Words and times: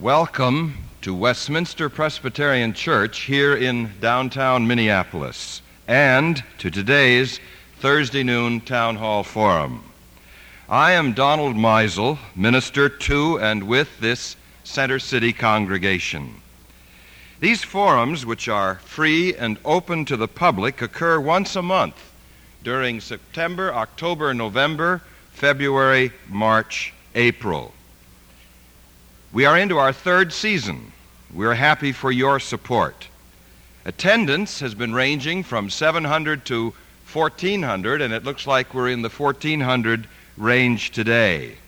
Welcome 0.00 0.78
to 1.02 1.14
Westminster 1.14 1.90
Presbyterian 1.90 2.72
Church 2.72 3.20
here 3.24 3.54
in 3.54 3.90
downtown 4.00 4.66
Minneapolis 4.66 5.60
and 5.86 6.42
to 6.56 6.70
today's 6.70 7.38
Thursday 7.80 8.22
noon 8.22 8.62
Town 8.62 8.96
Hall 8.96 9.22
Forum. 9.22 9.84
I 10.70 10.92
am 10.92 11.12
Donald 11.12 11.54
Meisel, 11.54 12.16
minister 12.34 12.88
to 12.88 13.38
and 13.40 13.64
with 13.64 14.00
this 14.00 14.36
Center 14.64 14.98
City 14.98 15.34
congregation. 15.34 16.36
These 17.40 17.62
forums, 17.62 18.24
which 18.24 18.48
are 18.48 18.76
free 18.76 19.34
and 19.34 19.58
open 19.66 20.06
to 20.06 20.16
the 20.16 20.28
public, 20.28 20.80
occur 20.80 21.20
once 21.20 21.56
a 21.56 21.62
month 21.62 22.10
during 22.64 23.02
September, 23.02 23.74
October, 23.74 24.32
November, 24.32 25.02
February, 25.32 26.10
March, 26.26 26.94
April. 27.14 27.74
We 29.32 29.44
are 29.44 29.56
into 29.56 29.78
our 29.78 29.92
third 29.92 30.32
season. 30.32 30.90
We're 31.32 31.54
happy 31.54 31.92
for 31.92 32.10
your 32.10 32.40
support. 32.40 33.06
Attendance 33.84 34.58
has 34.58 34.74
been 34.74 34.92
ranging 34.92 35.44
from 35.44 35.70
700 35.70 36.44
to 36.46 36.74
1400, 37.12 38.02
and 38.02 38.12
it 38.12 38.24
looks 38.24 38.48
like 38.48 38.74
we're 38.74 38.88
in 38.88 39.02
the 39.02 39.08
1400 39.08 40.08
range 40.36 40.90
today. 40.90 41.58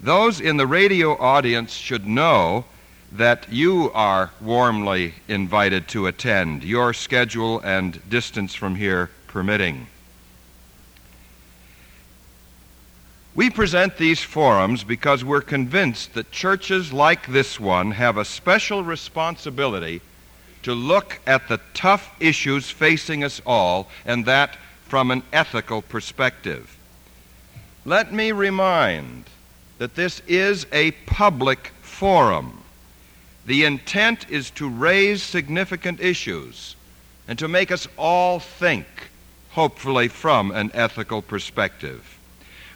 Those 0.00 0.40
in 0.40 0.56
the 0.56 0.66
radio 0.66 1.18
audience 1.18 1.74
should 1.74 2.06
know 2.06 2.64
that 3.12 3.52
you 3.52 3.90
are 3.92 4.30
warmly 4.40 5.12
invited 5.28 5.86
to 5.88 6.06
attend, 6.06 6.64
your 6.64 6.94
schedule 6.94 7.60
and 7.60 8.00
distance 8.08 8.54
from 8.54 8.76
here 8.76 9.10
permitting. 9.26 9.86
We 13.34 13.48
present 13.48 13.96
these 13.96 14.20
forums 14.20 14.82
because 14.82 15.24
we're 15.24 15.40
convinced 15.40 16.14
that 16.14 16.32
churches 16.32 16.92
like 16.92 17.28
this 17.28 17.60
one 17.60 17.92
have 17.92 18.16
a 18.16 18.24
special 18.24 18.82
responsibility 18.82 20.00
to 20.64 20.74
look 20.74 21.20
at 21.26 21.48
the 21.48 21.60
tough 21.72 22.14
issues 22.20 22.70
facing 22.70 23.24
us 23.24 23.40
all, 23.46 23.88
and 24.04 24.26
that 24.26 24.56
from 24.86 25.10
an 25.10 25.22
ethical 25.32 25.80
perspective. 25.80 26.76
Let 27.84 28.12
me 28.12 28.32
remind 28.32 29.24
that 29.78 29.94
this 29.94 30.20
is 30.26 30.66
a 30.72 30.90
public 30.90 31.68
forum. 31.80 32.62
The 33.46 33.64
intent 33.64 34.28
is 34.28 34.50
to 34.52 34.68
raise 34.68 35.22
significant 35.22 36.00
issues 36.00 36.76
and 37.26 37.38
to 37.38 37.48
make 37.48 37.70
us 37.70 37.86
all 37.96 38.40
think, 38.40 38.86
hopefully, 39.52 40.08
from 40.08 40.50
an 40.50 40.70
ethical 40.74 41.22
perspective. 41.22 42.18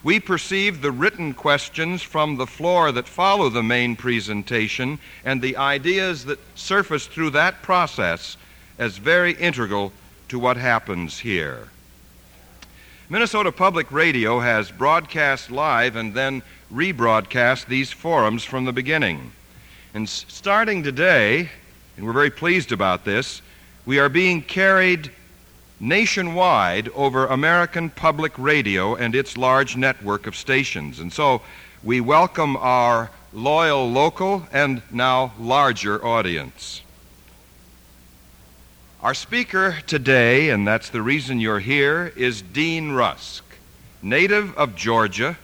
We 0.05 0.21
perceive 0.21 0.83
the 0.83 0.93
written 0.93 1.33
questions 1.33 2.03
from 2.03 2.37
the 2.37 2.47
floor 2.47 2.93
that 2.93 3.09
follow 3.09 3.49
the 3.49 3.63
main 3.63 3.97
presentation 3.97 4.99
and 5.25 5.41
the 5.41 5.57
ideas 5.57 6.27
that 6.27 6.39
surface 6.55 7.07
through 7.07 7.31
that 7.31 7.63
process 7.63 8.37
as 8.79 8.99
very 8.99 9.33
integral 9.33 9.93
to 10.29 10.39
what 10.39 10.59
happens 10.59 11.21
here. 11.21 11.69
Minnesota 13.09 13.51
Public 13.51 13.91
Radio 13.91 14.41
has 14.41 14.71
broadcast 14.71 15.51
live 15.51 15.97
and 15.97 16.13
then 16.13 16.43
rebroadcast 16.71 17.65
these 17.67 17.91
forums 17.91 18.45
from 18.45 18.67
the 18.67 18.73
beginning. 18.73 19.33
And 19.95 20.07
starting 20.07 20.83
today, 20.83 21.49
and 21.97 22.05
we're 22.05 22.13
very 22.13 22.31
pleased 22.31 22.73
about 22.73 23.07
this, 23.07 23.41
we 23.87 23.99
are 23.99 24.11
being 24.11 24.43
carried 24.43 25.11
nationwide 25.85 26.89
over 26.95 27.27
American 27.27 27.91
Public 27.91 28.33
Radio 28.39 28.95
and 28.95 29.15
its 29.15 29.37
large 29.37 29.77
network 29.77 30.27
of 30.27 30.35
stations. 30.35 30.99
And 30.99 31.13
so 31.13 31.43
we 31.83 32.01
welcome 32.01 32.57
our 32.57 33.11
loyal 33.35 33.91
local 33.91 34.49
and 34.51 34.81
now 34.91 35.35
larger 35.39 36.03
audience. 36.03 36.81
Our 39.03 39.13
speaker 39.13 39.77
today, 39.87 40.49
and 40.49 40.67
that's 40.67 40.89
the 40.89 41.03
reason 41.03 41.39
you're 41.39 41.59
here, 41.59 42.15
is 42.17 42.41
Dean 42.41 42.93
Rusk, 42.93 43.45
native 44.03 44.57
of 44.57 44.75
Georgia, 44.75 45.37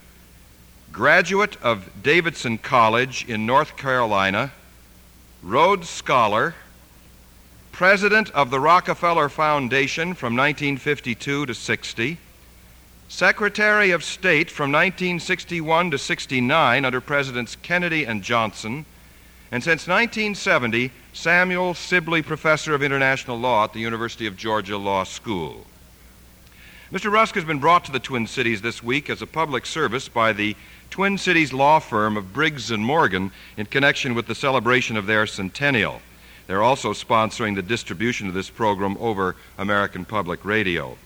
graduate 0.91 1.59
of 1.61 1.91
Davidson 2.03 2.57
College 2.57 3.27
in 3.29 3.45
North 3.45 3.77
Carolina, 3.77 4.53
Rhodes 5.43 5.91
Scholar, 5.91 6.55
president 7.81 8.31
of 8.33 8.51
the 8.51 8.61
Rockefeller 8.61 9.31
Foundation 9.31 10.13
from 10.13 10.37
1952 10.37 11.47
to 11.47 11.55
60, 11.55 12.19
Secretary 13.09 13.91
of 13.91 14.05
State 14.05 14.51
from 14.51 14.71
1961 14.71 15.91
to 15.91 15.97
69 15.97 16.85
under 16.85 17.01
Presidents 17.01 17.57
Kennedy 17.63 18.05
and 18.05 18.23
Johnson, 18.23 18.85
and 19.51 19.65
since 19.65 19.89
1970, 19.89 20.93
Samuel 21.15 21.73
Sibley 21.73 22.21
Professor 22.21 22.75
of 22.75 22.83
International 22.83 23.39
Law 23.39 23.65
at 23.65 23.73
the 23.73 23.81
University 23.81 24.27
of 24.27 24.37
Georgia 24.37 24.77
Law 24.77 25.05
School. 25.05 25.65
Mr. 26.93 27.11
Rusk 27.11 27.35
has 27.35 27.45
been 27.45 27.61
brought 27.61 27.87
to 27.87 27.93
the 27.93 27.99
Twin 27.99 28.27
Cities 28.27 28.61
this 28.61 28.83
week 28.83 29.09
as 29.09 29.23
a 29.23 29.27
public 29.27 29.65
service 29.65 30.07
by 30.07 30.35
the 30.35 30.55
Twin 30.91 31.17
Cities 31.17 31.55
law 31.55 31.79
firm 31.79 32.19
of 32.19 32.35
Briggs 32.35 32.71
and 32.71 32.85
Morgan 32.85 33.33
in 33.57 33.65
connection 33.65 34.15
with 34.15 34.27
the 34.27 34.35
celebration 34.35 34.99
of 34.99 35.07
their 35.07 35.27
centennial. 35.27 36.03
They're 36.51 36.65
also 36.65 36.93
sponsoring 36.93 37.55
the 37.55 37.63
distribution 37.63 38.27
of 38.27 38.35
this 38.35 38.51
program 38.51 38.97
over 38.99 39.37
American 39.57 40.05
Public 40.05 40.45
Radio. 40.45 40.99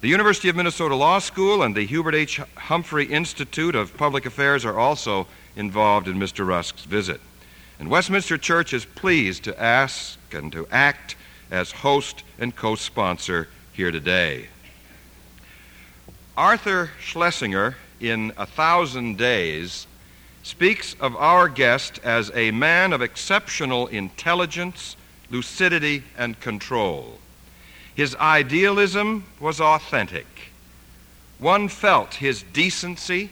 The 0.00 0.08
University 0.08 0.48
of 0.48 0.56
Minnesota 0.56 0.96
Law 0.96 1.20
School 1.20 1.62
and 1.62 1.72
the 1.72 1.86
Hubert 1.86 2.16
H. 2.16 2.40
Humphrey 2.56 3.04
Institute 3.04 3.76
of 3.76 3.96
Public 3.96 4.26
Affairs 4.26 4.64
are 4.64 4.76
also 4.76 5.28
involved 5.54 6.08
in 6.08 6.16
Mr. 6.16 6.44
Rusk's 6.44 6.84
visit. 6.84 7.20
And 7.78 7.90
Westminster 7.90 8.36
Church 8.36 8.72
is 8.72 8.84
pleased 8.84 9.44
to 9.44 9.62
ask 9.62 10.18
and 10.32 10.50
to 10.50 10.66
act 10.72 11.14
as 11.48 11.70
host 11.70 12.24
and 12.40 12.56
co 12.56 12.74
sponsor 12.74 13.48
here 13.72 13.92
today. 13.92 14.48
Arthur 16.36 16.90
Schlesinger, 16.98 17.76
in 18.00 18.32
A 18.36 18.46
Thousand 18.46 19.16
Days, 19.16 19.86
speaks 20.42 20.96
of 21.00 21.14
our 21.16 21.48
guest 21.48 22.00
as 22.02 22.30
a 22.34 22.50
man 22.50 22.92
of 22.92 23.02
exceptional 23.02 23.86
intelligence, 23.86 24.96
lucidity, 25.30 26.02
and 26.18 26.38
control. 26.40 27.18
His 27.94 28.16
idealism 28.16 29.24
was 29.38 29.60
authentic. 29.60 30.26
One 31.38 31.68
felt 31.68 32.14
his 32.14 32.42
decency, 32.42 33.30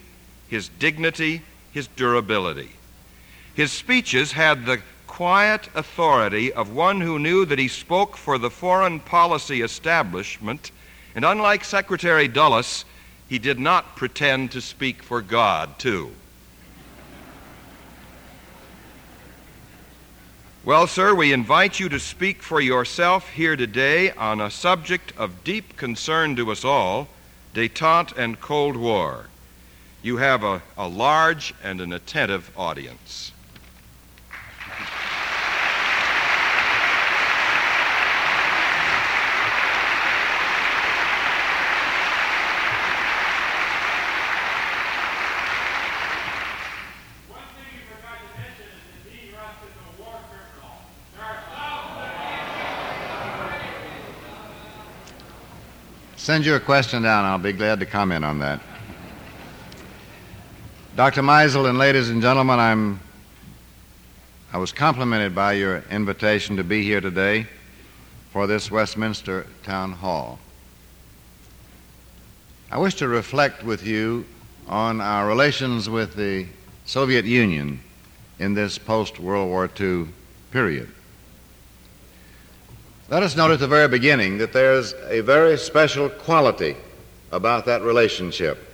his 0.49 0.69
dignity, 0.79 1.43
his 1.73 1.89
durability. 1.89 2.71
His 3.55 3.73
speeches 3.73 4.33
had 4.33 4.67
the 4.67 4.81
quiet 5.07 5.69
authority 5.75 6.53
of 6.53 6.73
one 6.73 7.01
who 7.01 7.19
knew 7.19 7.45
that 7.45 7.59
he 7.59 7.69
spoke 7.69 8.17
for 8.17 8.39
the 8.39 8.51
foreign 8.51 9.01
policy 9.01 9.61
establishment, 9.61 10.71
and 11.15 11.25
unlike 11.25 11.65
Secretary 11.65 12.29
Dulles, 12.29 12.85
he 13.29 13.39
did 13.39 13.59
not 13.59 13.97
pretend 13.97 14.53
to 14.53 14.61
speak 14.61 15.03
for 15.03 15.21
God, 15.21 15.79
too. 15.79 16.13
Well, 20.63 20.87
sir, 20.87 21.15
we 21.15 21.33
invite 21.33 21.81
you 21.81 21.89
to 21.89 21.99
speak 21.99 22.43
for 22.43 22.61
yourself 22.61 23.31
here 23.31 23.57
today 23.57 24.11
on 24.11 24.43
a 24.43 24.51
subject 24.51 25.11
of 25.17 25.43
deep 25.43 25.79
concern 25.79 26.37
to 26.37 26.53
us 26.53 26.67
all 26.67 27.09
detente 27.55 28.15
and 28.15 28.39
Cold 28.39 28.77
War. 28.77 29.31
You 30.03 30.19
have 30.19 30.45
a, 30.45 30.61
a 30.77 30.87
large 30.87 31.55
and 31.65 31.81
an 31.81 31.95
attentive 31.95 32.51
audience. 32.59 33.33
Send 56.21 56.45
your 56.45 56.61
question 56.61 57.03
down. 57.03 57.25
I'll 57.25 57.39
be 57.39 57.55
glad 57.55 57.81
to 57.81 57.87
comment 57.87 58.27
on 58.27 58.41
that. 58.41 58.61
Dr. 60.95 61.23
Meisel 61.23 61.67
and 61.67 61.79
ladies 61.79 62.11
and 62.11 62.21
gentlemen, 62.21 62.59
I'm, 62.59 63.01
I 64.53 64.59
was 64.59 64.71
complimented 64.71 65.35
by 65.35 65.55
your 65.55 65.83
invitation 65.91 66.59
to 66.59 66.63
be 66.63 66.83
here 66.83 67.01
today 67.01 67.47
for 68.33 68.47
this 68.47 68.71
Westminster 68.71 69.47
Town 69.63 69.93
Hall. 69.93 70.39
I 72.71 72.77
wish 72.77 72.97
to 72.97 73.09
reflect 73.09 73.65
with 73.65 73.87
you 73.87 74.27
on 74.69 75.01
our 75.01 75.27
relations 75.27 75.89
with 75.89 76.17
the 76.17 76.47
Soviet 76.85 77.25
Union 77.25 77.81
in 78.39 78.53
this 78.53 78.77
post 78.77 79.19
World 79.19 79.49
War 79.49 79.71
II 79.81 80.09
period. 80.51 80.93
Let 83.11 83.25
us 83.25 83.35
note 83.35 83.51
at 83.51 83.59
the 83.59 83.67
very 83.67 83.89
beginning 83.89 84.39
that 84.39 84.53
there's 84.53 84.95
a 85.09 85.21
very 85.21 85.59
special 85.59 86.09
quality 86.09 86.77
about 87.33 87.67
that 87.67 87.83
relationship. 87.83 88.67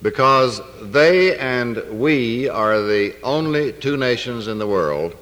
because 0.00 0.60
they 0.80 1.38
and 1.38 1.80
we 2.00 2.48
are 2.48 2.80
the 2.80 3.14
only 3.22 3.72
two 3.72 3.96
nations 3.96 4.48
in 4.48 4.58
the 4.58 4.66
world 4.66 5.14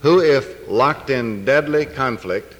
who, 0.00 0.20
if 0.20 0.68
locked 0.68 1.08
in 1.08 1.44
deadly 1.44 1.86
conflict, 1.86 2.54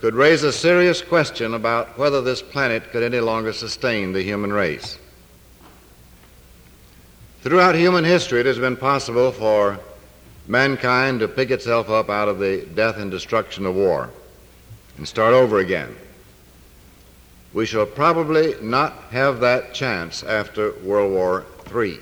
could 0.00 0.14
raise 0.14 0.44
a 0.44 0.52
serious 0.52 1.02
question 1.02 1.52
about 1.52 1.98
whether 1.98 2.22
this 2.22 2.40
planet 2.40 2.90
could 2.90 3.02
any 3.02 3.20
longer 3.20 3.52
sustain 3.52 4.12
the 4.12 4.22
human 4.22 4.52
race. 4.52 4.98
Throughout 7.42 7.74
human 7.74 8.04
history, 8.04 8.40
it 8.40 8.46
has 8.46 8.58
been 8.58 8.76
possible 8.76 9.32
for 9.32 9.78
mankind 10.46 11.20
to 11.20 11.28
pick 11.28 11.50
itself 11.50 11.88
up 11.88 12.10
out 12.10 12.28
of 12.28 12.38
the 12.38 12.66
death 12.74 12.96
and 12.96 13.10
destruction 13.10 13.66
of 13.66 13.74
war 13.74 14.10
and 14.96 15.08
start 15.08 15.34
over 15.34 15.58
again. 15.58 15.94
We 17.52 17.66
shall 17.66 17.86
probably 17.86 18.54
not 18.60 18.92
have 19.10 19.40
that 19.40 19.74
chance 19.74 20.22
after 20.22 20.72
World 20.82 21.12
War 21.12 21.46
III. 21.74 21.98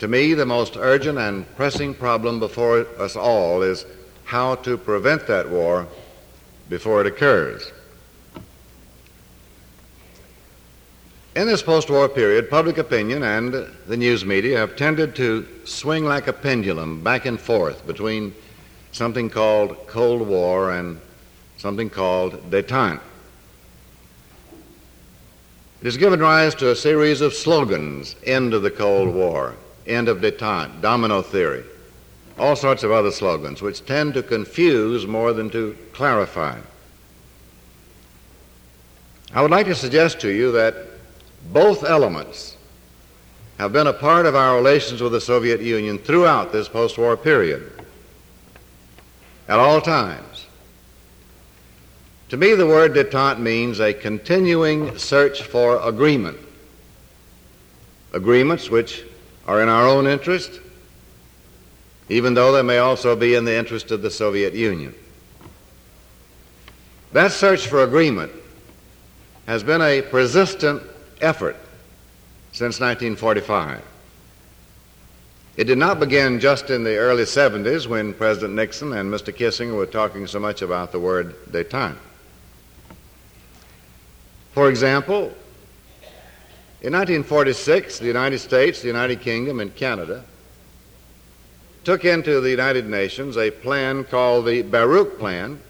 To 0.00 0.08
me, 0.08 0.34
the 0.34 0.46
most 0.46 0.76
urgent 0.76 1.18
and 1.18 1.44
pressing 1.56 1.94
problem 1.94 2.38
before 2.38 2.86
us 2.98 3.16
all 3.16 3.62
is 3.62 3.84
how 4.24 4.56
to 4.56 4.76
prevent 4.76 5.26
that 5.26 5.48
war 5.48 5.86
before 6.68 7.00
it 7.00 7.06
occurs. 7.06 7.72
In 11.36 11.46
this 11.46 11.62
post 11.62 11.90
war 11.90 12.08
period, 12.08 12.50
public 12.50 12.78
opinion 12.78 13.22
and 13.22 13.52
the 13.86 13.96
news 13.96 14.24
media 14.24 14.58
have 14.58 14.76
tended 14.76 15.14
to 15.16 15.46
swing 15.64 16.04
like 16.04 16.26
a 16.26 16.32
pendulum 16.32 17.02
back 17.02 17.26
and 17.26 17.38
forth 17.38 17.86
between 17.86 18.34
something 18.92 19.30
called 19.30 19.86
Cold 19.86 20.26
War 20.26 20.72
and 20.72 21.00
something 21.58 21.90
called 21.90 22.50
detente. 22.50 23.00
It 25.80 25.84
has 25.84 25.96
given 25.96 26.18
rise 26.18 26.56
to 26.56 26.70
a 26.70 26.76
series 26.76 27.20
of 27.20 27.34
slogans 27.34 28.16
end 28.24 28.52
of 28.52 28.62
the 28.62 28.70
Cold 28.70 29.14
War, 29.14 29.54
end 29.86 30.08
of 30.08 30.18
detente, 30.18 30.80
domino 30.80 31.22
theory, 31.22 31.62
all 32.36 32.56
sorts 32.56 32.82
of 32.82 32.90
other 32.90 33.12
slogans, 33.12 33.62
which 33.62 33.86
tend 33.86 34.14
to 34.14 34.22
confuse 34.24 35.06
more 35.06 35.32
than 35.32 35.50
to 35.50 35.76
clarify. 35.92 36.58
I 39.32 39.42
would 39.42 39.52
like 39.52 39.66
to 39.66 39.74
suggest 39.74 40.20
to 40.20 40.30
you 40.30 40.50
that 40.52 40.87
both 41.44 41.84
elements 41.84 42.56
have 43.58 43.72
been 43.72 43.86
a 43.86 43.92
part 43.92 44.26
of 44.26 44.36
our 44.36 44.56
relations 44.56 45.00
with 45.00 45.12
the 45.12 45.20
Soviet 45.20 45.60
Union 45.60 45.98
throughout 45.98 46.52
this 46.52 46.68
post 46.68 46.96
war 46.98 47.16
period, 47.16 47.72
at 49.48 49.58
all 49.58 49.80
times. 49.80 50.46
To 52.28 52.36
me, 52.36 52.54
the 52.54 52.66
word 52.66 52.92
detente 52.92 53.38
means 53.38 53.80
a 53.80 53.94
continuing 53.94 54.98
search 54.98 55.42
for 55.42 55.80
agreement. 55.82 56.38
Agreements 58.12 58.68
which 58.70 59.04
are 59.46 59.62
in 59.62 59.68
our 59.68 59.86
own 59.86 60.06
interest, 60.06 60.60
even 62.10 62.34
though 62.34 62.52
they 62.52 62.62
may 62.62 62.78
also 62.78 63.16
be 63.16 63.34
in 63.34 63.44
the 63.44 63.56
interest 63.56 63.90
of 63.90 64.02
the 64.02 64.10
Soviet 64.10 64.54
Union. 64.54 64.94
That 67.12 67.32
search 67.32 67.66
for 67.66 67.82
agreement 67.82 68.32
has 69.46 69.62
been 69.62 69.80
a 69.80 70.02
persistent 70.02 70.82
effort 71.20 71.56
since 72.52 72.80
1945. 72.80 73.82
It 75.56 75.64
did 75.64 75.78
not 75.78 75.98
begin 75.98 76.38
just 76.38 76.70
in 76.70 76.84
the 76.84 76.96
early 76.96 77.24
70s 77.24 77.86
when 77.88 78.14
President 78.14 78.54
Nixon 78.54 78.92
and 78.92 79.12
Mr. 79.12 79.34
Kissinger 79.34 79.74
were 79.74 79.86
talking 79.86 80.26
so 80.26 80.38
much 80.38 80.62
about 80.62 80.92
the 80.92 81.00
word 81.00 81.34
detente. 81.50 81.96
For 84.52 84.68
example, 84.68 85.32
in 86.80 86.92
1946, 86.92 87.98
the 87.98 88.06
United 88.06 88.38
States, 88.38 88.80
the 88.80 88.86
United 88.86 89.20
Kingdom, 89.20 89.58
and 89.58 89.74
Canada 89.74 90.22
took 91.82 92.04
into 92.04 92.40
the 92.40 92.50
United 92.50 92.86
Nations 92.86 93.36
a 93.36 93.50
plan 93.50 94.04
called 94.04 94.46
the 94.46 94.62
Baruch 94.62 95.18
Plan, 95.18 95.60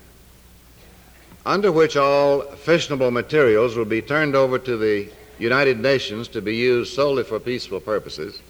under 1.47 1.73
which 1.73 1.97
all 1.97 2.43
fissionable 2.43 3.11
materials 3.11 3.75
will 3.75 3.87
be 3.87 4.03
turned 4.03 4.37
over 4.37 4.59
to 4.59 4.77
the 4.77 5.09
United 5.39 5.81
Nations 5.81 6.29
to 6.29 6.41
be 6.41 6.57
used 6.57 6.95
solely 6.95 7.25
for 7.25 7.39
peaceful 7.39 7.81
purposes. 7.81 8.41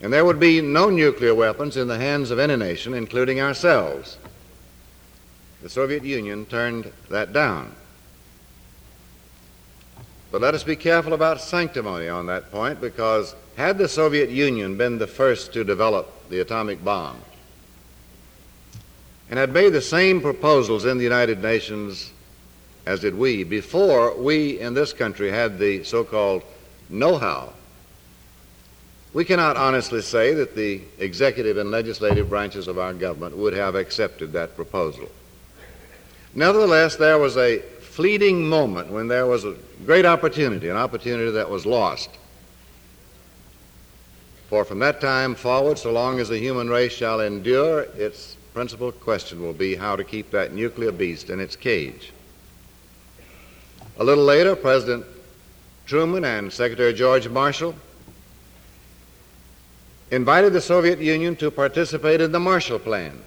And 0.00 0.12
there 0.12 0.24
would 0.24 0.40
be 0.40 0.60
no 0.60 0.90
nuclear 0.90 1.34
weapons 1.34 1.76
in 1.76 1.88
the 1.88 1.98
hands 1.98 2.30
of 2.30 2.38
any 2.38 2.56
nation, 2.56 2.94
including 2.94 3.40
ourselves. 3.40 4.18
The 5.62 5.70
Soviet 5.70 6.04
Union 6.04 6.46
turned 6.46 6.92
that 7.08 7.32
down. 7.32 7.72
But 10.30 10.40
let 10.40 10.54
us 10.54 10.64
be 10.64 10.76
careful 10.76 11.12
about 11.12 11.40
sanctimony 11.40 12.08
on 12.08 12.26
that 12.26 12.50
point 12.50 12.80
because 12.80 13.34
had 13.56 13.78
the 13.78 13.88
Soviet 13.88 14.28
Union 14.28 14.76
been 14.76 14.98
the 14.98 15.06
first 15.06 15.52
to 15.54 15.64
develop 15.64 16.28
the 16.28 16.40
atomic 16.40 16.84
bomb 16.84 17.16
and 19.28 19.38
had 19.38 19.52
made 19.52 19.72
the 19.72 19.80
same 19.80 20.20
proposals 20.20 20.84
in 20.84 20.98
the 20.98 21.04
United 21.04 21.42
Nations 21.42 22.12
as 22.86 23.00
did 23.00 23.14
we, 23.16 23.42
before 23.42 24.16
we 24.16 24.60
in 24.60 24.72
this 24.72 24.92
country 24.92 25.30
had 25.30 25.58
the 25.58 25.82
so 25.82 26.04
called 26.04 26.42
know 26.88 27.18
how. 27.18 27.52
We 29.12 29.24
cannot 29.24 29.56
honestly 29.56 30.02
say 30.02 30.34
that 30.34 30.54
the 30.54 30.82
executive 30.98 31.56
and 31.56 31.70
legislative 31.70 32.28
branches 32.28 32.68
of 32.68 32.78
our 32.78 32.94
government 32.94 33.36
would 33.36 33.54
have 33.54 33.74
accepted 33.74 34.32
that 34.32 34.54
proposal. 34.54 35.08
Nevertheless, 36.34 36.96
there 36.96 37.18
was 37.18 37.36
a 37.36 37.58
fleeting 37.80 38.46
moment 38.46 38.90
when 38.90 39.08
there 39.08 39.26
was 39.26 39.44
a 39.44 39.56
great 39.84 40.04
opportunity, 40.04 40.68
an 40.68 40.76
opportunity 40.76 41.30
that 41.30 41.48
was 41.48 41.66
lost. 41.66 42.10
For 44.48 44.64
from 44.64 44.78
that 44.80 45.00
time 45.00 45.34
forward, 45.34 45.78
so 45.78 45.90
long 45.90 46.20
as 46.20 46.28
the 46.28 46.38
human 46.38 46.68
race 46.68 46.92
shall 46.92 47.20
endure, 47.20 47.80
its 47.96 48.36
principal 48.54 48.92
question 48.92 49.42
will 49.42 49.54
be 49.54 49.74
how 49.74 49.96
to 49.96 50.04
keep 50.04 50.30
that 50.30 50.52
nuclear 50.52 50.92
beast 50.92 51.30
in 51.30 51.40
its 51.40 51.56
cage. 51.56 52.12
A 53.98 54.04
little 54.04 54.24
later, 54.24 54.54
President 54.54 55.06
Truman 55.86 56.24
and 56.24 56.52
Secretary 56.52 56.92
George 56.92 57.28
Marshall 57.28 57.74
invited 60.10 60.52
the 60.52 60.60
Soviet 60.60 60.98
Union 60.98 61.34
to 61.36 61.50
participate 61.50 62.20
in 62.20 62.30
the 62.30 62.40
Marshall 62.40 62.78
Plan. 62.78 63.18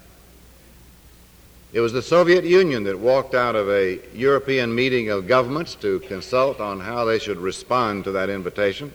It 1.73 1.81
was 1.81 1.93
the 1.93 2.01
Soviet 2.01 2.43
Union 2.43 2.83
that 2.83 2.97
walked 2.97 3.35
out 3.35 3.55
of 3.55 3.69
a 3.69 3.99
European 4.13 4.73
meeting 4.73 5.09
of 5.09 5.27
governments 5.27 5.75
to 5.75 5.99
consult 6.01 6.59
on 6.59 6.79
how 6.79 7.05
they 7.05 7.19
should 7.19 7.37
respond 7.37 8.03
to 8.05 8.11
that 8.11 8.29
invitation. 8.29 8.91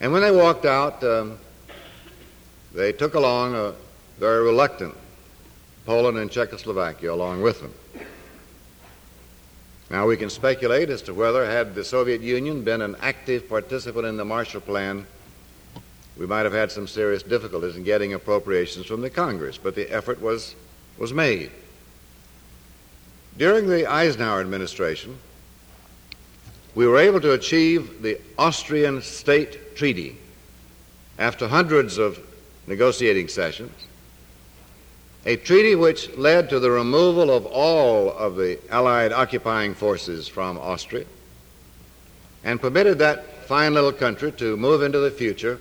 And 0.00 0.12
when 0.12 0.22
they 0.22 0.30
walked 0.30 0.66
out, 0.66 1.02
um, 1.04 1.38
they 2.74 2.92
took 2.92 3.14
along 3.14 3.54
a 3.54 3.74
very 4.18 4.44
reluctant 4.44 4.94
Poland 5.86 6.18
and 6.18 6.30
Czechoslovakia 6.30 7.12
along 7.12 7.42
with 7.42 7.60
them. 7.60 7.72
Now, 9.94 10.08
we 10.08 10.16
can 10.16 10.28
speculate 10.28 10.90
as 10.90 11.02
to 11.02 11.14
whether, 11.14 11.48
had 11.48 11.76
the 11.76 11.84
Soviet 11.84 12.20
Union 12.20 12.64
been 12.64 12.82
an 12.82 12.96
active 13.00 13.48
participant 13.48 14.04
in 14.08 14.16
the 14.16 14.24
Marshall 14.24 14.60
Plan, 14.60 15.06
we 16.18 16.26
might 16.26 16.42
have 16.42 16.52
had 16.52 16.72
some 16.72 16.88
serious 16.88 17.22
difficulties 17.22 17.76
in 17.76 17.84
getting 17.84 18.12
appropriations 18.12 18.86
from 18.86 19.02
the 19.02 19.08
Congress, 19.08 19.56
but 19.56 19.76
the 19.76 19.88
effort 19.88 20.20
was, 20.20 20.56
was 20.98 21.12
made. 21.12 21.52
During 23.38 23.68
the 23.68 23.86
Eisenhower 23.86 24.40
administration, 24.40 25.16
we 26.74 26.88
were 26.88 26.98
able 26.98 27.20
to 27.20 27.30
achieve 27.30 28.02
the 28.02 28.20
Austrian 28.36 29.00
State 29.00 29.76
Treaty 29.76 30.16
after 31.20 31.46
hundreds 31.46 31.98
of 31.98 32.18
negotiating 32.66 33.28
sessions 33.28 33.83
a 35.26 35.36
treaty 35.36 35.74
which 35.74 36.14
led 36.16 36.50
to 36.50 36.60
the 36.60 36.70
removal 36.70 37.30
of 37.30 37.46
all 37.46 38.10
of 38.12 38.36
the 38.36 38.58
Allied 38.70 39.12
occupying 39.12 39.74
forces 39.74 40.28
from 40.28 40.58
Austria 40.58 41.06
and 42.42 42.60
permitted 42.60 42.98
that 42.98 43.46
fine 43.46 43.72
little 43.72 43.92
country 43.92 44.32
to 44.32 44.56
move 44.56 44.82
into 44.82 44.98
the 44.98 45.10
future 45.10 45.58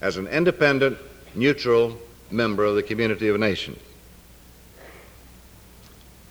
as 0.00 0.16
an 0.16 0.28
independent, 0.28 0.98
neutral 1.34 1.98
member 2.30 2.64
of 2.64 2.76
the 2.76 2.82
community 2.82 3.28
of 3.28 3.38
nations. 3.40 3.78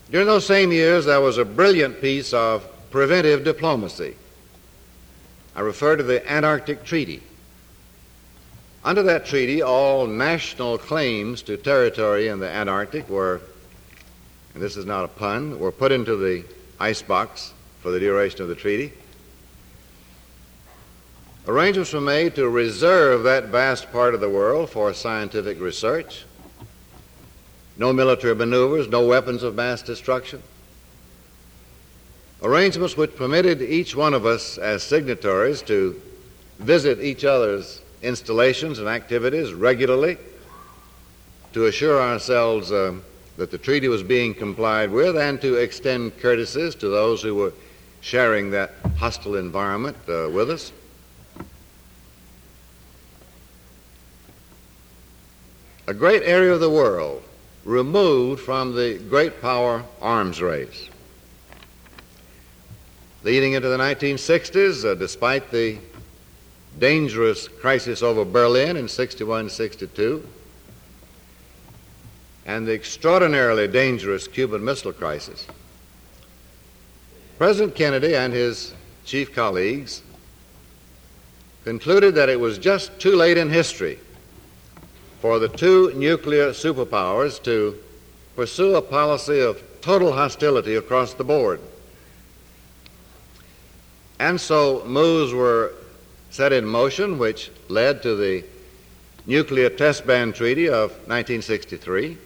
During 0.09 0.27
those 0.27 0.45
same 0.45 0.71
years, 0.71 1.05
there 1.05 1.19
was 1.19 1.37
a 1.37 1.45
brilliant 1.45 1.99
piece 1.99 2.33
of 2.33 2.65
preventive 2.91 3.43
diplomacy. 3.43 4.15
I 5.55 5.61
refer 5.61 5.95
to 5.95 6.03
the 6.03 6.31
Antarctic 6.31 6.83
Treaty 6.83 7.21
under 8.85 9.01
that 9.01 9.25
treaty, 9.25 9.63
all 9.63 10.05
national 10.05 10.77
claims 10.77 11.41
to 11.41 11.57
territory 11.57 12.27
in 12.27 12.39
the 12.39 12.47
Antarctic 12.47 13.09
were, 13.09 13.41
and 14.53 14.61
this 14.61 14.77
is 14.77 14.85
not 14.85 15.03
a 15.03 15.07
pun, 15.07 15.59
were 15.59 15.71
put 15.71 15.91
into 15.91 16.15
the 16.15 16.45
icebox 16.79 17.51
for 17.81 17.89
the 17.89 17.99
duration 17.99 18.43
of 18.43 18.47
the 18.47 18.53
treaty. 18.53 18.93
Arrangements 21.47 21.93
were 21.93 22.01
made 22.01 22.35
to 22.35 22.47
reserve 22.47 23.23
that 23.23 23.45
vast 23.45 23.91
part 23.91 24.13
of 24.13 24.21
the 24.21 24.29
world 24.29 24.69
for 24.69 24.93
scientific 24.93 25.59
research. 25.59 26.25
No 27.77 27.91
military 27.91 28.35
maneuvers, 28.35 28.87
no 28.87 29.05
weapons 29.05 29.41
of 29.41 29.55
mass 29.55 29.81
destruction. 29.81 30.41
arrangements 32.43 32.95
which 32.95 33.15
permitted 33.15 33.61
each 33.61 33.95
one 33.95 34.13
of 34.13 34.25
us 34.25 34.59
as 34.59 34.83
signatories 34.83 35.63
to 35.63 35.99
visit 36.59 36.99
each 36.99 37.25
other's 37.25 37.81
installations 38.01 38.79
and 38.79 38.87
activities 38.87 39.53
regularly 39.53 40.17
to 41.53 41.67
assure 41.67 42.01
ourselves 42.01 42.71
uh, 42.71 42.93
that 43.37 43.51
the 43.51 43.57
treaty 43.57 43.87
was 43.87 44.03
being 44.03 44.33
complied 44.33 44.91
with 44.91 45.17
and 45.17 45.41
to 45.41 45.55
extend 45.55 46.17
courtesies 46.19 46.75
to 46.75 46.89
those 46.89 47.21
who 47.21 47.35
were 47.35 47.53
sharing 48.01 48.51
that 48.51 48.73
hostile 48.97 49.35
environment 49.35 49.97
uh, 50.07 50.29
with 50.29 50.49
us. 50.49 50.71
A 55.87 55.93
great 55.93 56.23
area 56.23 56.53
of 56.53 56.59
the 56.59 56.69
world 56.69 57.23
removed 57.63 58.41
from 58.41 58.75
the 58.75 58.99
great 59.09 59.41
power 59.41 59.83
arms 60.01 60.41
race. 60.41 60.89
Leading 63.23 63.53
into 63.53 63.69
the 63.69 63.77
1960s, 63.77 64.85
uh, 64.85 64.95
despite 64.95 65.49
the 65.51 65.77
dangerous 66.79 67.47
crisis 67.47 68.01
over 68.01 68.25
Berlin 68.25 68.77
in 68.77 68.87
61 68.87 69.49
62, 69.49 70.27
and 72.45 72.67
the 72.67 72.73
extraordinarily 72.73 73.67
dangerous 73.67 74.27
Cuban 74.27 74.63
Missile 74.63 74.93
Crisis, 74.93 75.47
President 77.37 77.75
Kennedy 77.75 78.15
and 78.15 78.33
his 78.33 78.73
chief 79.03 79.33
colleagues 79.33 80.01
concluded 81.63 82.15
that 82.15 82.29
it 82.29 82.39
was 82.39 82.57
just 82.57 82.97
too 82.99 83.15
late 83.15 83.37
in 83.37 83.49
history 83.49 83.99
for 85.19 85.39
the 85.39 85.49
two 85.49 85.91
nuclear 85.95 86.51
superpowers 86.51 87.41
to 87.43 87.77
pursue 88.35 88.75
a 88.75 88.81
policy 88.81 89.39
of 89.39 89.61
total 89.81 90.11
hostility 90.11 90.75
across 90.75 91.13
the 91.13 91.23
board. 91.23 91.59
And 94.19 94.39
so 94.39 94.83
moves 94.85 95.33
were 95.33 95.73
set 96.35 96.51
in 96.51 96.65
motion 96.65 97.17
which 97.17 97.49
led 97.69 98.03
to 98.03 98.13
the 98.13 98.43
Nuclear 99.25 99.69
Test 99.69 100.05
Ban 100.05 100.33
Treaty 100.33 100.67
of 100.67 100.91
1963 101.07 102.17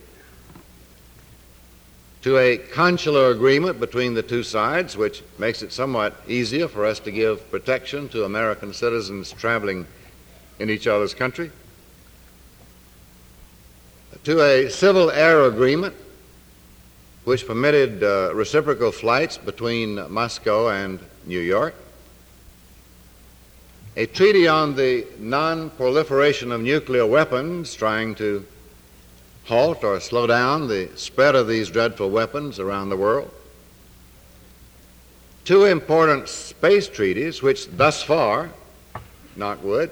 to 2.23 2.37
a 2.39 2.57
consular 2.57 3.29
agreement 3.29 3.79
between 3.79 4.15
the 4.15 4.23
two 4.23 4.41
sides, 4.41 4.97
which 4.97 5.21
makes 5.37 5.61
it 5.61 5.71
somewhat 5.71 6.15
easier 6.27 6.67
for 6.67 6.87
us 6.87 6.99
to 7.01 7.11
give 7.11 7.51
protection 7.51 8.09
to 8.09 8.25
American 8.25 8.73
citizens 8.73 9.31
traveling 9.31 9.85
in 10.57 10.71
each 10.71 10.87
other's 10.87 11.13
country, 11.13 11.51
to 14.23 14.41
a 14.41 14.69
civil 14.69 15.11
air 15.11 15.43
agreement, 15.43 15.93
which 17.25 17.45
permitted 17.45 18.03
uh, 18.03 18.33
reciprocal 18.33 18.91
flights 18.91 19.37
between 19.37 20.11
Moscow 20.11 20.69
and 20.69 20.99
New 21.27 21.39
York, 21.39 21.75
a 23.95 24.05
treaty 24.05 24.47
on 24.47 24.75
the 24.75 25.05
non 25.17 25.69
proliferation 25.71 26.51
of 26.51 26.61
nuclear 26.61 27.05
weapons, 27.05 27.73
trying 27.73 28.15
to 28.15 28.45
halt 29.45 29.83
or 29.83 29.99
slow 29.99 30.27
down 30.27 30.67
the 30.67 30.89
spread 30.95 31.35
of 31.35 31.47
these 31.47 31.69
dreadful 31.69 32.09
weapons 32.09 32.59
around 32.59 32.89
the 32.89 32.97
world. 32.97 33.31
Two 35.43 35.65
important 35.65 36.29
space 36.29 36.87
treaties, 36.87 37.41
which 37.41 37.67
thus 37.75 38.03
far, 38.03 38.51
knock 39.35 39.63
wood, 39.63 39.89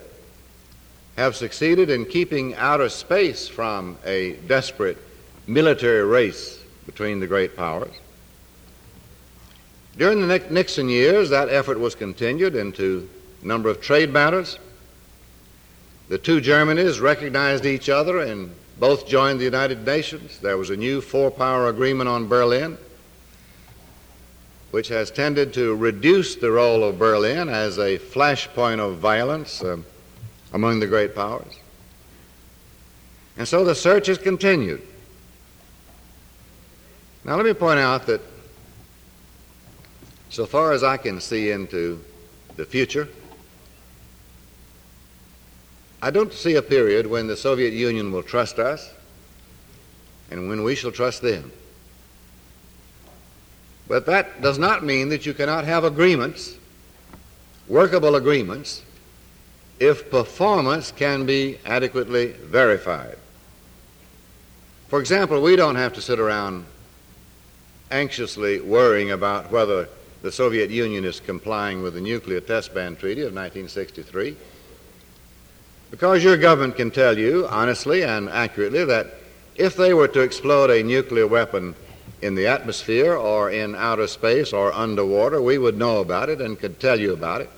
have 1.16 1.36
succeeded 1.36 1.90
in 1.90 2.06
keeping 2.06 2.54
outer 2.56 2.90
space 2.90 3.48
from 3.48 3.98
a 4.06 4.34
desperate 4.48 4.98
military 5.48 6.04
race 6.04 6.64
between 6.86 7.20
the 7.20 7.26
great 7.26 7.58
powers. 7.58 7.94
During 9.98 10.28
the 10.28 10.40
Nixon 10.52 10.90
years, 10.90 11.32
that 11.32 11.50
effort 11.50 11.80
was 11.80 11.96
continued 11.96 12.56
into 12.56 13.10
number 13.44 13.70
of 13.70 13.82
trade 13.82 14.12
matters. 14.12 14.60
The 16.10 16.18
two 16.18 16.40
Germanys 16.40 17.02
recognized 17.02 17.66
each 17.66 17.90
other 17.90 18.20
and 18.20 18.54
both 18.80 19.08
joined 19.08 19.40
the 19.40 19.46
United 19.46 19.86
Nations. 19.86 20.40
There 20.40 20.58
was 20.58 20.70
a 20.70 20.78
new 20.78 21.02
four 21.02 21.32
power 21.32 21.68
agreement 21.68 22.08
on 22.08 22.28
Berlin, 22.28 22.78
which 24.72 24.88
has 24.90 25.12
tended 25.12 25.54
to 25.56 25.76
reduce 25.76 26.36
the 26.36 26.52
role 26.52 26.84
of 26.84 27.00
Berlin 27.00 27.50
as 27.50 27.78
a 27.78 27.98
flashpoint 27.98 28.80
of 28.80 29.00
violence 29.00 29.62
uh, 29.62 29.78
among 30.54 30.80
the 30.80 30.88
great 30.88 31.16
powers. 31.16 31.60
And 33.38 33.48
so 33.48 33.64
the 33.64 33.76
search 33.76 34.08
has 34.08 34.18
continued. 34.18 34.82
Now, 37.24 37.36
let 37.36 37.46
me 37.46 37.54
point 37.54 37.80
out 37.80 38.06
that 38.08 38.22
so 40.30 40.46
far 40.46 40.72
as 40.72 40.84
I 40.84 40.98
can 40.98 41.20
see 41.20 41.52
into 41.52 42.04
the 42.56 42.66
future, 42.66 43.08
I 46.02 46.12
don't 46.12 46.32
see 46.32 46.56
a 46.56 46.62
period 46.62 47.08
when 47.08 47.28
the 47.28 47.38
Soviet 47.38 47.74
Union 47.74 48.12
will 48.12 48.24
trust 48.24 48.60
us 48.60 48.94
and 50.30 50.48
when 50.48 50.64
we 50.64 50.76
shall 50.76 50.92
trust 50.92 51.22
them. 51.22 51.52
But 53.88 54.06
that 54.06 54.42
does 54.42 54.60
not 54.60 54.84
mean 54.84 55.10
that 55.10 55.26
you 55.26 55.34
cannot 55.34 55.64
have 55.66 55.84
agreements, 55.84 56.58
workable 57.68 58.16
agreements, 58.16 58.84
if 59.80 60.12
performance 60.12 60.92
can 60.92 61.26
be 61.26 61.58
adequately 61.66 62.28
verified. 62.28 63.18
For 64.90 65.00
example, 65.00 65.42
we 65.42 65.56
don't 65.56 65.76
have 65.76 65.94
to 65.94 66.02
sit 66.02 66.20
around 66.20 66.66
anxiously 67.92 68.60
worrying 68.60 69.12
about 69.12 69.52
whether 69.52 69.88
the 70.22 70.32
Soviet 70.32 70.70
Union 70.70 71.06
is 71.06 71.20
complying 71.20 71.82
with 71.82 71.94
the 71.94 72.02
Nuclear 72.02 72.42
Test 72.42 72.74
Ban 72.74 72.96
Treaty 72.96 73.22
of 73.22 73.34
1963. 73.34 74.36
Because 75.92 76.24
your 76.24 76.38
government 76.38 76.76
can 76.76 76.92
tell 76.92 77.18
you 77.18 77.48
honestly 77.48 78.04
and 78.04 78.30
accurately 78.30 78.84
that 78.86 79.16
if 79.56 79.76
they 79.76 79.94
were 79.94 80.08
to 80.10 80.22
explode 80.22 80.70
a 80.70 80.84
nuclear 80.84 81.28
weapon 81.28 81.76
in 82.22 82.36
the 82.36 82.48
atmosphere 82.48 83.16
or 83.16 83.50
in 83.50 83.76
outer 83.76 84.08
space 84.08 84.54
or 84.54 84.74
underwater, 84.74 85.42
we 85.42 85.58
would 85.58 85.78
know 85.78 86.00
about 86.00 86.30
it 86.30 86.42
and 86.42 86.60
could 86.60 86.80
tell 86.80 87.00
you 87.00 87.14
about 87.14 87.42
it 87.42 87.50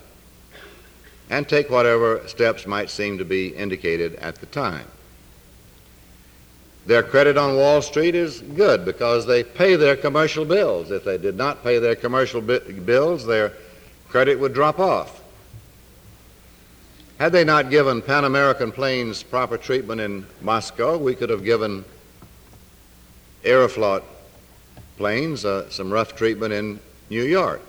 and 1.30 1.48
take 1.48 1.70
whatever 1.70 2.26
steps 2.26 2.66
might 2.66 2.90
seem 2.90 3.18
to 3.18 3.24
be 3.24 3.48
indicated 3.48 4.16
at 4.16 4.36
the 4.36 4.46
time. 4.46 4.86
Their 6.86 7.02
credit 7.02 7.36
on 7.36 7.56
Wall 7.56 7.82
Street 7.82 8.14
is 8.14 8.40
good 8.40 8.84
because 8.84 9.26
they 9.26 9.44
pay 9.44 9.76
their 9.76 9.96
commercial 9.96 10.44
bills. 10.44 10.90
If 10.90 11.04
they 11.04 11.18
did 11.18 11.36
not 11.36 11.62
pay 11.62 11.78
their 11.78 11.94
commercial 11.94 12.40
bi- 12.40 12.58
bills, 12.58 13.26
their 13.26 13.52
credit 14.08 14.40
would 14.40 14.54
drop 14.54 14.78
off. 14.80 15.19
Had 17.20 17.32
they 17.32 17.44
not 17.44 17.68
given 17.68 18.00
Pan 18.00 18.24
American 18.24 18.72
planes 18.72 19.22
proper 19.22 19.58
treatment 19.58 20.00
in 20.00 20.26
Moscow, 20.40 20.96
we 20.96 21.14
could 21.14 21.28
have 21.28 21.44
given 21.44 21.84
Aeroflot 23.44 24.02
planes 24.96 25.44
uh, 25.44 25.68
some 25.68 25.92
rough 25.92 26.16
treatment 26.16 26.54
in 26.54 26.80
New 27.10 27.22
York. 27.22 27.60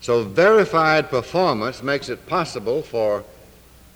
So, 0.00 0.24
verified 0.24 1.10
performance 1.10 1.80
makes 1.80 2.08
it 2.08 2.26
possible 2.26 2.82
for 2.82 3.22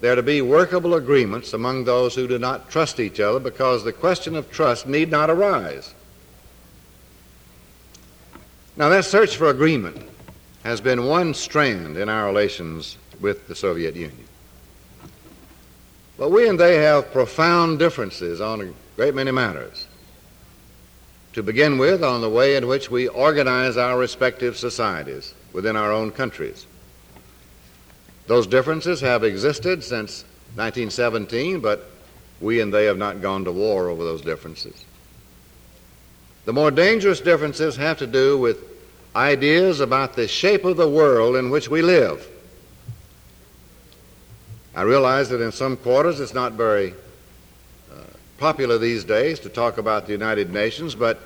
there 0.01 0.15
to 0.15 0.23
be 0.23 0.41
workable 0.41 0.95
agreements 0.95 1.53
among 1.53 1.83
those 1.83 2.15
who 2.15 2.29
do 2.29 2.39
not 2.39 2.71
trust 2.71 3.01
each 3.01 3.19
other 3.19 3.41
because 3.41 3.83
the 3.83 3.93
question 3.93 4.37
of 4.37 4.53
trust 4.53 4.87
need 4.87 5.11
not 5.11 5.31
arise. 5.31 5.95
Now, 8.77 8.89
that 8.91 9.05
search 9.05 9.37
for 9.37 9.51
agreement 9.51 10.09
has 10.63 10.81
been 10.81 11.07
one 11.07 11.35
strand 11.35 11.97
in 11.97 12.09
our 12.09 12.25
relations 12.25 12.97
with 13.21 13.49
the 13.49 13.55
Soviet 13.55 13.95
Union. 13.95 14.27
But 16.17 16.31
we 16.31 16.49
and 16.49 16.59
they 16.59 16.77
have 16.77 17.13
profound 17.13 17.79
differences 17.79 18.41
on 18.41 18.61
a 18.61 18.73
great 18.97 19.15
many 19.15 19.31
matters. 19.31 19.87
To 21.35 21.43
begin 21.43 21.79
with, 21.79 22.03
on 22.03 22.21
the 22.21 22.29
way 22.29 22.57
in 22.57 22.67
which 22.67 22.91
we 22.91 23.07
organize 23.07 23.77
our 23.77 23.97
respective 23.97 24.57
societies 24.57 25.35
within 25.53 25.77
our 25.77 25.93
own 25.93 26.11
countries. 26.11 26.67
Those 28.27 28.47
differences 28.47 29.01
have 29.01 29.23
existed 29.23 29.85
since 29.85 30.25
1917, 30.57 31.61
but 31.61 31.91
we 32.41 32.61
and 32.61 32.73
they 32.73 32.87
have 32.87 32.99
not 32.99 33.23
gone 33.23 33.45
to 33.45 33.53
war 33.53 33.89
over 33.89 34.05
those 34.05 34.23
differences. 34.23 34.85
The 36.45 36.53
more 36.53 36.71
dangerous 36.71 37.21
differences 37.21 37.77
have 37.77 37.99
to 37.99 38.07
do 38.07 38.39
with 38.39 38.59
ideas 39.15 39.81
about 39.81 40.17
the 40.17 40.27
shape 40.27 40.65
of 40.65 40.77
the 40.77 40.89
world 40.89 41.37
in 41.37 41.51
which 41.51 41.69
we 41.69 41.83
live. 41.83 42.27
I 44.79 44.83
realize 44.83 45.29
that 45.31 45.41
in 45.41 45.51
some 45.51 45.77
quarters 45.77 46.21
it's 46.21 46.35
not 46.35 46.53
very 46.53 46.95
uh, 47.91 47.97
popular 48.39 48.79
these 48.79 49.03
days 49.03 49.41
to 49.41 49.49
talk 49.49 49.77
about 49.77 50.07
the 50.07 50.13
United 50.13 50.53
Nations, 50.53 50.95
but 50.95 51.19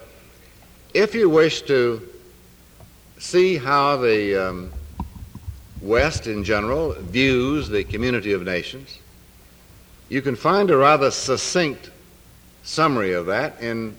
if 0.94 1.14
you 1.14 1.28
wish 1.28 1.60
to 1.64 2.00
see 3.18 3.58
how 3.58 3.98
the 3.98 4.48
um, 4.48 4.72
West 5.82 6.26
in 6.26 6.44
general 6.44 6.94
views 6.94 7.68
the 7.68 7.84
community 7.84 8.32
of 8.32 8.42
nations, 8.42 8.98
you 10.08 10.22
can 10.22 10.34
find 10.34 10.70
a 10.70 10.76
rather 10.78 11.10
succinct 11.10 11.90
summary 12.62 13.12
of 13.12 13.26
that 13.26 13.60
in 13.60 13.94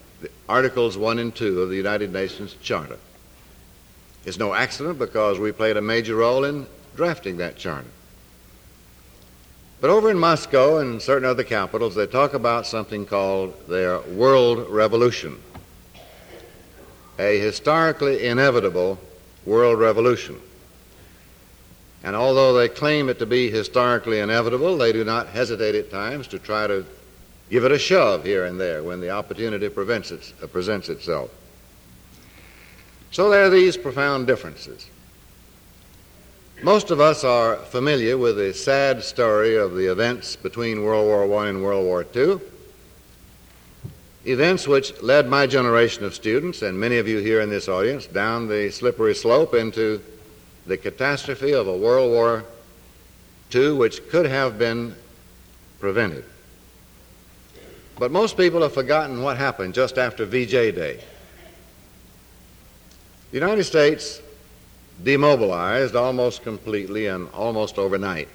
Articles 0.49 0.97
1 0.97 1.19
and 1.19 1.35
2 1.35 1.61
of 1.61 1.69
the 1.69 1.75
United 1.75 2.11
Nations 2.11 2.55
Charter. 2.63 2.97
It's 4.25 4.39
no 4.39 4.55
accident 4.55 4.97
because 4.97 5.37
we 5.37 5.51
played 5.51 5.77
a 5.77 5.81
major 5.81 6.15
role 6.15 6.43
in 6.43 6.65
drafting 6.95 7.37
that 7.37 7.55
charter. 7.55 7.85
But 9.83 9.89
over 9.89 10.09
in 10.09 10.17
Moscow 10.17 10.77
and 10.77 11.01
certain 11.01 11.27
other 11.27 11.43
capitals, 11.43 11.93
they 11.93 12.07
talk 12.07 12.33
about 12.33 12.65
something 12.65 13.05
called 13.05 13.67
their 13.67 13.99
world 13.99 14.69
revolution, 14.69 15.41
a 17.19 17.37
historically 17.37 18.25
inevitable 18.25 18.97
world 19.45 19.77
revolution. 19.77 20.39
And 22.01 22.15
although 22.15 22.53
they 22.53 22.69
claim 22.69 23.09
it 23.09 23.19
to 23.19 23.25
be 23.25 23.51
historically 23.51 24.21
inevitable, 24.21 24.77
they 24.77 24.93
do 24.93 25.03
not 25.03 25.27
hesitate 25.27 25.75
at 25.75 25.91
times 25.91 26.27
to 26.29 26.39
try 26.39 26.65
to 26.65 26.85
give 27.49 27.65
it 27.65 27.73
a 27.73 27.77
shove 27.77 28.23
here 28.23 28.45
and 28.45 28.57
there 28.57 28.83
when 28.83 29.01
the 29.01 29.09
opportunity 29.09 29.65
it, 29.65 29.75
presents 29.75 30.87
itself. 30.87 31.29
So 33.11 33.29
there 33.29 33.43
are 33.43 33.49
these 33.49 33.75
profound 33.75 34.27
differences. 34.27 34.87
Most 36.63 36.91
of 36.91 37.01
us 37.01 37.25
are 37.25 37.57
familiar 37.57 38.17
with 38.17 38.37
the 38.37 38.53
sad 38.53 39.03
story 39.03 39.57
of 39.57 39.75
the 39.75 39.91
events 39.91 40.37
between 40.37 40.81
World 40.81 41.05
War 41.05 41.43
I 41.43 41.49
and 41.49 41.61
World 41.61 41.83
War 41.83 42.05
II, 42.15 42.39
events 44.23 44.65
which 44.65 45.01
led 45.01 45.27
my 45.27 45.45
generation 45.45 46.05
of 46.05 46.13
students, 46.13 46.61
and 46.61 46.79
many 46.79 46.99
of 46.99 47.05
you 47.05 47.17
here 47.17 47.41
in 47.41 47.49
this 47.49 47.67
audience, 47.67 48.07
down 48.07 48.47
the 48.47 48.71
slippery 48.71 49.13
slope 49.13 49.53
into 49.53 50.01
the 50.65 50.77
catastrophe 50.77 51.51
of 51.51 51.67
a 51.67 51.75
World 51.75 52.09
War 52.09 52.45
II 53.53 53.73
which 53.73 54.07
could 54.07 54.25
have 54.25 54.57
been 54.57 54.95
prevented. 55.81 56.23
But 57.99 58.09
most 58.09 58.37
people 58.37 58.61
have 58.61 58.73
forgotten 58.73 59.21
what 59.21 59.35
happened 59.35 59.73
just 59.73 59.97
after 59.97 60.25
VJ 60.25 60.73
Day. 60.73 61.03
The 63.31 63.37
United 63.37 63.65
States 63.65 64.21
demobilized 65.01 65.95
almost 65.95 66.43
completely 66.43 67.07
and 67.07 67.29
almost 67.29 67.77
overnight. 67.77 68.27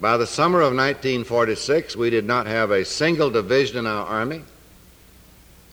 By 0.00 0.16
the 0.16 0.26
summer 0.26 0.60
of 0.60 0.74
1946, 0.74 1.96
we 1.96 2.10
did 2.10 2.24
not 2.24 2.46
have 2.46 2.70
a 2.70 2.84
single 2.84 3.30
division 3.30 3.78
in 3.78 3.86
our 3.86 4.06
Army, 4.06 4.42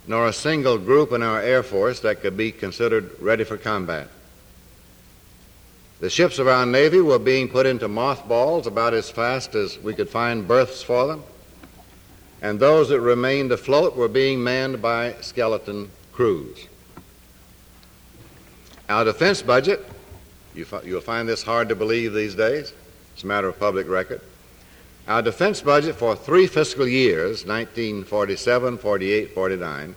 nor 0.07 0.27
a 0.27 0.33
single 0.33 0.77
group 0.77 1.11
in 1.11 1.23
our 1.23 1.41
Air 1.41 1.63
Force 1.63 1.99
that 2.01 2.21
could 2.21 2.37
be 2.37 2.51
considered 2.51 3.11
ready 3.19 3.43
for 3.43 3.57
combat. 3.57 4.07
The 5.99 6.09
ships 6.09 6.39
of 6.39 6.47
our 6.47 6.65
Navy 6.65 6.99
were 6.99 7.19
being 7.19 7.47
put 7.47 7.65
into 7.65 7.87
mothballs 7.87 8.65
about 8.65 8.93
as 8.93 9.11
fast 9.11 9.53
as 9.53 9.77
we 9.79 9.93
could 9.93 10.09
find 10.09 10.47
berths 10.47 10.81
for 10.81 11.07
them, 11.07 11.23
and 12.41 12.59
those 12.59 12.89
that 12.89 12.99
remained 12.99 13.51
afloat 13.51 13.95
were 13.95 14.07
being 14.07 14.43
manned 14.43 14.81
by 14.81 15.13
skeleton 15.21 15.91
crews. 16.11 16.67
Our 18.91 19.05
defense 19.05 19.41
budget, 19.41 19.85
you 20.53 20.65
will 20.83 20.99
find 20.99 21.27
this 21.27 21.43
hard 21.43 21.69
to 21.69 21.77
believe 21.77 22.11
these 22.11 22.35
days, 22.35 22.73
it's 23.13 23.23
a 23.23 23.25
matter 23.25 23.47
of 23.47 23.57
public 23.57 23.87
record. 23.87 24.19
Our 25.07 25.21
defense 25.21 25.61
budget 25.61 25.95
for 25.95 26.13
three 26.13 26.45
fiscal 26.45 26.85
years, 26.85 27.45
1947, 27.45 28.77
48, 28.77 29.33
49, 29.33 29.95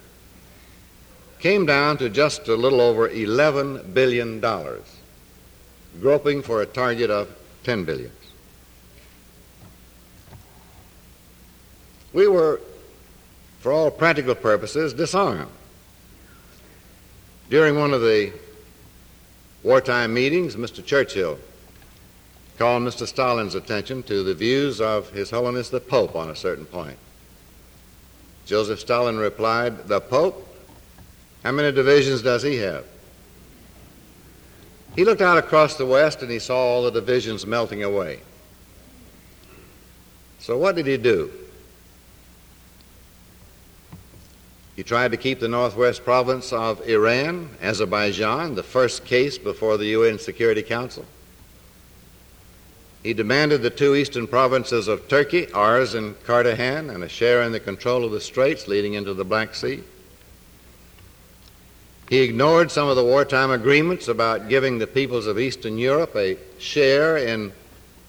came 1.40 1.66
down 1.66 1.98
to 1.98 2.08
just 2.08 2.46
a 2.46 2.54
little 2.54 2.80
over 2.80 3.08
$11 3.08 3.94
billion 3.94 4.40
groping 6.00 6.40
for 6.40 6.62
a 6.62 6.66
target 6.66 7.10
of 7.10 7.36
10 7.64 7.84
billion. 7.84 8.12
We 12.12 12.28
were, 12.28 12.60
for 13.58 13.72
all 13.72 13.90
practical 13.90 14.36
purposes, 14.36 14.94
disarmed. 14.94 15.50
During 17.50 17.76
one 17.76 17.92
of 17.92 18.00
the 18.00 18.32
wartime 19.64 20.14
meetings, 20.14 20.54
Mr. 20.54 20.84
Churchill 20.84 21.38
called 22.58 22.84
Mr. 22.84 23.04
Stalin's 23.04 23.56
attention 23.56 24.04
to 24.04 24.22
the 24.22 24.34
views 24.34 24.80
of 24.80 25.10
His 25.10 25.30
Holiness 25.30 25.70
the 25.70 25.80
Pope 25.80 26.14
on 26.14 26.30
a 26.30 26.36
certain 26.36 26.66
point. 26.66 26.98
Joseph 28.46 28.78
Stalin 28.78 29.16
replied, 29.16 29.88
The 29.88 30.00
Pope? 30.00 30.46
How 31.42 31.50
many 31.50 31.72
divisions 31.72 32.22
does 32.22 32.42
he 32.42 32.58
have? 32.58 32.84
He 34.94 35.04
looked 35.04 35.22
out 35.22 35.38
across 35.38 35.76
the 35.76 35.86
west 35.86 36.22
and 36.22 36.30
he 36.30 36.38
saw 36.38 36.56
all 36.56 36.84
the 36.84 36.92
divisions 36.92 37.44
melting 37.44 37.82
away. 37.82 38.20
So, 40.38 40.56
what 40.56 40.76
did 40.76 40.86
he 40.86 40.96
do? 40.96 41.32
He 44.76 44.82
tried 44.82 45.12
to 45.12 45.16
keep 45.16 45.38
the 45.38 45.48
northwest 45.48 46.04
province 46.04 46.52
of 46.52 46.86
Iran, 46.88 47.50
Azerbaijan, 47.62 48.56
the 48.56 48.62
first 48.62 49.04
case 49.04 49.38
before 49.38 49.76
the 49.76 49.86
UN 49.86 50.18
Security 50.18 50.62
Council. 50.62 51.04
He 53.04 53.12
demanded 53.12 53.62
the 53.62 53.70
two 53.70 53.94
eastern 53.94 54.26
provinces 54.26 54.88
of 54.88 55.08
Turkey, 55.08 55.46
Kars 55.46 55.94
and 55.94 56.16
Ardahan, 56.24 56.92
and 56.92 57.04
a 57.04 57.08
share 57.08 57.42
in 57.42 57.52
the 57.52 57.60
control 57.60 58.04
of 58.04 58.12
the 58.12 58.20
straits 58.20 58.66
leading 58.66 58.94
into 58.94 59.14
the 59.14 59.24
Black 59.24 59.54
Sea. 59.54 59.84
He 62.08 62.20
ignored 62.20 62.70
some 62.70 62.88
of 62.88 62.96
the 62.96 63.04
wartime 63.04 63.50
agreements 63.50 64.08
about 64.08 64.48
giving 64.48 64.78
the 64.78 64.86
peoples 64.86 65.26
of 65.26 65.38
Eastern 65.38 65.78
Europe 65.78 66.16
a 66.16 66.36
share 66.58 67.16
in 67.16 67.52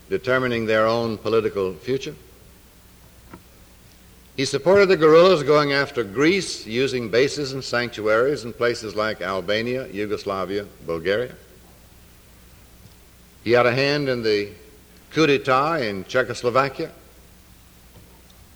determining 0.09 0.65
their 0.65 0.87
own 0.87 1.17
political 1.17 1.73
future. 1.73 2.15
He 4.35 4.45
supported 4.45 4.87
the 4.89 4.97
guerrillas 4.97 5.43
going 5.43 5.71
after 5.71 6.03
Greece 6.03 6.67
using 6.67 7.09
bases 7.09 7.53
and 7.53 7.63
sanctuaries 7.63 8.43
in 8.43 8.51
places 8.51 8.95
like 8.95 9.21
Albania, 9.21 9.87
Yugoslavia, 9.87 10.65
Bulgaria. 10.85 11.33
He 13.43 13.51
had 13.51 13.65
a 13.65 13.73
hand 13.73 14.09
in 14.09 14.23
the 14.23 14.49
coup 15.11 15.27
d'etat 15.27 15.77
in 15.77 16.03
Czechoslovakia. 16.05 16.91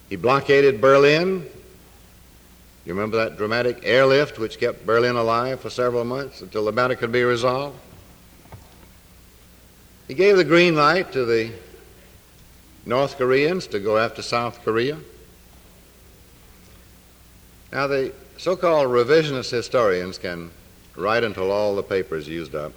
He 0.09 0.15
blockaded 0.15 0.81
Berlin 0.81 1.45
you 2.89 2.95
remember 2.95 3.17
that 3.17 3.37
dramatic 3.37 3.81
airlift 3.83 4.39
which 4.39 4.59
kept 4.59 4.83
Berlin 4.83 5.15
alive 5.15 5.59
for 5.59 5.69
several 5.69 6.03
months 6.03 6.41
until 6.41 6.65
the 6.65 6.71
matter 6.71 6.95
could 6.95 7.11
be 7.11 7.21
resolved? 7.23 7.77
He 10.07 10.15
gave 10.15 10.37
the 10.37 10.43
green 10.43 10.75
light 10.75 11.11
to 11.11 11.23
the 11.23 11.51
North 12.87 13.15
Koreans 13.17 13.67
to 13.67 13.79
go 13.79 13.99
after 13.99 14.23
South 14.23 14.63
Korea. 14.63 14.97
Now, 17.71 17.87
the 17.87 18.13
so 18.37 18.55
called 18.55 18.87
revisionist 18.87 19.51
historians 19.51 20.17
can 20.17 20.49
write 20.95 21.23
until 21.23 21.51
all 21.51 21.75
the 21.75 21.83
paper 21.83 22.15
is 22.15 22.27
used 22.27 22.55
up. 22.55 22.73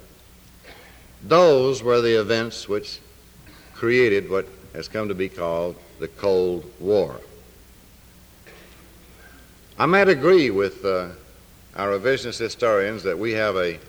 Those 1.23 1.81
were 1.81 2.01
the 2.01 2.19
events 2.19 2.67
which 2.67 2.99
created 3.73 4.29
what 4.29 4.47
has 4.73 4.87
come 4.87 5.07
to 5.07 5.15
be 5.15 5.29
called 5.29 5.75
the 5.99 6.07
Cold 6.07 6.69
War. 6.79 7.19
I 9.79 9.85
might 9.85 10.09
agree 10.09 10.51
with 10.51 10.85
uh, 10.85 11.09
our 11.75 11.89
revisionist 11.97 12.39
historians 12.39 13.03
that 13.03 13.17
we 13.17 13.31
have 13.31 13.55
a 13.55 13.79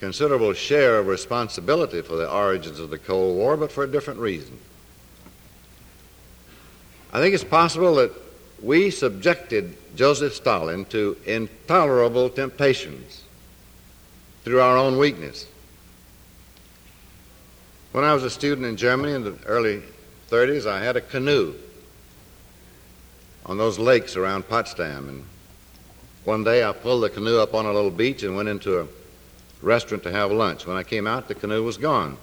considerable 0.00 0.52
share 0.52 0.98
of 0.98 1.06
responsibility 1.06 2.02
for 2.02 2.16
the 2.16 2.30
origins 2.30 2.78
of 2.78 2.90
the 2.90 2.98
Cold 2.98 3.36
War, 3.36 3.56
but 3.56 3.72
for 3.72 3.84
a 3.84 3.90
different 3.90 4.20
reason. 4.20 4.58
I 7.12 7.20
think 7.20 7.34
it's 7.34 7.44
possible 7.44 7.94
that 7.94 8.12
we 8.62 8.90
subjected 8.90 9.76
Joseph 9.96 10.34
Stalin 10.34 10.84
to 10.86 11.16
intolerable 11.26 12.30
temptations 12.30 13.22
through 14.44 14.60
our 14.60 14.76
own 14.76 14.98
weakness. 14.98 15.46
When 17.92 18.04
I 18.04 18.14
was 18.14 18.24
a 18.24 18.30
student 18.30 18.66
in 18.66 18.76
Germany 18.76 19.12
in 19.12 19.24
the 19.24 19.38
early 19.46 19.82
30s, 20.30 20.66
I 20.66 20.82
had 20.82 20.96
a 20.96 21.00
canoe 21.00 21.54
on 23.46 23.58
those 23.58 23.78
lakes 23.78 24.16
around 24.16 24.48
Potsdam. 24.48 25.08
And 25.08 25.24
one 26.24 26.44
day 26.44 26.64
I 26.64 26.72
pulled 26.72 27.02
the 27.02 27.10
canoe 27.10 27.38
up 27.38 27.54
on 27.54 27.64
a 27.64 27.72
little 27.72 27.90
beach 27.90 28.22
and 28.22 28.36
went 28.36 28.48
into 28.48 28.80
a 28.80 28.86
restaurant 29.62 30.02
to 30.02 30.12
have 30.12 30.30
lunch. 30.30 30.66
When 30.66 30.76
I 30.76 30.82
came 30.82 31.06
out, 31.06 31.28
the 31.28 31.34
canoe 31.34 31.62
was 31.62 31.76
gone. 31.76 32.18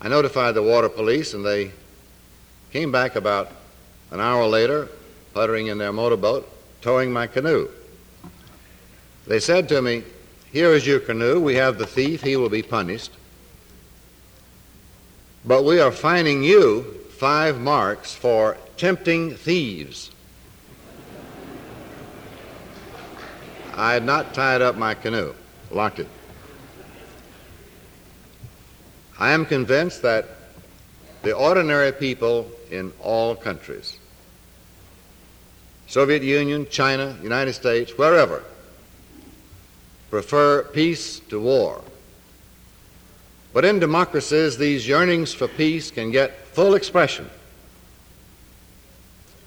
I 0.00 0.08
notified 0.08 0.54
the 0.54 0.62
water 0.62 0.88
police, 0.88 1.34
and 1.34 1.44
they 1.44 1.72
came 2.72 2.90
back 2.90 3.16
about 3.16 3.52
an 4.12 4.20
hour 4.20 4.46
later, 4.46 4.88
puttering 5.34 5.66
in 5.66 5.78
their 5.78 5.92
motorboat, 5.92 6.48
towing 6.82 7.12
my 7.12 7.26
canoe. 7.26 7.68
They 9.26 9.40
said 9.40 9.68
to 9.70 9.80
me, 9.80 10.04
Here 10.52 10.72
is 10.74 10.86
your 10.86 11.00
canoe. 11.00 11.40
We 11.40 11.54
have 11.56 11.78
the 11.78 11.86
thief. 11.86 12.22
He 12.22 12.36
will 12.36 12.50
be 12.50 12.62
punished. 12.62 13.10
But 15.44 15.64
we 15.64 15.80
are 15.80 15.90
fining 15.90 16.44
you 16.44 16.82
five 17.16 17.58
marks 17.58 18.14
for 18.14 18.56
tempting 18.76 19.34
thieves. 19.34 20.10
I 23.74 23.94
had 23.94 24.04
not 24.04 24.34
tied 24.34 24.60
up 24.60 24.76
my 24.76 24.94
canoe, 24.94 25.34
locked 25.70 26.00
it. 26.00 26.08
I 29.18 29.30
am 29.30 29.46
convinced 29.46 30.02
that 30.02 30.28
the 31.22 31.32
ordinary 31.32 31.92
people 31.92 32.50
in 32.70 32.92
all 33.00 33.34
countries, 33.34 33.98
Soviet 35.92 36.22
Union, 36.22 36.66
China, 36.70 37.18
United 37.22 37.52
States, 37.52 37.98
wherever, 37.98 38.42
prefer 40.08 40.62
peace 40.62 41.20
to 41.28 41.38
war. 41.38 41.84
But 43.52 43.66
in 43.66 43.78
democracies, 43.78 44.56
these 44.56 44.88
yearnings 44.88 45.34
for 45.34 45.48
peace 45.48 45.90
can 45.90 46.10
get 46.10 46.46
full 46.46 46.76
expression. 46.76 47.28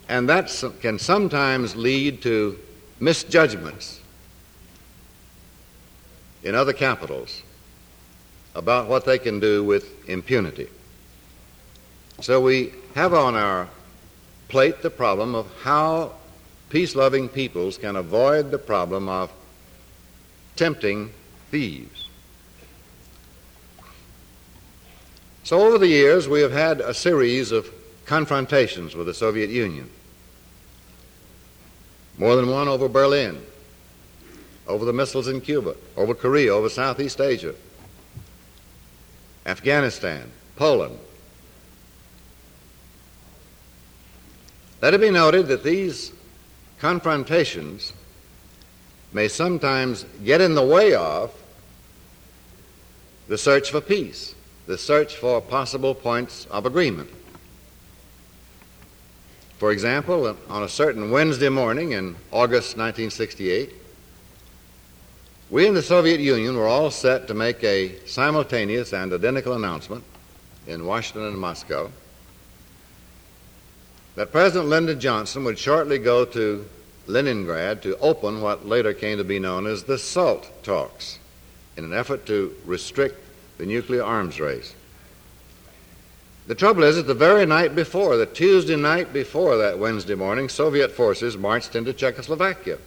And 0.08 0.30
that 0.30 0.54
can 0.82 1.00
sometimes 1.00 1.76
lead 1.76 2.22
to 2.22 2.60
misjudgments 3.00 4.02
in 6.44 6.54
other 6.54 6.74
capitals 6.74 7.42
about 8.54 8.88
what 8.88 9.04
they 9.04 9.18
can 9.18 9.40
do 9.40 9.64
with 9.64 10.08
impunity. 10.08 10.70
So 12.22 12.40
we 12.40 12.72
have 12.94 13.16
on 13.16 13.34
our 13.34 13.68
plate 14.48 14.84
the 14.84 14.92
problem 14.92 15.34
of 15.34 15.52
how 15.64 16.12
peace 16.76 16.94
loving 16.94 17.30
peoples 17.30 17.78
can 17.78 17.96
avoid 17.96 18.52
the 18.52 18.58
problem 18.58 19.08
of 19.08 19.32
tempting 20.58 21.10
thieves. 21.50 22.10
So, 25.46 25.62
over 25.62 25.78
the 25.78 25.88
years, 25.88 26.28
we 26.28 26.42
have 26.42 26.52
had 26.52 26.82
a 26.82 26.94
series 26.94 27.54
of 27.54 27.72
confrontations 28.06 28.94
with 28.94 29.08
the 29.08 29.14
Soviet 29.14 29.50
Union. 29.50 29.90
More 32.18 32.36
than 32.36 32.50
one 32.50 32.68
over 32.68 32.90
Berlin, 32.90 33.42
over 34.68 34.84
the 34.84 34.92
missiles 34.92 35.30
in 35.30 35.40
Cuba, 35.40 35.78
over 35.96 36.14
Korea, 36.14 36.54
over 36.54 36.68
Southeast 36.68 37.22
Asia, 37.22 37.56
Afghanistan, 39.46 40.30
Poland. 40.58 41.00
Let 44.82 44.94
it 44.94 45.00
be 45.00 45.10
noted 45.10 45.48
that 45.48 45.64
these 45.64 46.12
confrontations 46.80 47.94
may 49.14 49.28
sometimes 49.28 50.06
get 50.24 50.42
in 50.42 50.56
the 50.56 50.66
way 50.66 50.94
of 50.94 51.34
the 53.28 53.38
search 53.38 53.72
for 53.72 53.82
peace 53.82 54.36
the 54.68 54.78
search 54.78 55.16
for 55.16 55.42
possible 55.42 55.94
points 55.94 56.46
of 56.50 56.66
agreement. 56.66 57.10
For 59.58 59.72
example, 59.72 60.36
on 60.50 60.64
a 60.64 60.70
certain 60.70 61.12
Wednesday 61.12 61.50
morning 61.50 61.92
in 61.92 62.16
August 62.32 62.78
1968, 62.78 63.72
we 65.50 65.68
in 65.68 65.76
the 65.76 65.84
Soviet 65.84 66.20
Union 66.20 66.58
were 66.58 66.68
all 66.68 66.90
set 66.90 67.28
to 67.28 67.34
make 67.34 67.64
a 67.64 67.96
simultaneous 68.08 68.92
and 68.94 69.14
identical 69.14 69.54
announcement 69.54 70.04
in 70.68 70.86
Washington 70.86 71.28
and 71.28 71.38
Moscow 71.38 71.92
that 74.16 74.32
President 74.32 74.70
Lyndon 74.70 75.00
Johnson 75.00 75.44
would 75.44 75.60
shortly 75.60 75.98
go 75.98 76.26
to 76.26 76.66
Leningrad 77.08 77.84
to 77.84 77.98
open 78.00 78.42
what 78.42 78.66
later 78.66 78.94
came 78.94 79.18
to 79.18 79.24
be 79.24 79.40
known 79.40 79.68
as 79.68 79.84
the 79.84 79.98
SALT 79.98 80.64
talks 80.64 81.20
in 81.78 81.84
an 81.84 81.94
effort 81.94 82.26
to 82.26 82.56
restrict 82.66 83.22
the 83.58 83.66
nuclear 83.66 84.04
arms 84.04 84.40
race. 84.40 84.74
The 86.48 86.56
trouble 86.56 86.84
is 86.84 86.96
that 86.96 87.08
the 87.08 87.14
very 87.14 87.46
night 87.46 87.76
before, 87.76 88.18
the 88.18 88.26
Tuesday 88.26 88.76
night 88.76 89.12
before 89.12 89.58
that 89.58 89.80
Wednesday 89.80 90.16
morning, 90.16 90.48
Soviet 90.48 90.92
forces 90.92 91.38
marched 91.38 91.76
into 91.76 91.92
Czechoslovakia. 91.92 92.78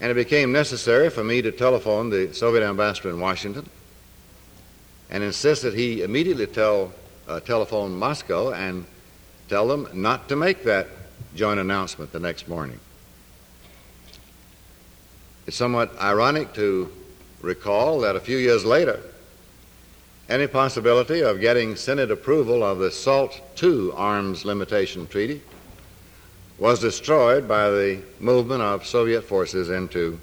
And 0.00 0.10
it 0.10 0.14
became 0.14 0.52
necessary 0.52 1.08
for 1.10 1.24
me 1.24 1.42
to 1.42 1.52
telephone 1.52 2.10
the 2.10 2.34
Soviet 2.34 2.64
ambassador 2.64 3.10
in 3.10 3.20
Washington 3.20 3.68
and 5.08 5.22
insist 5.22 5.62
that 5.62 5.74
he 5.74 6.02
immediately 6.02 6.46
tell, 6.46 6.92
uh, 7.28 7.40
telephone 7.40 7.96
Moscow 7.96 8.52
and 8.52 8.84
tell 9.48 9.68
them 9.68 9.88
not 9.92 10.28
to 10.28 10.36
make 10.36 10.64
that 10.64 10.88
joint 11.34 11.60
announcement 11.60 12.12
the 12.12 12.20
next 12.20 12.48
morning. 12.48 12.80
It's 15.46 15.56
somewhat 15.56 16.00
ironic 16.00 16.54
to 16.54 16.92
recall 17.40 18.00
that 18.00 18.16
a 18.16 18.20
few 18.20 18.36
years 18.36 18.64
later, 18.64 19.00
any 20.28 20.48
possibility 20.48 21.20
of 21.20 21.40
getting 21.40 21.76
Senate 21.76 22.10
approval 22.10 22.64
of 22.64 22.78
the 22.78 22.90
SALT 22.90 23.40
II 23.62 23.92
arms 23.94 24.44
limitation 24.44 25.06
treaty 25.06 25.40
was 26.58 26.80
destroyed 26.80 27.46
by 27.46 27.70
the 27.70 28.02
movement 28.18 28.62
of 28.62 28.84
Soviet 28.84 29.22
forces 29.22 29.70
into 29.70 30.18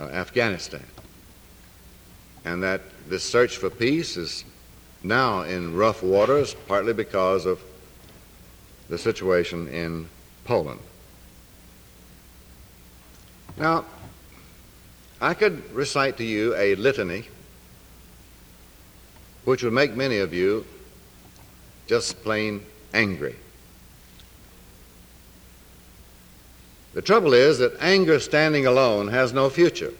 uh, 0.00 0.04
Afghanistan. 0.04 0.84
And 2.44 2.62
that 2.62 2.80
this 3.08 3.22
search 3.22 3.58
for 3.58 3.70
peace 3.70 4.16
is 4.16 4.44
now 5.04 5.42
in 5.42 5.76
rough 5.76 6.02
waters, 6.02 6.54
partly 6.66 6.92
because 6.92 7.46
of 7.46 7.60
the 8.88 8.98
situation 8.98 9.68
in 9.68 10.08
Poland. 10.44 10.80
Now, 13.56 13.84
I 15.20 15.34
could 15.34 15.72
recite 15.72 16.16
to 16.18 16.24
you 16.24 16.54
a 16.56 16.74
litany 16.74 17.24
which 19.44 19.62
would 19.62 19.72
make 19.72 19.94
many 19.94 20.18
of 20.18 20.32
you 20.32 20.66
just 21.86 22.22
plain 22.22 22.62
angry. 22.92 23.36
The 26.94 27.02
trouble 27.02 27.34
is 27.34 27.58
that 27.58 27.72
anger 27.80 28.20
standing 28.20 28.66
alone 28.66 29.08
has 29.08 29.32
no 29.32 29.50
future. 29.50 29.92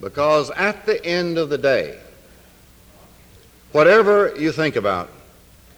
Because 0.00 0.50
at 0.52 0.86
the 0.86 1.04
end 1.04 1.36
of 1.36 1.50
the 1.50 1.58
day, 1.58 1.98
whatever 3.72 4.34
you 4.38 4.52
think 4.52 4.76
about 4.76 5.10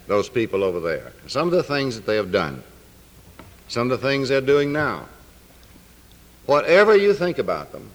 those 0.06 0.28
people 0.28 0.64
over 0.64 0.80
there, 0.80 1.12
some 1.26 1.48
of 1.48 1.54
the 1.54 1.62
things 1.62 1.96
that 1.96 2.06
they 2.06 2.16
have 2.16 2.32
done, 2.32 2.62
some 3.68 3.90
of 3.90 4.00
the 4.00 4.06
things 4.06 4.28
they're 4.28 4.40
doing 4.40 4.72
now, 4.72 5.06
Whatever 6.46 6.96
you 6.96 7.14
think 7.14 7.38
about 7.38 7.72
them, 7.72 7.90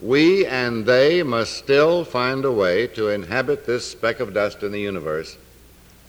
we 0.00 0.46
and 0.46 0.86
they 0.86 1.22
must 1.22 1.54
still 1.54 2.04
find 2.04 2.44
a 2.44 2.52
way 2.52 2.86
to 2.88 3.08
inhabit 3.08 3.66
this 3.66 3.90
speck 3.90 4.20
of 4.20 4.34
dust 4.34 4.62
in 4.62 4.70
the 4.70 4.80
universe 4.80 5.36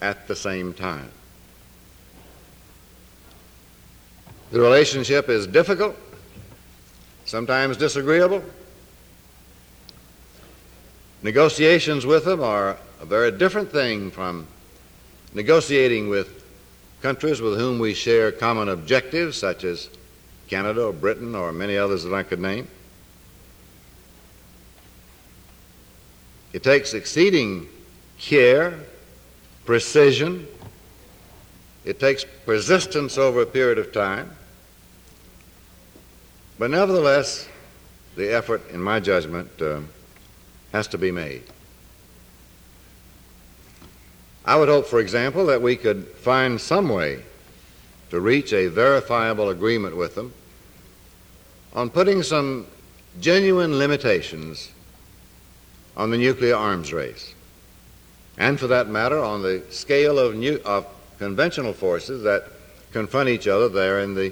at 0.02 0.28
the 0.28 0.36
same 0.36 0.74
time. 0.74 1.10
The 4.52 4.60
relationship 4.60 5.30
is 5.30 5.48
difficult, 5.48 5.96
sometimes 7.26 7.76
disagreeable. 7.76 8.44
Negotiations 11.24 12.06
with 12.06 12.24
them 12.26 12.42
are 12.44 12.78
a 13.02 13.06
very 13.06 13.32
different 13.32 13.72
thing 13.72 14.12
from 14.12 14.48
negotiating 15.34 16.10
with 16.10 16.44
countries 17.02 17.42
with 17.42 17.60
whom 17.60 17.80
we 17.80 17.94
share 17.94 18.32
common 18.32 18.70
objectives, 18.70 19.38
such 19.38 19.64
as 19.64 19.90
Canada 20.48 20.86
or 20.86 20.94
Britain 20.94 21.36
or 21.36 21.52
many 21.52 21.78
others 21.78 22.04
that 22.04 22.14
I 22.14 22.24
could 22.24 22.40
name. 22.40 22.68
It 26.54 26.64
takes 26.64 26.94
exceeding 26.94 27.68
care, 28.18 28.80
precision, 29.66 30.48
it 31.86 32.00
takes 32.00 32.26
persistence 32.46 33.18
over 33.18 33.42
a 33.42 33.46
period 33.46 33.78
of 33.78 33.94
time. 33.94 34.32
But 36.60 36.72
nevertheless, 36.72 37.48
the 38.16 38.34
effort, 38.34 38.70
in 38.72 38.82
my 38.82 39.00
judgment, 39.00 39.50
uh, 39.62 39.82
has 40.74 40.88
to 40.88 40.98
be 40.98 41.12
made. 41.12 41.44
I 44.48 44.56
would 44.56 44.70
hope, 44.70 44.88
for 44.88 45.02
example, 45.02 45.46
that 45.48 45.62
we 45.62 45.76
could 45.76 46.08
find 46.08 46.60
some 46.60 46.88
way 46.88 47.22
to 48.12 48.22
reach 48.22 48.54
a 48.54 48.68
verifiable 48.68 49.50
agreement 49.50 49.98
with 49.98 50.16
them 50.16 50.34
on 51.74 51.90
putting 51.90 52.24
some 52.24 52.66
genuine 53.20 53.78
limitations 53.78 54.72
on 55.98 56.12
the 56.12 56.18
nuclear 56.18 56.56
arms 56.56 56.94
race, 56.94 57.34
and 58.38 58.58
for 58.58 58.68
that 58.68 58.88
matter, 58.88 59.22
on 59.22 59.42
the 59.42 59.64
scale 59.70 60.18
of, 60.18 60.34
new, 60.36 60.62
of 60.64 60.88
conventional 61.20 61.74
forces 61.74 62.24
that 62.24 62.46
confront 62.94 63.28
each 63.28 63.48
other 63.50 63.68
there 63.68 64.00
in 64.00 64.16
the 64.16 64.32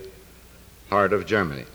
heart 0.90 1.12
of 1.12 1.26
Germany. 1.26 1.66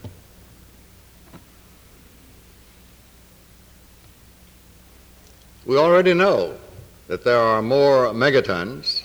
We 5.67 5.77
already 5.77 6.15
know 6.15 6.57
that 7.11 7.25
there 7.25 7.41
are 7.41 7.61
more 7.61 8.13
megatons 8.13 9.03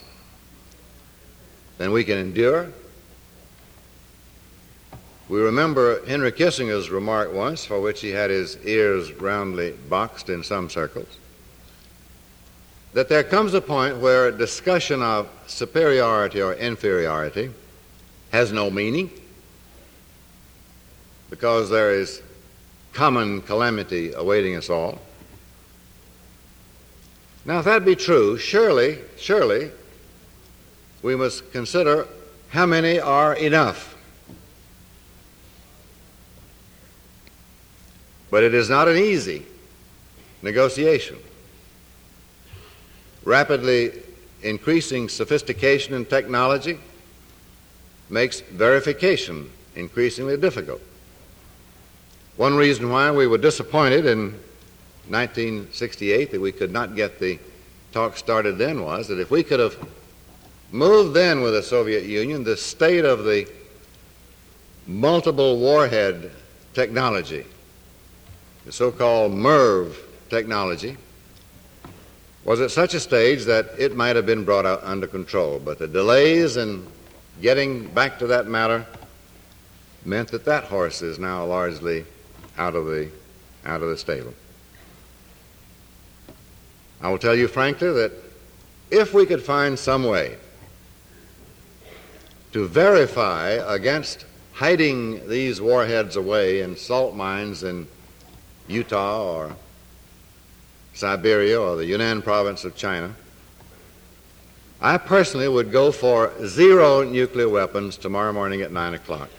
than 1.80 1.92
we 1.92 2.04
can 2.04 2.20
endure. 2.20 2.72
We 5.28 5.42
remember 5.42 6.06
Henry 6.06 6.32
Kissinger's 6.32 6.92
remark 6.92 7.34
once, 7.34 7.66
for 7.66 7.82
which 7.82 8.02
he 8.02 8.10
had 8.10 8.30
his 8.30 8.64
ears 8.64 9.12
roundly 9.12 9.72
boxed 9.90 10.30
in 10.30 10.44
some 10.44 10.70
circles, 10.70 11.18
that 12.94 13.10
there 13.10 13.24
comes 13.24 13.56
a 13.56 13.62
point 13.62 13.98
where 13.98 14.32
discussion 14.32 15.02
of 15.02 15.28
superiority 15.48 16.44
or 16.44 16.54
inferiority 16.54 17.50
has 18.32 18.52
no 18.52 18.70
meaning 18.70 19.10
because 21.32 21.72
there 21.72 21.92
is 21.92 22.22
common 22.94 23.42
calamity 23.42 24.14
awaiting 24.14 24.56
us 24.56 24.70
all. 24.70 25.02
Now, 27.46 27.60
if 27.60 27.66
that 27.66 27.86
be 27.86 27.96
true, 27.96 28.40
surely, 28.40 29.00
surely, 29.18 29.70
we 31.04 31.16
must 31.16 31.52
consider 31.52 32.08
how 32.50 32.66
many 32.66 33.00
are 33.00 33.36
enough. 33.36 33.96
But 38.32 38.44
it 38.44 38.56
is 38.56 38.68
not 38.68 38.88
an 38.88 38.98
easy 38.98 39.46
negotiation. 40.42 41.18
Rapidly 43.24 43.92
increasing 44.42 45.08
sophistication 45.08 45.94
in 45.94 46.06
technology 46.06 46.80
makes 48.10 48.42
verification 48.42 49.52
increasingly 49.76 50.38
difficult. 50.38 50.82
One 52.38 52.56
reason 52.56 52.90
why 52.90 53.12
we 53.12 53.28
were 53.28 53.38
disappointed 53.38 54.06
in 54.06 54.40
1968 55.10 56.32
that 56.32 56.42
we 56.42 56.52
could 56.52 56.72
not 56.72 56.96
get 56.96 57.20
the 57.20 57.40
talk 57.92 58.18
started 58.18 58.58
then 58.58 58.82
was 58.82 59.08
that 59.08 59.20
if 59.20 59.32
we 59.32 59.44
could 59.44 59.60
have 59.60 59.76
moved 60.72 61.14
then 61.14 61.42
with 61.42 61.54
the 61.54 61.64
Soviet 61.64 62.04
Union, 62.04 62.44
the 62.44 62.58
state 62.58 63.06
of 63.06 63.24
the 63.24 63.48
multiple 64.88 65.58
warhead 65.60 66.32
technology, 66.74 67.46
the 68.66 68.72
so 68.72 68.92
called 68.92 69.32
MIRV 69.32 69.96
technology, 70.30 70.98
was 72.44 72.62
at 72.62 72.70
such 72.70 72.94
a 72.94 73.00
stage 73.00 73.46
that 73.46 73.68
it 73.78 73.96
might 73.96 74.16
have 74.16 74.26
been 74.26 74.44
brought 74.44 74.66
out 74.66 74.84
under 74.84 75.08
control. 75.08 75.60
But 75.60 75.80
the 75.80 75.88
delays 75.88 76.58
in 76.58 76.86
getting 77.42 77.88
back 77.88 78.20
to 78.20 78.28
that 78.28 78.48
matter 78.48 78.86
meant 80.04 80.30
that 80.30 80.46
that 80.46 80.66
horse 80.66 81.02
is 81.02 81.18
now 81.18 81.46
largely 81.46 82.06
out 82.58 82.76
of 82.76 82.86
the, 82.86 83.10
out 83.66 83.82
of 83.82 83.90
the 83.90 83.98
stable. 83.98 84.34
I 87.02 87.10
will 87.10 87.18
tell 87.18 87.36
you 87.36 87.48
frankly 87.48 87.92
that 87.92 88.12
if 88.92 89.14
we 89.14 89.26
could 89.26 89.42
find 89.42 89.78
some 89.78 90.04
way 90.04 90.38
to 92.54 92.68
verify 92.68 93.50
against 93.50 94.26
hiding 94.54 95.28
these 95.28 95.60
warheads 95.60 96.16
away 96.16 96.62
in 96.62 96.78
salt 96.78 97.14
mines 97.16 97.64
in 97.64 97.88
Utah 98.68 99.24
or 99.24 99.56
Siberia 100.94 101.60
or 101.60 101.76
the 101.76 101.86
Yunnan 101.86 102.22
province 102.22 102.64
of 102.64 102.76
China, 102.76 103.14
I 104.82 104.98
personally 104.98 105.48
would 105.48 105.72
go 105.72 105.92
for 105.92 106.32
zero 106.46 107.04
nuclear 107.04 107.50
weapons 107.50 107.98
tomorrow 107.98 108.32
morning 108.32 108.62
at 108.62 108.72
9 108.72 108.94
o'clock. 108.94 109.30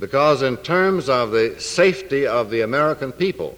Because, 0.00 0.42
in 0.42 0.56
terms 0.58 1.08
of 1.08 1.30
the 1.30 1.60
safety 1.60 2.26
of 2.26 2.50
the 2.50 2.62
American 2.62 3.12
people, 3.12 3.56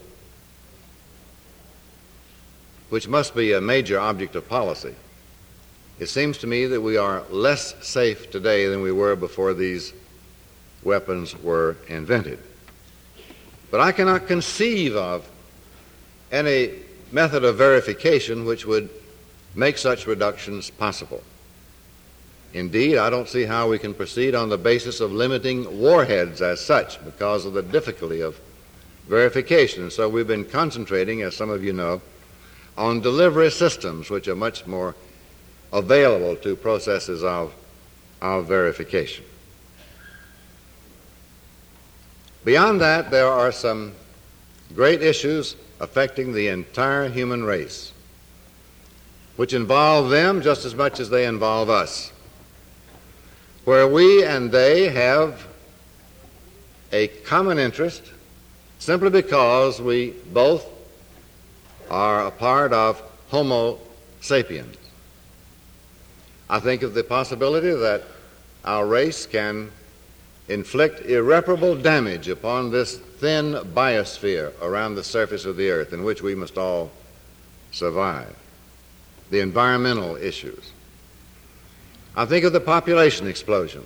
which 2.89 3.09
must 3.09 3.35
be 3.35 3.53
a 3.53 3.61
major 3.61 3.99
object 3.99 4.37
of 4.37 4.49
policy, 4.49 4.95
it 5.99 6.07
seems 6.07 6.39
to 6.39 6.47
me 6.47 6.67
that 6.67 6.81
we 6.81 6.97
are 6.97 7.23
less 7.31 7.75
safe 7.87 8.31
today 8.31 8.67
than 8.69 8.83
we 8.83 8.93
were 8.93 9.17
before 9.17 9.55
these 9.55 9.93
weapons 10.83 11.37
were 11.43 11.77
invented. 11.89 12.39
But 13.71 13.81
I 13.81 13.93
cannot 13.93 14.27
conceive 14.27 14.95
of 14.95 15.29
any 16.31 16.71
method 17.13 17.45
of 17.45 17.57
verification 17.57 18.45
which 18.45 18.67
would 18.67 18.91
make 19.55 19.79
such 19.79 20.07
reductions 20.07 20.71
possible. 20.71 21.23
Indeed, 22.53 22.99
I 22.99 23.11
don't 23.11 23.29
see 23.29 23.45
how 23.45 23.69
we 23.69 23.79
can 23.79 23.95
proceed 23.95 24.35
on 24.35 24.49
the 24.49 24.59
basis 24.59 25.01
of 25.01 25.13
limiting 25.13 25.81
warheads 25.81 26.41
as 26.41 26.61
such 26.61 27.03
because 27.05 27.45
of 27.45 27.55
the 27.55 27.63
difficulty 27.63 28.21
of 28.21 28.41
verification. 29.09 29.91
So 29.91 30.09
we've 30.09 30.27
been 30.27 30.45
concentrating, 30.45 31.23
as 31.23 31.35
some 31.35 31.51
of 31.51 31.65
you 31.65 31.73
know, 31.73 32.01
on 32.77 33.01
delivery 33.01 33.51
systems 33.51 34.11
which 34.11 34.29
are 34.29 34.37
much 34.37 34.67
more 34.67 34.95
available 35.73 36.37
to 36.37 36.57
processes 36.57 37.25
of, 37.25 37.55
of 38.21 38.47
verification. 38.47 39.25
Beyond 42.45 42.81
that, 42.81 43.11
there 43.11 43.27
are 43.27 43.51
some 43.51 43.93
great 44.75 45.03
issues 45.03 45.57
affecting 45.81 46.33
the 46.33 46.49
entire 46.49 47.09
human 47.09 47.45
race, 47.45 47.93
which 49.37 49.53
involve 49.53 50.11
them 50.11 50.43
just 50.43 50.65
as 50.65 50.75
much 50.75 51.01
as 51.01 51.11
they 51.11 51.27
involve 51.27 51.69
us, 51.69 52.13
where 53.65 53.89
we 53.89 54.25
and 54.25 54.53
they 54.53 54.89
have 54.89 55.47
a 56.93 57.09
common 57.09 57.59
interest 57.59 58.03
simply 58.79 59.11
because 59.11 59.81
we 59.81 60.11
both 60.33 60.65
are 61.91 62.27
a 62.27 62.31
part 62.31 62.73
of 62.73 63.03
Homo 63.29 63.79
sapiens. 64.21 64.77
I 66.49 66.61
think 66.61 66.83
of 66.83 66.95
the 66.95 67.05
possibility 67.05 67.71
that 67.71 68.05
our 68.65 68.87
race 68.87 69.27
can 69.27 69.71
inflict 70.49 71.07
irreparable 71.07 71.75
damage 71.75 72.29
upon 72.29 72.71
this 72.71 72.99
thin 72.99 73.55
biosphere 73.75 74.53
around 74.63 74.95
the 74.95 75.03
surface 75.03 75.45
of 75.45 75.57
the 75.57 75.71
earth 75.71 75.93
in 75.93 76.05
which 76.05 76.23
we 76.23 76.35
must 76.35 76.57
all 76.57 76.91
survive. 77.73 78.35
The 79.31 79.41
environmental 79.41 80.17
issues. 80.17 80.73
I 82.15 82.25
think 82.27 82.45
of 82.45 82.53
the 82.53 82.61
population 82.61 83.27
explosion. 83.27 83.85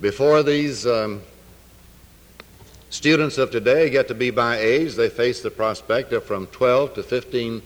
Before 0.00 0.42
these 0.42 0.86
um, 0.86 1.22
students 2.94 3.38
of 3.38 3.50
today 3.50 3.90
get 3.90 4.06
to 4.06 4.14
be 4.14 4.30
by 4.30 4.56
age, 4.56 4.94
they 4.94 5.08
face 5.08 5.42
the 5.42 5.50
prospect 5.50 6.12
of 6.12 6.22
from 6.22 6.46
12 6.46 6.94
to 6.94 7.02
15 7.02 7.60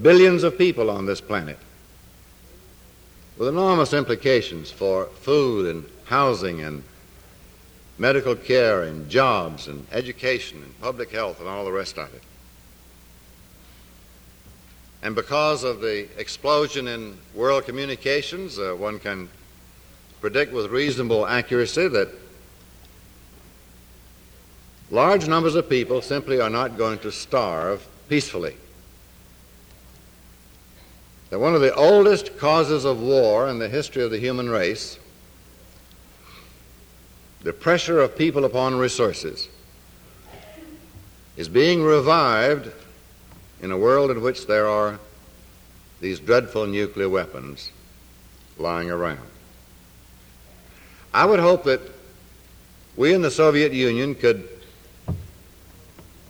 billions 0.00 0.42
of 0.42 0.56
people 0.56 0.88
on 0.88 1.04
this 1.04 1.20
planet 1.20 1.58
with 3.36 3.48
enormous 3.48 3.92
implications 3.92 4.70
for 4.70 5.06
food 5.20 5.66
and 5.66 5.84
housing 6.06 6.62
and 6.62 6.82
medical 7.98 8.34
care 8.34 8.84
and 8.84 9.10
jobs 9.10 9.68
and 9.68 9.86
education 9.92 10.62
and 10.62 10.80
public 10.80 11.10
health 11.10 11.38
and 11.38 11.48
all 11.48 11.66
the 11.66 11.72
rest 11.72 11.98
of 11.98 12.12
it. 12.14 12.22
And 15.02 15.14
because 15.14 15.64
of 15.64 15.82
the 15.82 16.08
explosion 16.18 16.88
in 16.88 17.18
world 17.34 17.66
communications, 17.66 18.58
uh, 18.58 18.74
one 18.74 18.98
can 18.98 19.28
predict 20.22 20.54
with 20.54 20.70
reasonable 20.70 21.26
accuracy 21.26 21.88
that 21.88 22.08
large 24.90 25.28
numbers 25.28 25.54
of 25.54 25.68
people 25.68 26.02
simply 26.02 26.40
are 26.40 26.50
not 26.50 26.76
going 26.76 26.98
to 26.98 27.12
starve 27.12 27.86
peacefully 28.08 28.56
that 31.30 31.38
one 31.38 31.54
of 31.54 31.60
the 31.60 31.74
oldest 31.74 32.36
causes 32.38 32.84
of 32.84 33.00
war 33.00 33.48
in 33.48 33.60
the 33.60 33.68
history 33.68 34.02
of 34.02 34.10
the 34.10 34.18
human 34.18 34.50
race, 34.50 34.98
the 37.42 37.52
pressure 37.52 38.00
of 38.00 38.18
people 38.18 38.44
upon 38.44 38.76
resources, 38.76 39.48
is 41.36 41.48
being 41.48 41.82
revived 41.82 42.70
in 43.62 43.70
a 43.70 43.78
world 43.78 44.10
in 44.10 44.20
which 44.20 44.46
there 44.48 44.66
are 44.66 44.98
these 46.00 46.18
dreadful 46.18 46.66
nuclear 46.66 47.08
weapons 47.08 47.70
lying 48.58 48.90
around. 48.90 49.20
I 51.14 51.24
would 51.24 51.40
hope 51.40 51.64
that 51.64 51.80
we 52.96 53.14
in 53.14 53.22
the 53.22 53.30
Soviet 53.30 53.72
Union 53.72 54.16
could 54.16 54.48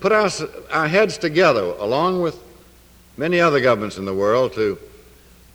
put 0.01 0.13
our, 0.13 0.31
our 0.71 0.89
heads 0.89 1.19
together 1.19 1.63
along 1.79 2.23
with 2.23 2.43
many 3.17 3.39
other 3.39 3.61
governments 3.61 3.99
in 3.99 4.05
the 4.07 4.15
world 4.15 4.55
to 4.55 4.79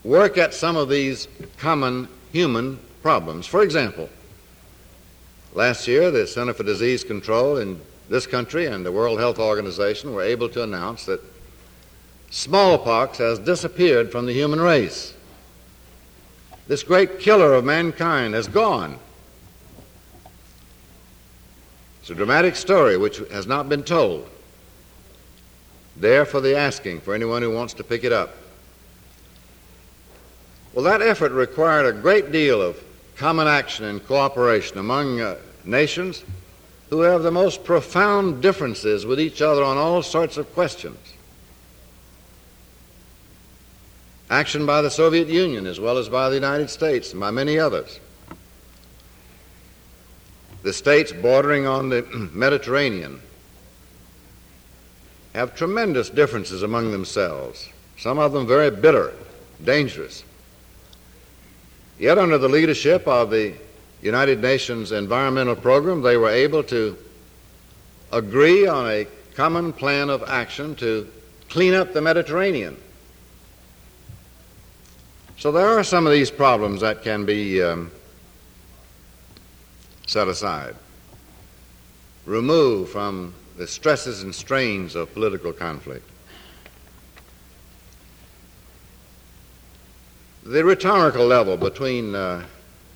work 0.04 0.38
at 0.38 0.54
some 0.54 0.76
of 0.76 0.88
these 0.88 1.28
common 1.58 2.08
human 2.32 2.80
problems. 3.02 3.48
For 3.48 3.64
example, 3.64 4.08
last 5.54 5.88
year 5.88 6.12
the 6.12 6.28
Center 6.28 6.54
for 6.54 6.64
Disease 6.64 7.04
Control 7.04 7.58
in 7.58 7.82
this 8.08 8.28
country 8.28 8.68
and 8.68 8.86
the 8.86 8.92
World 8.92 9.20
Health 9.20 9.40
Organization 9.40 10.14
were 10.14 10.22
able 10.22 10.48
to 10.50 10.62
announce 10.62 11.06
that 11.06 11.22
smallpox 12.30 13.18
has 13.18 13.40
disappeared 13.40 14.12
from 14.12 14.28
the 14.28 14.34
human 14.34 14.62
race. 14.62 15.16
This 16.68 16.84
great 16.84 17.20
killer 17.20 17.54
of 17.54 17.64
mankind 17.64 18.34
has 18.36 18.48
gone. 18.48 19.00
It's 22.02 22.10
a 22.12 22.16
dramatic 22.16 22.56
story 22.56 22.98
which 22.98 23.18
has 23.32 23.48
not 23.48 23.70
been 23.70 23.84
told. 23.84 24.30
There 25.98 26.26
for 26.26 26.42
the 26.42 26.58
asking 26.58 27.02
for 27.02 27.14
anyone 27.14 27.42
who 27.42 27.52
wants 27.52 27.74
to 27.76 27.84
pick 27.84 28.04
it 28.04 28.12
up. 28.12 28.36
Well, 30.74 30.84
that 30.84 31.02
effort 31.02 31.32
required 31.32 31.86
a 31.86 31.98
great 31.98 32.32
deal 32.32 32.62
of 32.62 32.84
common 33.16 33.48
action 33.48 33.86
and 33.86 34.06
cooperation 34.06 34.78
among 34.78 35.22
uh, 35.22 35.38
nations 35.64 36.24
who 36.90 37.02
have 37.02 37.24
the 37.24 37.32
most 37.32 37.64
profound 37.64 38.42
differences 38.42 39.06
with 39.06 39.20
each 39.20 39.42
other 39.42 39.64
on 39.64 39.78
all 39.78 40.04
sorts 40.04 40.38
of 40.38 40.54
questions. 40.54 40.98
Action 44.30 44.66
by 44.66 44.82
the 44.82 44.90
Soviet 44.90 45.28
Union 45.28 45.66
as 45.66 45.80
well 45.80 45.98
as 45.98 46.10
by 46.10 46.30
the 46.30 46.36
United 46.36 46.70
States 46.70 47.12
and 47.12 47.22
by 47.22 47.32
many 47.32 47.58
others. 47.58 48.00
The 50.64 50.74
states 50.74 51.12
bordering 51.12 51.68
on 51.68 51.90
the 51.90 52.02
Mediterranean 52.34 53.22
have 55.36 55.54
tremendous 55.54 56.10
differences 56.10 56.64
among 56.64 56.92
themselves, 56.92 57.68
some 57.98 58.18
of 58.18 58.32
them 58.32 58.48
very 58.48 58.72
bitter, 58.72 59.14
dangerous. 59.64 60.24
Yet, 62.00 62.18
under 62.18 62.38
the 62.38 62.48
leadership 62.48 63.06
of 63.06 63.30
the 63.32 63.54
United 64.02 64.42
Nations 64.42 64.94
Environmental 64.94 65.56
Program, 65.56 66.02
they 66.02 66.16
were 66.16 66.30
able 66.30 66.64
to 66.64 66.98
agree 68.14 68.66
on 68.66 68.90
a 68.90 69.08
common 69.34 69.74
plan 69.74 70.10
of 70.10 70.24
action 70.24 70.74
to 70.76 71.10
clean 71.50 71.74
up 71.74 71.92
the 71.92 72.02
Mediterranean. 72.02 72.78
So 75.38 75.52
there 75.52 75.68
are 75.68 75.84
some 75.84 76.08
of 76.08 76.14
these 76.14 76.32
problems 76.32 76.80
that 76.80 77.04
can 77.04 77.26
be 77.26 77.62
um, 77.62 77.92
set 80.08 80.30
aside, 80.30 80.76
removed 82.26 82.92
from 82.92 83.34
the 83.58 83.68
stresses 83.68 84.24
and 84.24 84.34
strains 84.34 84.96
of 84.96 85.14
political 85.14 85.54
conflict. 85.54 86.10
The 90.44 90.64
rhetorical 90.64 91.26
level 91.26 91.58
between 91.58 92.14
uh, 92.14 92.46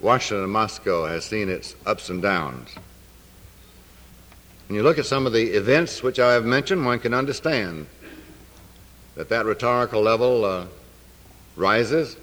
Washington 0.02 0.44
and 0.44 0.54
Moscow 0.54 1.06
has 1.06 1.26
seen 1.26 1.50
its 1.50 1.76
ups 1.86 2.10
and 2.10 2.22
downs. 2.22 2.76
When 4.68 4.76
you 4.76 4.84
look 4.84 5.00
at 5.00 5.06
some 5.08 5.26
of 5.26 5.34
the 5.34 5.48
events 5.58 6.04
which 6.04 6.20
I 6.20 6.34
have 6.34 6.46
mentioned, 6.46 6.86
one 6.86 7.00
can 7.00 7.14
understand 7.14 7.88
that 9.16 9.30
that 9.30 9.46
rhetorical 9.46 10.02
level 10.02 10.46
uh, 10.46 10.66
rises 11.56 12.18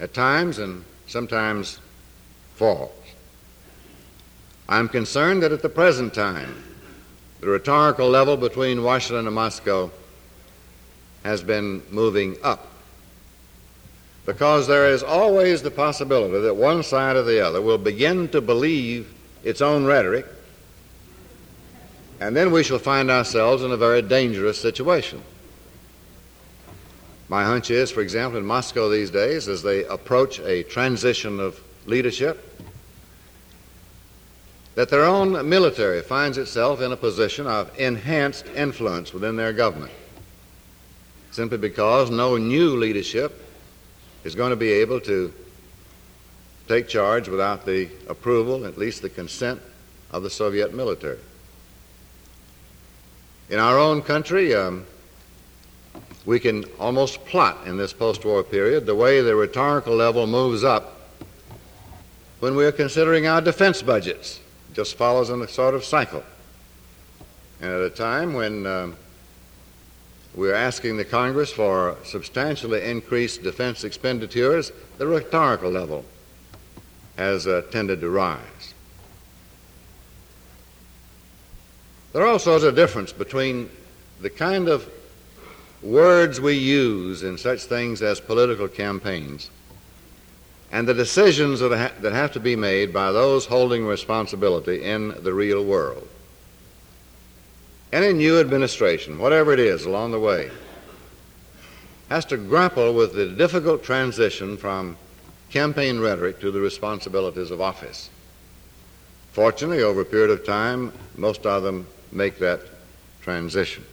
at 0.00 0.12
times 0.12 0.58
and 0.58 0.84
sometimes 1.06 1.80
falls. 2.56 2.92
I'm 4.68 4.88
concerned 4.88 5.42
that 5.42 5.52
at 5.52 5.62
the 5.62 5.68
present 5.68 6.12
time, 6.12 6.73
the 7.44 7.50
rhetorical 7.50 8.08
level 8.08 8.38
between 8.38 8.82
Washington 8.82 9.26
and 9.26 9.34
Moscow 9.34 9.90
has 11.24 11.42
been 11.42 11.82
moving 11.90 12.36
up 12.42 12.68
because 14.24 14.66
there 14.66 14.88
is 14.88 15.02
always 15.02 15.60
the 15.60 15.70
possibility 15.70 16.40
that 16.40 16.54
one 16.54 16.82
side 16.82 17.16
or 17.16 17.22
the 17.22 17.46
other 17.46 17.60
will 17.60 17.76
begin 17.76 18.28
to 18.28 18.40
believe 18.40 19.12
its 19.42 19.60
own 19.60 19.84
rhetoric, 19.84 20.24
and 22.18 22.34
then 22.34 22.50
we 22.50 22.62
shall 22.62 22.78
find 22.78 23.10
ourselves 23.10 23.62
in 23.62 23.72
a 23.72 23.76
very 23.76 24.00
dangerous 24.00 24.58
situation. 24.58 25.22
My 27.28 27.44
hunch 27.44 27.70
is, 27.70 27.90
for 27.90 28.00
example, 28.00 28.38
in 28.38 28.46
Moscow 28.46 28.88
these 28.88 29.10
days, 29.10 29.48
as 29.48 29.62
they 29.62 29.84
approach 29.84 30.40
a 30.40 30.62
transition 30.62 31.40
of 31.40 31.60
leadership, 31.84 32.58
that 34.74 34.88
their 34.88 35.04
own 35.04 35.48
military 35.48 36.02
finds 36.02 36.36
itself 36.38 36.80
in 36.80 36.92
a 36.92 36.96
position 36.96 37.46
of 37.46 37.70
enhanced 37.78 38.46
influence 38.56 39.12
within 39.12 39.36
their 39.36 39.52
government, 39.52 39.92
simply 41.30 41.58
because 41.58 42.10
no 42.10 42.36
new 42.36 42.76
leadership 42.76 43.40
is 44.24 44.34
going 44.34 44.50
to 44.50 44.56
be 44.56 44.70
able 44.70 45.00
to 45.00 45.32
take 46.66 46.88
charge 46.88 47.28
without 47.28 47.64
the 47.64 47.88
approval, 48.08 48.64
at 48.66 48.78
least 48.78 49.02
the 49.02 49.10
consent, 49.10 49.60
of 50.10 50.22
the 50.22 50.30
Soviet 50.30 50.74
military. 50.74 51.18
In 53.50 53.58
our 53.58 53.78
own 53.78 54.00
country, 54.00 54.54
um, 54.54 54.86
we 56.24 56.40
can 56.40 56.64
almost 56.78 57.24
plot 57.26 57.58
in 57.66 57.76
this 57.76 57.92
post 57.92 58.24
war 58.24 58.42
period 58.42 58.86
the 58.86 58.94
way 58.94 59.20
the 59.20 59.36
rhetorical 59.36 59.94
level 59.94 60.26
moves 60.26 60.64
up 60.64 61.00
when 62.40 62.56
we 62.56 62.64
are 62.64 62.72
considering 62.72 63.26
our 63.26 63.40
defense 63.40 63.82
budgets. 63.82 64.40
Just 64.74 64.96
follows 64.96 65.30
in 65.30 65.40
a 65.40 65.48
sort 65.48 65.74
of 65.74 65.84
cycle. 65.84 66.22
And 67.60 67.70
at 67.70 67.80
a 67.80 67.90
time 67.90 68.34
when 68.34 68.66
um, 68.66 68.96
we're 70.34 70.54
asking 70.54 70.96
the 70.96 71.04
Congress 71.04 71.52
for 71.52 71.96
substantially 72.02 72.82
increased 72.82 73.44
defense 73.44 73.84
expenditures. 73.84 74.72
The 74.98 75.06
rhetorical 75.06 75.70
level 75.70 76.04
has 77.16 77.46
uh, 77.46 77.62
tended 77.70 78.00
to 78.00 78.10
rise. 78.10 78.74
There 82.12 82.26
also 82.26 82.56
is 82.56 82.64
a 82.64 82.72
difference 82.72 83.12
between 83.12 83.70
the 84.20 84.30
kind 84.30 84.68
of 84.68 84.88
words 85.82 86.40
we 86.40 86.54
use 86.54 87.22
in 87.22 87.38
such 87.38 87.64
things 87.64 88.02
as 88.02 88.20
political 88.20 88.68
campaigns 88.68 89.50
and 90.72 90.88
the 90.88 90.94
decisions 90.94 91.60
that, 91.60 91.76
ha- 91.76 92.00
that 92.00 92.12
have 92.12 92.32
to 92.32 92.40
be 92.40 92.56
made 92.56 92.92
by 92.92 93.12
those 93.12 93.46
holding 93.46 93.86
responsibility 93.86 94.82
in 94.82 95.14
the 95.22 95.32
real 95.32 95.64
world. 95.64 96.08
Any 97.92 98.12
new 98.12 98.40
administration, 98.40 99.18
whatever 99.18 99.52
it 99.52 99.60
is 99.60 99.84
along 99.84 100.10
the 100.10 100.18
way, 100.18 100.50
has 102.08 102.24
to 102.26 102.36
grapple 102.36 102.92
with 102.92 103.14
the 103.14 103.26
difficult 103.26 103.84
transition 103.84 104.56
from 104.56 104.96
campaign 105.50 106.00
rhetoric 106.00 106.40
to 106.40 106.50
the 106.50 106.60
responsibilities 106.60 107.50
of 107.50 107.60
office. 107.60 108.10
Fortunately, 109.30 109.82
over 109.82 110.00
a 110.00 110.04
period 110.04 110.30
of 110.30 110.44
time, 110.44 110.92
most 111.16 111.46
of 111.46 111.62
them 111.62 111.86
make 112.10 112.38
that 112.40 112.60
transition. 113.20 113.84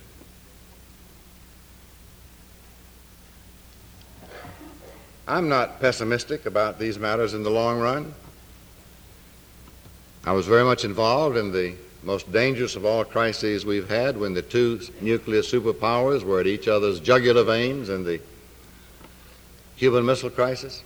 I'm 5.32 5.48
not 5.48 5.80
pessimistic 5.80 6.46
about 6.46 6.78
these 6.78 7.00
matters 7.00 7.34
in 7.34 7.42
the 7.42 7.50
long 7.50 7.80
run. 7.80 8.14
I 10.26 10.34
was 10.34 10.46
very 10.46 10.66
much 10.66 10.84
involved 10.84 11.38
in 11.38 11.54
the 11.54 11.76
most 12.04 12.30
dangerous 12.34 12.76
of 12.76 12.84
all 12.84 13.06
crises 13.06 13.66
we've 13.66 13.88
had 13.88 14.18
when 14.18 14.34
the 14.34 14.42
two 14.42 14.82
nuclear 15.00 15.42
superpowers 15.42 16.24
were 16.24 16.42
at 16.42 16.48
each 16.48 16.68
other's 16.68 17.00
jugular 17.00 17.46
veins 17.46 17.88
in 17.88 18.04
the 18.04 18.20
Cuban 19.78 20.06
Missile 20.06 20.32
Crisis. 20.32 20.84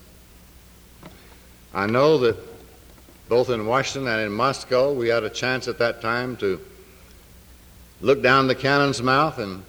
I 1.74 1.88
know 1.88 2.20
that 2.20 2.38
both 3.28 3.50
in 3.50 3.66
Washington 3.66 4.08
and 4.08 4.22
in 4.22 4.32
Moscow, 4.32 4.94
we 4.94 5.08
had 5.08 5.24
a 5.24 5.30
chance 5.32 5.68
at 5.68 5.80
that 5.80 6.04
time 6.04 6.38
to 6.38 6.62
look 8.00 8.22
down 8.22 8.46
the 8.46 8.54
cannon's 8.54 9.02
mouth, 9.02 9.40
and 9.40 9.64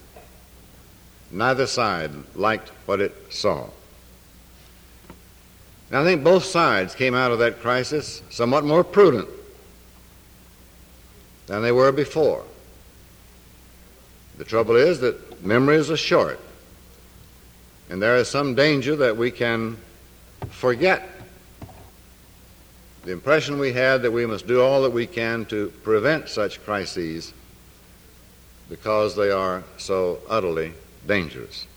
neither 1.30 1.66
side 1.66 2.10
liked 2.34 2.68
what 2.84 3.00
it 3.00 3.14
saw. 3.30 3.70
And 5.90 5.98
I 5.98 6.04
think 6.04 6.24
both 6.24 6.44
sides 6.44 6.94
came 6.94 7.14
out 7.14 7.30
of 7.30 7.38
that 7.38 7.60
crisis 7.60 8.22
somewhat 8.30 8.64
more 8.64 8.82
prudent 8.82 9.28
than 11.46 11.62
they 11.62 11.72
were 11.72 11.92
before. 11.92 12.44
The 14.38 14.44
trouble 14.44 14.76
is 14.76 15.00
that 15.00 15.44
memories 15.44 15.90
are 15.90 15.96
short, 15.96 16.40
and 17.88 18.02
there 18.02 18.16
is 18.16 18.28
some 18.28 18.54
danger 18.54 18.96
that 18.96 19.16
we 19.16 19.30
can 19.30 19.78
forget 20.50 21.08
the 23.04 23.12
impression 23.12 23.58
we 23.60 23.72
had 23.72 24.02
that 24.02 24.10
we 24.10 24.26
must 24.26 24.48
do 24.48 24.60
all 24.60 24.82
that 24.82 24.90
we 24.90 25.06
can 25.06 25.44
to 25.46 25.68
prevent 25.84 26.28
such 26.28 26.62
crises 26.64 27.32
because 28.68 29.14
they 29.14 29.30
are 29.30 29.62
so 29.78 30.18
utterly 30.28 30.72
dangerous. 31.06 31.68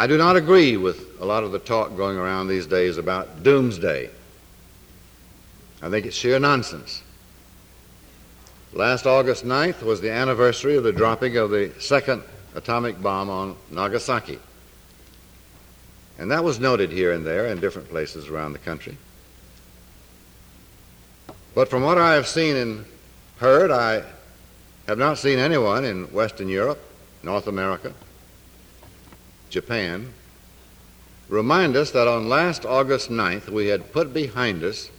I 0.00 0.06
do 0.06 0.16
not 0.16 0.34
agree 0.34 0.78
with 0.78 1.20
a 1.20 1.26
lot 1.26 1.44
of 1.44 1.52
the 1.52 1.58
talk 1.58 1.94
going 1.94 2.16
around 2.16 2.48
these 2.48 2.66
days 2.66 2.96
about 2.96 3.42
doomsday. 3.42 4.08
I 5.82 5.90
think 5.90 6.06
it's 6.06 6.16
sheer 6.16 6.38
nonsense. 6.38 7.02
Last 8.72 9.04
August 9.04 9.44
9th 9.44 9.82
was 9.82 10.00
the 10.00 10.10
anniversary 10.10 10.74
of 10.78 10.84
the 10.84 10.92
dropping 10.94 11.36
of 11.36 11.50
the 11.50 11.74
second 11.80 12.22
atomic 12.54 13.02
bomb 13.02 13.28
on 13.28 13.56
Nagasaki. 13.70 14.38
And 16.18 16.30
that 16.30 16.44
was 16.44 16.58
noted 16.58 16.90
here 16.90 17.12
and 17.12 17.26
there 17.26 17.48
in 17.48 17.60
different 17.60 17.90
places 17.90 18.28
around 18.28 18.54
the 18.54 18.58
country. 18.58 18.96
But 21.54 21.68
from 21.68 21.82
what 21.82 21.98
I 21.98 22.14
have 22.14 22.26
seen 22.26 22.56
and 22.56 22.86
heard, 23.36 23.70
I 23.70 24.02
have 24.86 24.96
not 24.96 25.18
seen 25.18 25.38
anyone 25.38 25.84
in 25.84 26.04
Western 26.04 26.48
Europe, 26.48 26.82
North 27.22 27.48
America, 27.48 27.92
Japan, 29.50 30.12
remind 31.28 31.76
us 31.76 31.90
that 31.90 32.08
on 32.08 32.28
last 32.28 32.64
August 32.64 33.10
9th 33.10 33.48
we 33.48 33.66
had 33.66 33.92
put 33.92 34.14
behind 34.14 34.62
us 34.62 34.90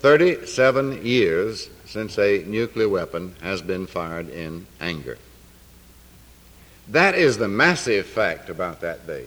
37 0.00 1.04
years 1.04 1.70
since 1.86 2.18
a 2.18 2.44
nuclear 2.44 2.88
weapon 2.88 3.34
has 3.42 3.62
been 3.62 3.86
fired 3.86 4.28
in 4.28 4.66
anger. 4.80 5.16
That 6.88 7.14
is 7.14 7.38
the 7.38 7.48
massive 7.48 8.06
fact 8.06 8.50
about 8.50 8.80
that 8.80 9.06
day. 9.06 9.26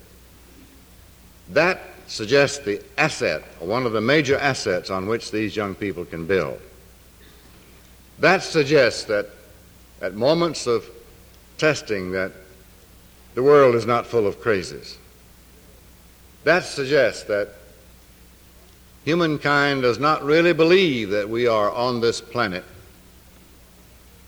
That 1.49 1.81
suggests 2.07 2.59
the 2.59 2.81
asset, 2.97 3.43
one 3.59 3.85
of 3.85 3.93
the 3.93 4.01
major 4.01 4.37
assets 4.37 4.89
on 4.89 5.07
which 5.07 5.31
these 5.31 5.55
young 5.55 5.75
people 5.75 6.05
can 6.05 6.25
build. 6.25 6.59
That 8.19 8.43
suggests 8.43 9.03
that 9.05 9.29
at 10.01 10.13
moments 10.13 10.67
of 10.67 10.89
testing 11.57 12.11
that 12.11 12.31
the 13.35 13.43
world 13.43 13.75
is 13.75 13.85
not 13.85 14.07
full 14.07 14.25
of 14.25 14.41
crazies. 14.41 14.95
That 16.45 16.63
suggests 16.63 17.23
that 17.23 17.49
Humankind 19.03 19.83
does 19.83 19.99
not 19.99 20.23
really 20.23 20.53
believe 20.53 21.11
that 21.11 21.29
we 21.29 21.45
are 21.45 21.69
on 21.69 22.01
this 22.01 22.21
planet 22.21 22.63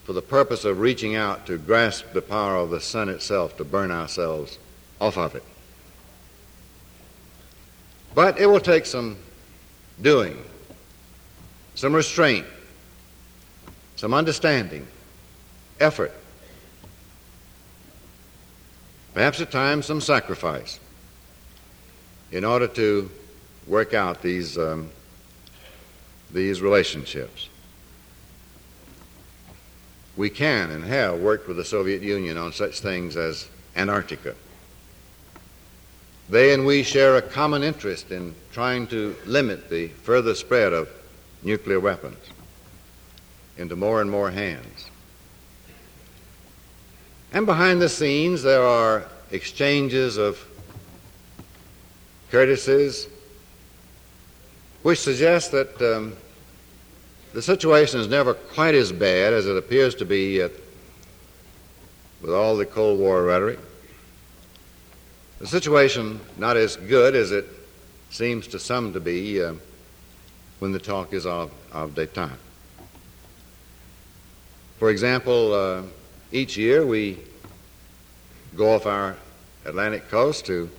for 0.03 0.13
the 0.13 0.21
purpose 0.21 0.65
of 0.65 0.79
reaching 0.79 1.15
out 1.15 1.47
to 1.47 1.57
grasp 1.57 2.13
the 2.13 2.21
power 2.21 2.55
of 2.55 2.69
the 2.69 2.79
sun 2.79 3.09
itself 3.09 3.57
to 3.57 3.63
burn 3.63 3.91
ourselves 3.91 4.59
off 5.01 5.17
of 5.17 5.35
it. 5.35 5.43
But 8.13 8.39
it 8.39 8.45
will 8.45 8.59
take 8.59 8.85
some 8.85 9.17
doing, 10.01 10.37
some 11.75 11.93
restraint, 11.93 12.45
some 13.95 14.13
understanding, 14.13 14.87
effort, 15.79 16.13
perhaps 19.17 19.41
at 19.41 19.49
times 19.49 19.87
some 19.87 19.99
sacrifice 19.99 20.79
in 22.31 22.45
order 22.45 22.67
to 22.67 23.09
work 23.65 23.95
out 23.95 24.21
these, 24.21 24.59
um, 24.59 24.91
these 26.31 26.61
relationships. 26.61 27.49
We 30.17 30.29
can 30.29 30.69
and 30.69 30.83
have 30.83 31.19
worked 31.19 31.47
with 31.47 31.57
the 31.57 31.65
Soviet 31.65 32.03
Union 32.03 32.37
on 32.37 32.53
such 32.53 32.79
things 32.79 33.17
as 33.17 33.49
Antarctica. 33.75 34.35
They 36.29 36.53
and 36.53 36.63
we 36.63 36.83
share 36.83 37.15
a 37.15 37.21
common 37.23 37.63
interest 37.63 38.11
in 38.11 38.35
trying 38.51 38.85
to 38.89 39.15
limit 39.25 39.67
the 39.67 39.87
further 39.87 40.35
spread 40.35 40.73
of 40.73 40.89
nuclear 41.41 41.79
weapons 41.79 42.23
into 43.57 43.75
more 43.75 43.99
and 43.99 44.11
more 44.11 44.29
hands. 44.29 44.91
And 47.33 47.45
behind 47.45 47.81
the 47.81 47.89
scenes, 47.89 48.41
there 48.41 48.63
are 48.63 49.05
exchanges 49.31 50.17
of 50.17 50.43
courtesies 52.31 53.07
which 54.83 54.99
suggest 54.99 55.51
that 55.51 55.81
um, 55.81 56.15
the 57.33 57.41
situation 57.41 57.99
is 57.99 58.07
never 58.07 58.33
quite 58.33 58.73
as 58.73 58.91
bad 58.91 59.33
as 59.33 59.45
it 59.45 59.57
appears 59.57 59.95
to 59.95 60.05
be 60.05 60.39
with 62.21 62.33
all 62.33 62.55
the 62.55 62.65
Cold 62.65 62.99
War 62.99 63.23
rhetoric. 63.23 63.59
The 65.39 65.47
situation 65.47 66.19
not 66.37 66.57
as 66.57 66.77
good 66.77 67.15
as 67.15 67.31
it 67.31 67.45
seems 68.09 68.47
to 68.47 68.59
some 68.59 68.93
to 68.93 68.99
be 68.99 69.43
uh, 69.43 69.53
when 70.59 70.71
the 70.71 70.79
talk 70.79 71.13
is 71.13 71.25
of, 71.25 71.51
of 71.71 71.91
detente. 71.91 72.31
For 74.79 74.89
example, 74.89 75.53
uh, 75.53 75.81
each 76.31 76.57
year 76.57 76.85
we 76.85 77.17
go 78.55 78.75
off 78.75 78.85
our 78.85 79.15
Atlantic 79.65 80.09
coast 80.09 80.45
to 80.47 80.69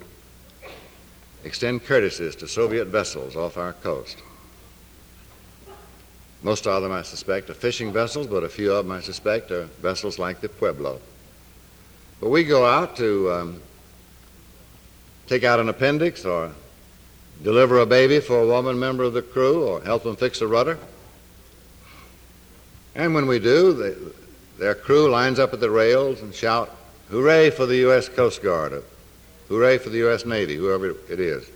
extend 1.45 1.85
courtesies 1.85 2.37
to 2.37 2.49
Soviet 2.49 2.87
vessels 2.87 3.37
off 3.37 3.57
our 3.57 3.73
coast. 3.73 4.19
Most 6.43 6.67
of 6.67 6.83
them, 6.83 6.93
I 6.93 7.03
suspect, 7.03 7.51
are 7.51 7.55
fishing 7.55 7.93
vessels, 7.93 8.27
but 8.27 8.45
a 8.45 8.49
few 8.49 8.73
of 8.73 8.87
them, 8.87 8.97
I 8.97 9.01
suspect, 9.01 9.51
are 9.51 9.65
vessels 9.83 10.19
like 10.19 10.41
the 10.41 10.49
Pueblo. 10.49 11.01
But 12.21 12.29
we 12.29 12.45
go 12.45 12.67
out 12.67 12.97
to 12.97 13.33
um, 13.33 13.63
take 15.27 15.45
out 15.45 15.61
an 15.61 15.69
appendix 15.69 16.25
or 16.25 16.53
deliver 17.43 17.79
a 17.79 17.87
baby 17.87 18.21
for 18.21 18.41
a 18.41 18.47
woman 18.47 18.79
member 18.79 19.05
of 19.05 19.15
the 19.15 19.23
crew 19.23 19.67
or 19.67 19.81
help 19.83 20.03
them 20.05 20.17
fix 20.17 20.41
a 20.41 20.47
rudder. 20.47 20.79
And 22.95 23.15
when 23.15 23.27
we 23.27 23.39
do, 23.39 23.73
they, 23.73 23.95
their 24.59 24.75
crew 24.75 25.11
lines 25.11 25.39
up 25.39 25.53
at 25.53 25.61
the 25.61 25.71
rails 25.71 26.21
and 26.21 26.35
shout, 26.35 26.75
Hooray 27.11 27.51
for 27.51 27.65
the 27.65 27.77
U.S. 27.77 28.09
Coast 28.09 28.43
Guard, 28.43 28.73
or 28.73 28.83
hooray 29.49 29.79
for 29.79 29.89
the 29.89 29.99
U.S. 29.99 30.27
Navy, 30.27 30.57
whoever 30.57 30.91
it 30.91 31.21
is. 31.21 31.49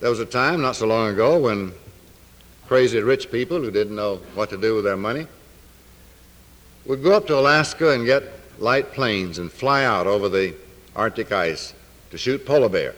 There 0.00 0.10
was 0.10 0.20
a 0.20 0.26
time 0.26 0.60
not 0.60 0.76
so 0.76 0.86
long 0.86 1.10
ago 1.10 1.38
when 1.38 1.72
crazy 2.68 3.00
rich 3.00 3.30
people 3.30 3.60
who 3.60 3.70
didn't 3.70 3.96
know 3.96 4.16
what 4.34 4.50
to 4.50 4.56
do 4.56 4.74
with 4.74 4.84
their 4.84 4.96
money 4.96 5.26
would 6.84 7.02
go 7.02 7.12
up 7.12 7.26
to 7.26 7.38
Alaska 7.38 7.92
and 7.92 8.04
get 8.04 8.24
light 8.58 8.92
planes 8.92 9.38
and 9.38 9.50
fly 9.50 9.84
out 9.84 10.06
over 10.06 10.28
the 10.28 10.54
Arctic 10.94 11.32
ice 11.32 11.74
to 12.10 12.18
shoot 12.18 12.46
polar 12.46 12.68
bear. 12.68 12.94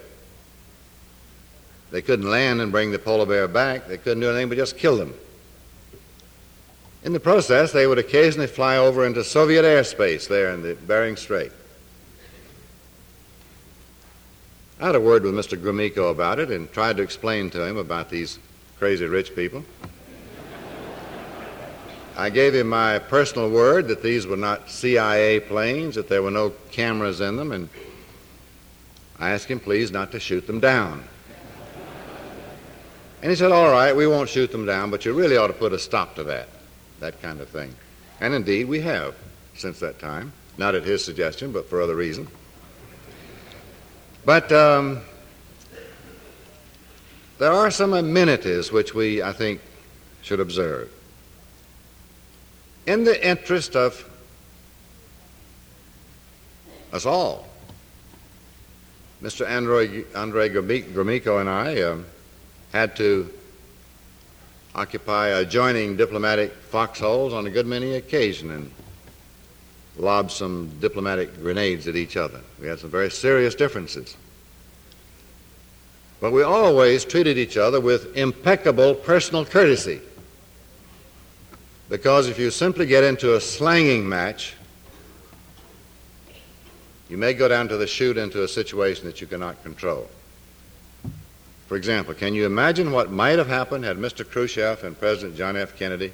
They 1.90 2.02
couldn't 2.02 2.30
land 2.30 2.60
and 2.60 2.70
bring 2.70 2.90
the 2.90 2.98
polar 2.98 3.24
bear 3.24 3.48
back. 3.48 3.88
They 3.88 3.96
couldn't 3.96 4.20
do 4.20 4.28
anything 4.28 4.50
but 4.50 4.58
just 4.58 4.76
kill 4.76 4.96
them. 4.96 5.14
In 7.04 7.12
the 7.12 7.20
process, 7.20 7.72
they 7.72 7.86
would 7.86 7.98
occasionally 7.98 8.48
fly 8.48 8.76
over 8.76 9.06
into 9.06 9.22
Soviet 9.22 9.62
airspace 9.62 10.26
there 10.26 10.50
in 10.50 10.62
the 10.62 10.74
Bering 10.74 11.16
Strait. 11.16 11.52
I 14.80 14.86
had 14.86 14.94
a 14.94 15.00
word 15.00 15.24
with 15.24 15.34
Mr. 15.34 15.60
Gromyko 15.60 16.10
about 16.10 16.38
it 16.38 16.50
and 16.50 16.70
tried 16.72 16.96
to 16.98 17.02
explain 17.02 17.50
to 17.50 17.64
him 17.64 17.76
about 17.76 18.10
these 18.10 18.38
crazy 18.78 19.06
rich 19.06 19.34
people. 19.34 19.64
I 22.16 22.30
gave 22.30 22.54
him 22.54 22.68
my 22.68 22.98
personal 22.98 23.48
word 23.48 23.86
that 23.88 24.02
these 24.02 24.26
were 24.26 24.36
not 24.36 24.68
CIA 24.68 25.38
planes, 25.38 25.94
that 25.94 26.08
there 26.08 26.22
were 26.22 26.32
no 26.32 26.50
cameras 26.72 27.20
in 27.20 27.36
them, 27.36 27.52
and 27.52 27.68
I 29.20 29.30
asked 29.30 29.46
him, 29.46 29.60
please, 29.60 29.92
not 29.92 30.10
to 30.12 30.20
shoot 30.20 30.46
them 30.46 30.58
down. 30.58 31.04
And 33.22 33.30
he 33.30 33.36
said, 33.36 33.50
All 33.50 33.70
right, 33.70 33.94
we 33.94 34.06
won't 34.06 34.28
shoot 34.28 34.52
them 34.52 34.64
down, 34.64 34.90
but 34.90 35.04
you 35.04 35.12
really 35.12 35.36
ought 35.36 35.48
to 35.48 35.52
put 35.52 35.72
a 35.72 35.78
stop 35.78 36.14
to 36.16 36.24
that, 36.24 36.48
that 37.00 37.20
kind 37.22 37.40
of 37.40 37.48
thing. 37.48 37.74
And 38.20 38.34
indeed, 38.34 38.68
we 38.68 38.80
have 38.80 39.14
since 39.54 39.80
that 39.80 39.98
time, 39.98 40.32
not 40.56 40.74
at 40.74 40.84
his 40.84 41.04
suggestion, 41.04 41.52
but 41.52 41.68
for 41.68 41.82
other 41.82 41.94
reasons. 41.94 42.28
But 44.24 44.50
um, 44.52 45.00
there 47.38 47.52
are 47.52 47.70
some 47.70 47.92
amenities 47.92 48.70
which 48.70 48.94
we, 48.94 49.22
I 49.22 49.32
think, 49.32 49.60
should 50.22 50.40
observe. 50.40 50.92
In 52.86 53.04
the 53.04 53.26
interest 53.26 53.76
of 53.76 54.08
us 56.92 57.06
all, 57.06 57.46
Mr. 59.22 59.46
Andrei, 59.46 60.04
Andrei 60.14 60.48
Gromyko 60.48 61.40
and 61.40 61.48
I 61.48 61.82
um, 61.82 62.06
had 62.72 62.96
to 62.96 63.32
occupy 64.74 65.28
adjoining 65.28 65.96
diplomatic 65.96 66.52
foxholes 66.52 67.32
on 67.32 67.46
a 67.46 67.50
good 67.50 67.66
many 67.66 67.94
occasions 67.94 68.50
and 68.50 68.70
lob 69.96 70.30
some 70.30 70.70
diplomatic 70.80 71.40
grenades 71.40 71.88
at 71.88 71.96
each 71.96 72.16
other. 72.16 72.40
We 72.60 72.68
had 72.68 72.78
some 72.78 72.90
very 72.90 73.10
serious 73.10 73.54
differences. 73.54 74.16
But 76.20 76.32
we 76.32 76.42
always 76.42 77.04
treated 77.04 77.38
each 77.38 77.56
other 77.56 77.80
with 77.80 78.16
impeccable 78.16 78.94
personal 78.94 79.44
courtesy. 79.44 80.00
Because 81.88 82.28
if 82.28 82.38
you 82.38 82.50
simply 82.50 82.86
get 82.86 83.04
into 83.04 83.34
a 83.34 83.40
slanging 83.40 84.08
match, 84.08 84.54
you 87.08 87.16
may 87.16 87.32
go 87.32 87.48
down 87.48 87.68
to 87.68 87.76
the 87.76 87.86
chute 87.86 88.18
into 88.18 88.42
a 88.42 88.48
situation 88.48 89.06
that 89.06 89.20
you 89.20 89.26
cannot 89.26 89.62
control. 89.62 90.08
For 91.68 91.76
example, 91.76 92.14
can 92.14 92.34
you 92.34 92.46
imagine 92.46 92.92
what 92.92 93.10
might 93.10 93.38
have 93.38 93.46
happened 93.46 93.84
had 93.84 93.98
Mr. 93.98 94.28
Khrushchev 94.28 94.82
and 94.84 94.98
President 94.98 95.36
John 95.36 95.54
F. 95.54 95.76
Kennedy 95.78 96.12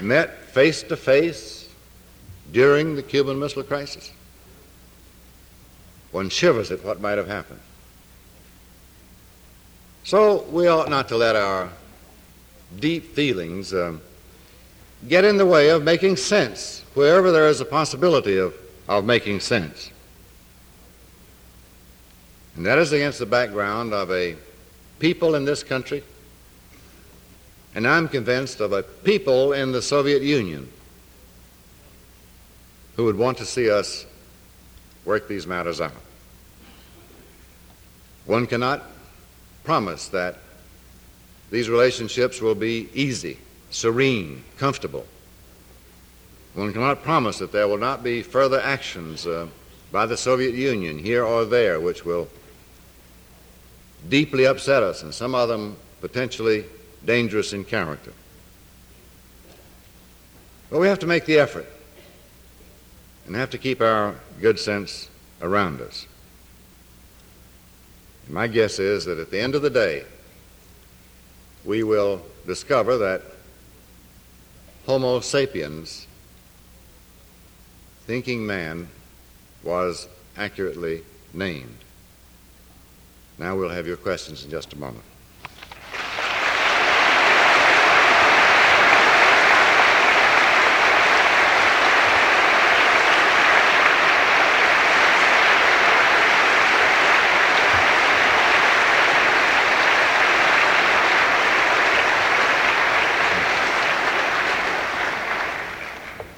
met 0.00 0.46
face 0.46 0.82
to 0.82 0.96
face 0.96 1.68
during 2.50 2.96
the 2.96 3.04
Cuban 3.04 3.38
Missile 3.38 3.62
Crisis? 3.62 4.10
One 6.10 6.28
shivers 6.28 6.72
at 6.72 6.84
what 6.84 7.00
might 7.00 7.18
have 7.18 7.28
happened. 7.28 7.60
So 10.02 10.42
we 10.50 10.66
ought 10.66 10.90
not 10.90 11.06
to 11.10 11.16
let 11.16 11.36
our 11.36 11.70
deep 12.80 13.14
feelings 13.14 13.72
um, 13.72 14.00
get 15.08 15.24
in 15.24 15.36
the 15.36 15.46
way 15.46 15.70
of 15.70 15.84
making 15.84 16.16
sense 16.16 16.84
wherever 16.94 17.30
there 17.30 17.46
is 17.46 17.60
a 17.60 17.64
possibility 17.64 18.38
of, 18.38 18.54
of 18.88 19.04
making 19.04 19.38
sense. 19.38 19.92
And 22.56 22.66
that 22.66 22.78
is 22.78 22.92
against 22.92 23.18
the 23.18 23.26
background 23.26 23.92
of 23.92 24.10
a 24.10 24.36
people 24.98 25.34
in 25.34 25.44
this 25.44 25.62
country, 25.62 26.02
and 27.74 27.86
I'm 27.86 28.08
convinced 28.08 28.60
of 28.60 28.72
a 28.72 28.82
people 28.82 29.52
in 29.52 29.72
the 29.72 29.80
Soviet 29.80 30.22
Union 30.22 30.68
who 32.96 33.04
would 33.04 33.16
want 33.16 33.38
to 33.38 33.46
see 33.46 33.70
us 33.70 34.04
work 35.04 35.28
these 35.28 35.46
matters 35.46 35.80
out. 35.80 35.92
One 38.26 38.46
cannot 38.46 38.82
promise 39.64 40.08
that 40.08 40.36
these 41.50 41.68
relationships 41.68 42.40
will 42.40 42.54
be 42.54 42.88
easy, 42.94 43.38
serene, 43.70 44.44
comfortable. 44.58 45.06
One 46.54 46.72
cannot 46.72 47.02
promise 47.02 47.38
that 47.38 47.52
there 47.52 47.68
will 47.68 47.78
not 47.78 48.02
be 48.02 48.22
further 48.22 48.60
actions 48.60 49.26
uh, 49.26 49.46
by 49.92 50.06
the 50.06 50.16
Soviet 50.16 50.54
Union 50.54 50.98
here 50.98 51.24
or 51.24 51.44
there 51.44 51.80
which 51.80 52.04
will 52.04 52.28
deeply 54.08 54.46
upset 54.46 54.82
us, 54.82 55.02
and 55.02 55.12
some 55.12 55.34
of 55.34 55.48
them 55.48 55.76
potentially 56.00 56.64
dangerous 57.04 57.52
in 57.52 57.64
character. 57.64 58.12
But 60.70 60.80
we 60.80 60.86
have 60.88 61.00
to 61.00 61.06
make 61.06 61.26
the 61.26 61.38
effort 61.38 61.66
and 63.26 63.34
have 63.36 63.50
to 63.50 63.58
keep 63.58 63.80
our 63.80 64.14
good 64.40 64.58
sense 64.58 65.08
around 65.42 65.80
us. 65.80 66.06
My 68.28 68.46
guess 68.46 68.78
is 68.78 69.04
that 69.06 69.18
at 69.18 69.30
the 69.30 69.40
end 69.40 69.54
of 69.54 69.62
the 69.62 69.70
day, 69.70 70.04
we 71.64 71.82
will 71.82 72.22
discover 72.46 72.96
that 72.98 73.22
Homo 74.86 75.20
sapiens, 75.20 76.06
thinking 78.06 78.46
man, 78.46 78.88
was 79.62 80.08
accurately 80.36 81.02
named. 81.32 81.78
Now 83.38 83.56
we'll 83.56 83.70
have 83.70 83.86
your 83.86 83.96
questions 83.96 84.44
in 84.44 84.50
just 84.50 84.72
a 84.72 84.78
moment. 84.78 85.04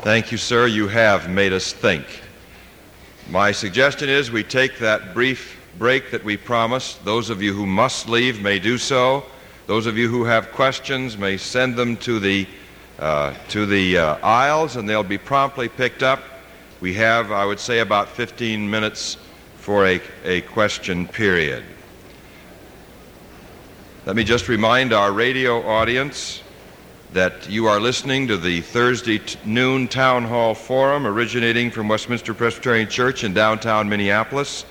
Thank 0.02 0.32
you, 0.32 0.36
sir. 0.36 0.66
You 0.66 0.88
have 0.88 1.30
made 1.30 1.52
us 1.52 1.72
think. 1.72 2.21
My 3.28 3.52
suggestion 3.52 4.08
is 4.08 4.30
we 4.30 4.42
take 4.42 4.78
that 4.78 5.14
brief 5.14 5.60
break 5.78 6.10
that 6.10 6.22
we 6.24 6.36
promised. 6.36 7.04
Those 7.04 7.30
of 7.30 7.40
you 7.40 7.54
who 7.54 7.66
must 7.66 8.08
leave 8.08 8.42
may 8.42 8.58
do 8.58 8.76
so. 8.76 9.24
Those 9.66 9.86
of 9.86 9.96
you 9.96 10.08
who 10.08 10.24
have 10.24 10.52
questions 10.52 11.16
may 11.16 11.36
send 11.36 11.76
them 11.76 11.96
to 11.98 12.18
the, 12.18 12.46
uh, 12.98 13.34
to 13.48 13.64
the 13.64 13.96
uh, 13.96 14.16
aisles 14.22 14.76
and 14.76 14.88
they'll 14.88 15.02
be 15.02 15.18
promptly 15.18 15.68
picked 15.68 16.02
up. 16.02 16.22
We 16.80 16.94
have, 16.94 17.30
I 17.30 17.46
would 17.46 17.60
say, 17.60 17.78
about 17.78 18.08
15 18.08 18.68
minutes 18.68 19.16
for 19.56 19.86
a, 19.86 20.00
a 20.24 20.40
question 20.42 21.06
period. 21.06 21.64
Let 24.04 24.16
me 24.16 24.24
just 24.24 24.48
remind 24.48 24.92
our 24.92 25.12
radio 25.12 25.64
audience 25.64 26.41
that 27.12 27.46
you 27.46 27.66
are 27.66 27.78
listening 27.78 28.26
to 28.28 28.38
the 28.38 28.62
Thursday 28.62 29.18
t- 29.18 29.38
noon 29.44 29.86
town 29.86 30.24
hall 30.24 30.54
forum 30.54 31.06
originating 31.06 31.70
from 31.70 31.86
Westminster 31.86 32.32
Presbyterian 32.32 32.88
Church 32.88 33.22
in 33.22 33.34
downtown 33.34 33.86
Minneapolis. 33.86 34.64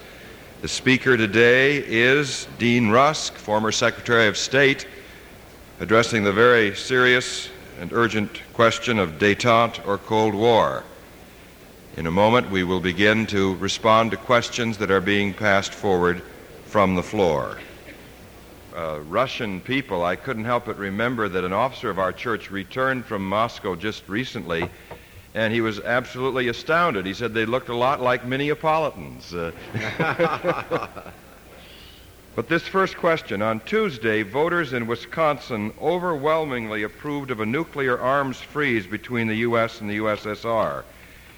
The 0.63 0.67
speaker 0.67 1.17
today 1.17 1.77
is 1.77 2.47
Dean 2.57 2.89
Rusk, 2.89 3.35
former 3.35 3.71
Secretary 3.71 4.27
of 4.27 4.37
State, 4.37 4.87
addressing 5.79 6.23
the 6.23 6.33
very 6.33 6.75
serious 6.75 7.49
and 7.79 7.93
urgent 7.93 8.41
question 8.53 8.97
of 8.97 9.19
detente 9.19 9.85
or 9.87 9.99
Cold 9.99 10.33
War. 10.33 10.83
In 11.95 12.07
a 12.07 12.11
moment, 12.11 12.49
we 12.49 12.63
will 12.63 12.79
begin 12.79 13.27
to 13.27 13.55
respond 13.57 14.11
to 14.11 14.17
questions 14.17 14.79
that 14.79 14.89
are 14.89 15.01
being 15.01 15.31
passed 15.31 15.73
forward 15.73 16.23
from 16.65 16.95
the 16.95 17.03
floor 17.03 17.59
uh, 18.76 18.99
Russian 19.07 19.61
people, 19.61 20.03
I 20.03 20.15
couldn't 20.15 20.45
help 20.45 20.65
but 20.65 20.78
remember 20.78 21.28
that 21.30 21.43
an 21.43 21.53
officer 21.53 21.89
of 21.89 21.99
our 21.99 22.13
church 22.13 22.51
returned 22.51 23.05
from 23.05 23.28
Moscow 23.28 23.76
just 23.76 24.07
recently, 24.07 24.69
and 25.34 25.53
he 25.53 25.61
was 25.61 25.80
absolutely 25.80 26.47
astounded. 26.47 27.05
He 27.05 27.13
said 27.13 27.34
they 27.34 27.45
looked 27.45 27.69
a 27.69 27.76
lot 27.76 28.01
like 28.01 28.24
Minneapolitans. 28.24 29.34
Uh, 29.34 30.88
but 32.36 32.47
this 32.47 32.63
first 32.63 32.97
question 32.97 33.41
on 33.41 33.59
Tuesday, 33.61 34.24
voters 34.24 34.74
in 34.74 34.88
Wisconsin 34.88 35.74
overwhelmingly 35.82 36.84
approved 36.84 37.32
of 37.32 37.39
a 37.39 37.45
nuclear 37.45 37.99
arms 37.99 38.38
freeze 38.39 38.88
between 38.88 39.28
the 39.28 39.36
U.S. 39.38 39.82
and 39.82 39.89
the 39.89 39.97
USSR. 39.97 40.84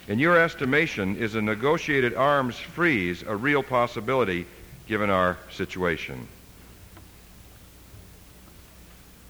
In 0.07 0.19
your 0.19 0.37
estimation, 0.37 1.15
is 1.15 1.35
a 1.35 1.41
negotiated 1.41 2.13
arms 2.13 2.59
freeze 2.59 3.23
a 3.25 3.35
real 3.35 3.63
possibility 3.63 4.45
given 4.85 5.09
our 5.09 5.37
situation? 5.49 6.27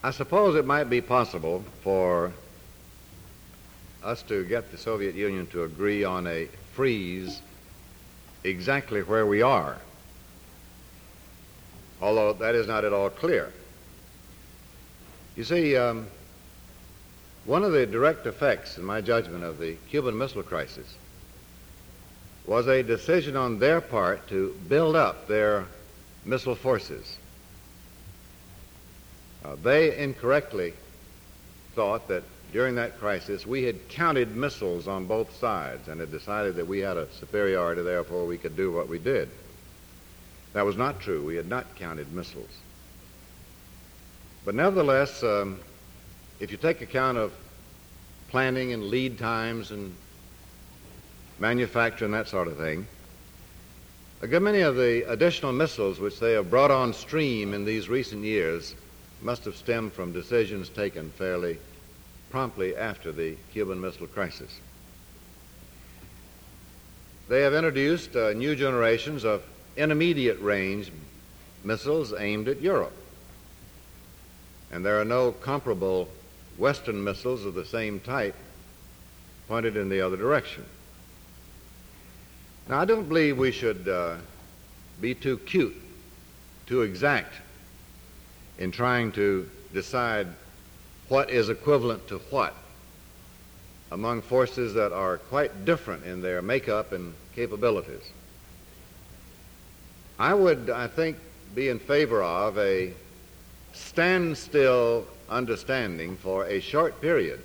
I 0.06 0.12
suppose 0.12 0.56
it 0.56 0.66
might 0.66 0.90
be 0.90 1.00
possible 1.00 1.64
for 1.82 2.34
us 4.04 4.22
to 4.24 4.44
get 4.44 4.70
the 4.70 4.78
Soviet 4.78 5.16
Union 5.16 5.48
to 5.48 5.64
agree 5.64 6.04
on 6.04 6.28
a 6.28 6.50
freeze 6.74 7.42
exactly 8.44 9.02
where 9.02 9.26
we 9.26 9.42
are, 9.42 9.78
although 12.02 12.34
that 12.34 12.54
is 12.54 12.68
not 12.68 12.84
at 12.84 12.92
all 12.92 13.10
clear. 13.10 13.54
You 15.38 15.46
see, 15.46 15.78
um, 15.78 16.08
one 17.46 17.64
of 17.64 17.72
the 17.72 17.86
direct 17.86 18.26
effects, 18.26 18.78
in 18.78 18.84
my 18.84 19.00
judgment, 19.00 19.46
of 19.46 19.58
the 19.58 19.76
Cuban 19.90 20.18
Missile 20.18 20.44
Crisis 20.44 20.98
was 22.46 22.68
a 22.68 22.84
decision 22.84 23.38
on 23.38 23.60
their 23.60 23.80
part 23.80 24.28
to 24.28 24.54
build 24.68 24.98
up 24.98 25.30
their 25.30 25.66
missile 26.26 26.56
forces. 26.56 27.18
Uh, 29.44 29.56
they 29.62 29.98
incorrectly 29.98 30.74
thought 31.76 32.08
that 32.08 32.24
during 32.54 32.76
that 32.76 33.00
crisis 33.00 33.46
we 33.46 33.64
had 33.64 33.90
counted 33.90 34.36
missiles 34.36 34.88
on 34.88 35.06
both 35.06 35.36
sides 35.38 35.88
and 35.88 36.00
had 36.00 36.12
decided 36.12 36.56
that 36.56 36.68
we 36.68 36.80
had 36.80 36.98
a 36.98 37.12
superiority, 37.14 37.82
therefore 37.82 38.26
we 38.26 38.38
could 38.38 38.56
do 38.56 38.72
what 38.72 38.88
we 38.88 39.00
did. 39.00 39.30
That 40.54 40.66
was 40.66 40.78
not 40.78 41.02
true. 41.02 41.26
We 41.26 41.36
had 41.36 41.48
not 41.48 41.76
counted 41.76 42.14
missiles. 42.14 42.50
But 44.46 44.56
nevertheless, 44.56 45.24
um, 45.24 45.60
if 46.40 46.52
you 46.52 46.58
take 46.58 46.82
account 46.82 47.18
of 47.18 47.34
planning 48.30 48.72
and 48.72 48.84
lead 48.86 49.18
times 49.18 49.72
and 49.72 49.96
manufacture 51.40 52.06
and 52.06 52.14
that 52.14 52.28
sort 52.28 52.48
of 52.48 52.58
thing, 52.58 52.86
a 54.22 54.28
good 54.28 54.42
many 54.42 54.62
of 54.62 54.76
the 54.76 55.10
additional 55.12 55.52
missiles 55.52 56.00
which 56.00 56.20
they 56.20 56.34
have 56.34 56.50
brought 56.50 56.72
on 56.72 56.94
stream 56.94 57.54
in 57.54 57.66
these 57.66 57.90
recent 57.90 58.24
years 58.24 58.76
must 59.24 59.46
have 59.46 59.56
stemmed 59.56 59.94
from 59.94 60.12
decisions 60.12 60.70
taken 60.70 61.10
fairly 61.12 61.58
promptly 62.30 62.76
after 62.76 63.12
the 63.12 63.36
Cuban 63.54 63.80
Missile 63.80 64.08
Crisis. 64.08 64.60
They 67.30 67.42
have 67.42 67.54
introduced 67.54 68.16
uh, 68.16 68.34
new 68.34 68.56
generations 68.56 69.24
of 69.24 69.44
intermediate 69.78 70.42
range 70.42 70.92
missiles 71.64 72.14
aimed 72.14 72.48
at 72.48 72.62
Europe. 72.62 72.96
And 74.72 74.86
there 74.86 75.00
are 75.00 75.06
no 75.06 75.32
comparable 75.32 76.10
Western 76.58 77.04
missiles 77.04 77.46
of 77.46 77.54
the 77.54 77.66
same 77.66 78.00
type 78.00 78.36
pointed 79.48 79.78
in 79.78 79.90
the 79.90 80.02
other 80.02 80.18
direction. 80.18 80.66
Now, 82.68 82.80
I 82.80 82.86
don't 82.86 83.08
believe 83.08 83.38
we 83.38 83.52
should 83.52 83.88
uh, 83.88 84.16
be 85.00 85.16
too 85.16 85.38
cute, 85.38 85.76
too 86.66 86.82
exact 86.82 87.34
in 88.58 88.72
trying 88.72 89.12
to 89.14 89.50
decide 89.74 90.28
what 91.10 91.30
is 91.30 91.50
equivalent 91.50 92.08
to 92.08 92.18
what 92.30 92.56
among 93.92 94.22
forces 94.22 94.74
that 94.74 94.92
are 94.92 95.18
quite 95.18 95.66
different 95.66 96.04
in 96.04 96.22
their 96.22 96.42
makeup 96.42 96.92
and 96.92 97.14
capabilities. 97.36 98.12
I 100.18 100.34
would, 100.34 100.70
I 100.70 100.88
think, 100.88 101.18
be 101.54 101.70
in 101.70 101.78
favor 101.80 102.24
of 102.24 102.58
a 102.58 102.94
standstill 103.74 105.06
understanding 105.30 106.18
for 106.18 106.46
a 106.46 106.60
short 106.60 107.02
period 107.02 107.40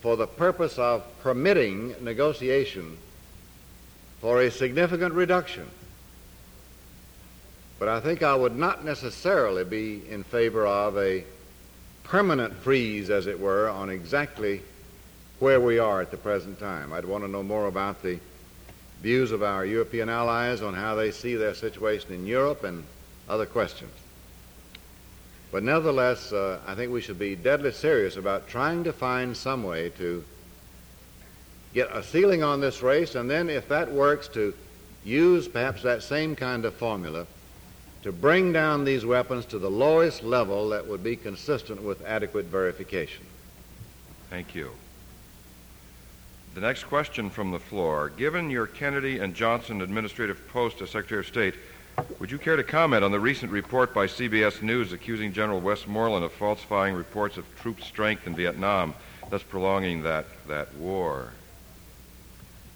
for 0.00 0.16
the 0.16 0.26
purpose 0.26 0.78
of 0.78 1.04
permitting 1.20 1.94
negotiation 2.00 2.96
for 4.20 4.42
a 4.42 4.50
significant 4.50 5.14
reduction 5.14 5.68
but 7.78 7.88
I 7.88 8.00
think 8.00 8.22
I 8.22 8.34
would 8.34 8.56
not 8.56 8.84
necessarily 8.84 9.64
be 9.64 10.02
in 10.08 10.24
favor 10.24 10.66
of 10.66 10.96
a 10.96 11.24
permanent 12.04 12.54
freeze, 12.54 13.10
as 13.10 13.26
it 13.26 13.38
were, 13.38 13.68
on 13.68 13.90
exactly 13.90 14.62
where 15.40 15.60
we 15.60 15.78
are 15.78 16.00
at 16.00 16.10
the 16.10 16.16
present 16.16 16.58
time. 16.58 16.92
I'd 16.92 17.04
want 17.04 17.24
to 17.24 17.28
know 17.28 17.42
more 17.42 17.66
about 17.66 18.02
the 18.02 18.18
views 19.02 19.30
of 19.30 19.42
our 19.42 19.66
European 19.66 20.08
allies 20.08 20.62
on 20.62 20.72
how 20.72 20.94
they 20.94 21.10
see 21.10 21.34
their 21.34 21.54
situation 21.54 22.12
in 22.12 22.26
Europe 22.26 22.64
and 22.64 22.84
other 23.28 23.44
questions. 23.44 23.92
But 25.52 25.62
nevertheless, 25.62 26.32
uh, 26.32 26.60
I 26.66 26.74
think 26.74 26.92
we 26.92 27.02
should 27.02 27.18
be 27.18 27.36
deadly 27.36 27.72
serious 27.72 28.16
about 28.16 28.48
trying 28.48 28.84
to 28.84 28.92
find 28.92 29.36
some 29.36 29.62
way 29.62 29.90
to 29.90 30.24
get 31.74 31.94
a 31.94 32.02
ceiling 32.02 32.42
on 32.42 32.60
this 32.60 32.82
race, 32.82 33.14
and 33.14 33.28
then, 33.28 33.50
if 33.50 33.68
that 33.68 33.92
works, 33.92 34.28
to 34.28 34.54
use 35.04 35.46
perhaps 35.46 35.82
that 35.82 36.02
same 36.02 36.34
kind 36.34 36.64
of 36.64 36.74
formula 36.74 37.26
to 38.06 38.12
bring 38.12 38.52
down 38.52 38.84
these 38.84 39.04
weapons 39.04 39.44
to 39.44 39.58
the 39.58 39.68
lowest 39.68 40.22
level 40.22 40.68
that 40.68 40.86
would 40.86 41.02
be 41.02 41.16
consistent 41.16 41.82
with 41.82 42.06
adequate 42.06 42.44
verification. 42.44 43.26
Thank 44.30 44.54
you. 44.54 44.70
The 46.54 46.60
next 46.60 46.84
question 46.84 47.30
from 47.30 47.50
the 47.50 47.58
floor. 47.58 48.12
Given 48.16 48.48
your 48.48 48.68
Kennedy 48.68 49.18
and 49.18 49.34
Johnson 49.34 49.80
administrative 49.80 50.46
post 50.46 50.80
as 50.82 50.90
Secretary 50.90 51.18
of 51.18 51.26
State, 51.26 51.56
would 52.20 52.30
you 52.30 52.38
care 52.38 52.54
to 52.54 52.62
comment 52.62 53.02
on 53.02 53.10
the 53.10 53.18
recent 53.18 53.50
report 53.50 53.92
by 53.92 54.06
CBS 54.06 54.62
News 54.62 54.92
accusing 54.92 55.32
General 55.32 55.60
Westmoreland 55.60 56.24
of 56.24 56.30
falsifying 56.30 56.94
reports 56.94 57.36
of 57.36 57.44
troop 57.60 57.82
strength 57.82 58.28
in 58.28 58.36
Vietnam, 58.36 58.94
thus 59.30 59.42
prolonging 59.42 60.04
that, 60.04 60.26
that 60.46 60.72
war? 60.76 61.32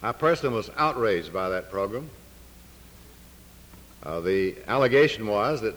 I 0.02 0.10
personally 0.10 0.56
was 0.56 0.70
outraged 0.76 1.32
by 1.32 1.50
that 1.50 1.70
program. 1.70 2.10
Uh, 4.02 4.20
the 4.20 4.56
allegation 4.66 5.26
was 5.26 5.60
that 5.60 5.74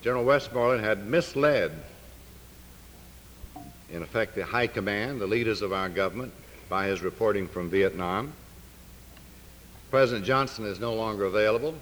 General 0.00 0.24
Westmoreland 0.24 0.84
had 0.84 1.06
misled, 1.06 1.72
in 3.90 4.02
effect, 4.02 4.34
the 4.34 4.44
high 4.44 4.66
command, 4.66 5.20
the 5.20 5.26
leaders 5.26 5.60
of 5.60 5.72
our 5.72 5.88
government, 5.88 6.32
by 6.68 6.86
his 6.86 7.02
reporting 7.02 7.46
from 7.46 7.68
Vietnam. 7.68 8.32
President 9.90 10.24
Johnson 10.24 10.64
is 10.64 10.80
no 10.80 10.94
longer 10.94 11.26
available. 11.26 11.74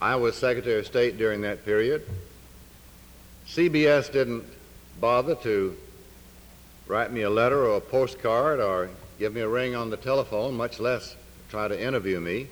I 0.00 0.14
was 0.14 0.36
Secretary 0.36 0.78
of 0.78 0.86
State 0.86 1.18
during 1.18 1.40
that 1.40 1.64
period. 1.64 2.06
CBS 3.48 4.12
didn't 4.12 4.44
bother 5.00 5.34
to 5.36 5.76
write 6.86 7.12
me 7.12 7.22
a 7.22 7.30
letter 7.30 7.66
or 7.66 7.76
a 7.78 7.80
postcard 7.80 8.60
or 8.60 8.88
give 9.18 9.34
me 9.34 9.40
a 9.40 9.48
ring 9.48 9.74
on 9.74 9.90
the 9.90 9.96
telephone, 9.96 10.54
much 10.54 10.78
less 10.78 11.16
try 11.50 11.66
to 11.66 11.78
interview 11.78 12.20
me 12.20 12.46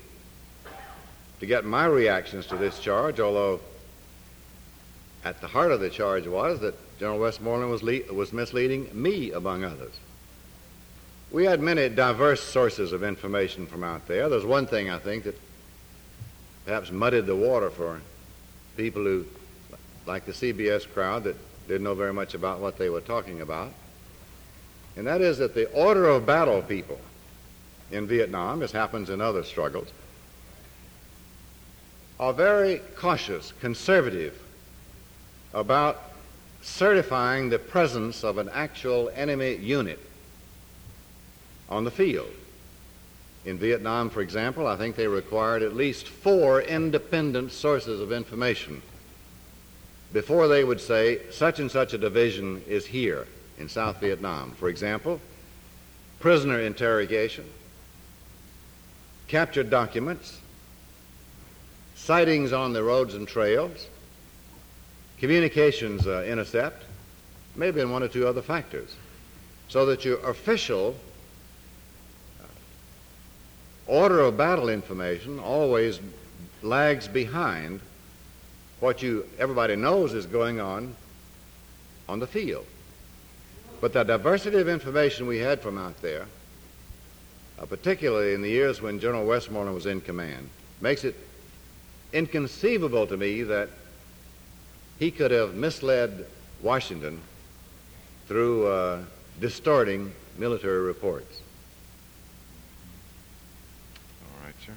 to 1.41 1.47
get 1.47 1.65
my 1.65 1.87
reactions 1.87 2.47
to 2.47 2.57
this 2.57 2.81
charge, 2.81 3.21
although 3.21 3.61
at 5.25 5.41
the 5.41 5.47
heart 5.47 5.73
of 5.73 5.81
the 5.81 5.91
charge 5.91 6.27
was 6.27 6.61
that 6.61 6.75
General 6.99 7.19
Westmoreland 7.19 7.71
was, 7.71 7.83
le- 7.83 8.13
was 8.13 8.33
misleading 8.33 8.89
me, 8.93 9.33
among 9.33 9.65
others. 9.65 9.93
we 11.31 11.45
had 11.45 11.61
many 11.61 11.89
diverse 11.89 12.43
sources 12.43 12.93
of 12.93 13.03
information 13.03 13.67
from 13.67 13.85
out 13.85 14.07
there. 14.09 14.29
There's 14.29 14.47
one 14.47 14.67
thing 14.67 14.91
I 14.91 14.99
think 14.99 15.25
that 15.25 15.39
perhaps 16.65 16.91
muddied 16.91 17.27
the 17.27 17.37
water 17.37 17.71
for 17.71 18.01
people 18.77 19.03
who, 19.03 19.27
like 20.07 20.25
the 20.25 20.33
CBS 20.33 20.89
crowd, 20.89 21.25
that 21.25 21.37
didn't 21.69 21.85
know 21.85 21.95
very 21.95 22.13
much 22.13 22.35
about 22.35 22.61
what 22.61 22.79
they 22.79 22.89
were 22.89 23.01
talking 23.01 23.43
about. 23.43 23.73
And 24.97 25.07
that 25.07 25.21
is 25.21 25.39
that 25.39 25.55
the 25.55 25.71
order 25.73 26.07
of 26.09 26.27
battle 26.27 26.63
people 26.63 26.99
in 27.91 28.07
Vietnam, 28.07 28.63
as 28.63 28.73
happens 28.73 29.11
in 29.11 29.21
other 29.21 29.45
struggles, 29.45 29.89
are 32.19 32.33
very 32.33 32.81
cautious, 32.97 33.53
conservative 33.61 34.41
about 35.55 36.03
certifying 36.63 37.49
the 37.49 37.59
presence 37.59 38.25
of 38.25 38.39
an 38.39 38.49
actual 38.53 39.11
enemy 39.15 39.55
unit 39.57 40.01
on 41.69 41.85
the 41.85 41.91
field. 41.91 42.31
In 43.45 43.57
Vietnam, 43.59 44.11
for 44.11 44.21
example, 44.21 44.67
I 44.67 44.77
think 44.77 44.97
they 44.97 45.07
required 45.07 45.63
at 45.63 45.77
least 45.77 46.09
four 46.09 46.61
independent 46.61 47.53
sources 47.53 48.01
of 48.01 48.13
information 48.13 48.83
before 50.13 50.49
they 50.49 50.65
would 50.65 50.81
say 50.81 51.21
such 51.31 51.61
and 51.61 51.71
such 51.71 51.93
a 51.93 51.99
division 51.99 52.63
is 52.67 52.87
here 52.87 53.27
in 53.59 53.69
South 53.69 54.01
Vietnam. 54.01 54.53
For 54.53 54.69
example, 54.69 55.21
prisoner 56.19 56.61
interrogation, 56.61 57.45
captured 59.29 59.71
documents, 59.71 60.38
sightings 62.09 62.55
on 62.55 62.73
the 62.73 62.83
roads 62.83 63.13
and 63.13 63.29
trails, 63.29 63.87
communications 65.19 66.07
uh, 66.07 66.25
intercept, 66.27 66.83
maybe 67.55 67.83
in 67.83 67.91
one 67.91 68.03
or 68.03 68.09
two 68.09 68.27
other 68.27 68.41
factors, 68.41 68.97
so 69.69 69.85
that 69.85 70.07
your 70.07 70.17
official 70.27 70.97
order 73.87 74.21
of 74.21 74.39
battle 74.39 74.71
information 74.71 75.39
always 75.39 76.01
lags 76.63 77.07
behind 77.07 77.79
what 78.81 79.03
you 79.03 79.29
everybody 79.39 79.77
knows 79.77 80.15
is 80.15 80.25
going 80.25 80.59
on 80.61 80.97
on 82.09 82.21
the 82.21 82.27
field. 82.27 82.65
But 83.83 83.93
the 83.93 84.03
diversity 84.03 84.57
of 84.57 84.67
information 84.67 85.27
we 85.27 85.41
had 85.41 85.61
from 85.61 85.77
out 85.77 86.01
there, 86.01 86.25
uh, 87.59 87.67
particularly 87.67 88.33
in 88.33 88.41
the 88.41 88.49
years 88.49 88.81
when 88.81 88.99
General 88.99 89.27
Westmoreland 89.27 89.75
was 89.75 89.85
in 89.85 90.01
command, 90.01 90.49
makes 90.81 91.05
it 91.05 91.15
inconceivable 92.13 93.07
to 93.07 93.17
me 93.17 93.43
that 93.43 93.69
he 94.99 95.11
could 95.11 95.31
have 95.31 95.55
misled 95.55 96.27
Washington 96.63 97.21
through 98.27 98.67
uh, 98.67 99.01
distorting 99.41 100.13
military 100.37 100.81
reports. 100.81 101.41
All 104.23 104.45
right, 104.45 104.55
sir. 104.65 104.73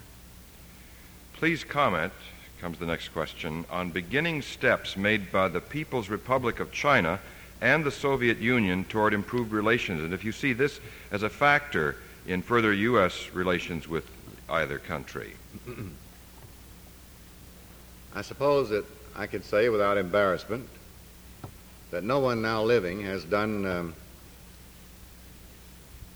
Please 1.34 1.64
comment, 1.64 2.14
comes 2.60 2.78
the 2.78 2.86
next 2.86 3.10
question, 3.10 3.66
on 3.70 3.90
beginning 3.90 4.42
steps 4.42 4.96
made 4.96 5.32
by 5.32 5.48
the 5.48 5.60
People's 5.60 6.10
Republic 6.10 6.60
of 6.60 6.72
China 6.72 7.20
and 7.62 7.84
the 7.84 7.92
Soviet 7.92 8.40
Union 8.40 8.84
toward 8.86 9.14
improved 9.14 9.52
relations, 9.52 10.04
and 10.04 10.14
if 10.14 10.24
you 10.24 10.32
see 10.32 10.54
this 10.54 10.80
as 11.12 11.24
a 11.24 11.30
factor 11.30 11.98
in 12.28 12.42
further 12.42 12.74
U.S. 12.74 13.30
relations 13.34 13.88
with 13.88 14.10
either 14.50 14.78
country. 14.78 15.34
I 18.14 18.22
suppose 18.22 18.70
that 18.70 18.86
I 19.16 19.28
could 19.28 19.46
say 19.46 19.70
without 19.70 19.98
embarrassment 19.98 20.68
that 21.92 22.04
no 22.04 22.20
one 22.20 22.42
now 22.42 22.64
living 22.64 23.02
has 23.02 23.24
done 23.24 23.66
um, 23.66 23.96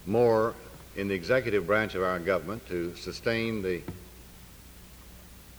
more 0.06 0.54
in 0.96 1.08
the 1.08 1.14
executive 1.14 1.68
branch 1.68 1.96
of 1.96 2.04
our 2.04 2.20
government 2.20 2.68
to 2.68 2.96
sustain 2.96 3.62
the 3.62 3.82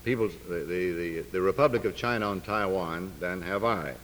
people's 0.05 0.32
the, 0.49 0.61
the, 0.61 0.93
the, 0.93 1.20
the 1.32 1.41
Republic 1.41 1.84
of 1.84 1.97
China 1.97 2.30
on 2.30 2.41
Taiwan 2.41 3.12
than 3.20 3.43
have 3.43 3.64
I. 3.64 3.95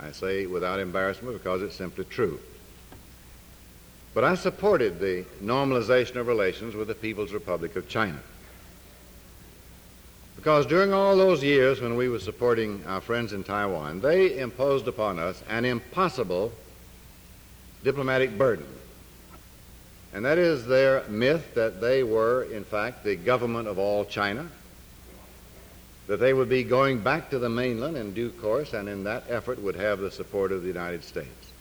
I 0.00 0.12
say 0.12 0.46
without 0.46 0.80
embarrassment 0.80 1.36
because 1.36 1.62
it's 1.62 1.76
simply 1.76 2.04
true. 2.04 2.40
But 4.14 4.24
I 4.24 4.34
supported 4.34 5.00
the 5.00 5.24
normalization 5.42 6.16
of 6.16 6.26
relations 6.26 6.74
with 6.74 6.88
the 6.88 6.94
People's 6.94 7.32
Republic 7.32 7.76
of 7.76 7.88
China. 7.88 8.18
Because 10.42 10.66
during 10.66 10.92
all 10.92 11.16
those 11.16 11.40
years 11.40 11.80
when 11.80 11.94
we 11.94 12.08
were 12.08 12.18
supporting 12.18 12.82
our 12.88 13.00
friends 13.00 13.32
in 13.32 13.44
Taiwan, 13.44 14.00
they 14.00 14.40
imposed 14.40 14.88
upon 14.88 15.20
us 15.20 15.40
an 15.48 15.64
impossible 15.64 16.50
diplomatic 17.84 18.36
burden. 18.36 18.66
And 20.12 20.24
that 20.24 20.38
is 20.38 20.66
their 20.66 21.04
myth 21.08 21.54
that 21.54 21.80
they 21.80 22.02
were, 22.02 22.42
in 22.42 22.64
fact, 22.64 23.04
the 23.04 23.14
government 23.14 23.68
of 23.68 23.78
all 23.78 24.04
China, 24.04 24.48
that 26.08 26.16
they 26.16 26.34
would 26.34 26.48
be 26.48 26.64
going 26.64 26.98
back 26.98 27.30
to 27.30 27.38
the 27.38 27.48
mainland 27.48 27.96
in 27.96 28.12
due 28.12 28.30
course, 28.30 28.72
and 28.72 28.88
in 28.88 29.04
that 29.04 29.22
effort 29.28 29.62
would 29.62 29.76
have 29.76 30.00
the 30.00 30.10
support 30.10 30.50
of 30.50 30.62
the 30.62 30.68
United 30.68 31.04
States. 31.04 31.52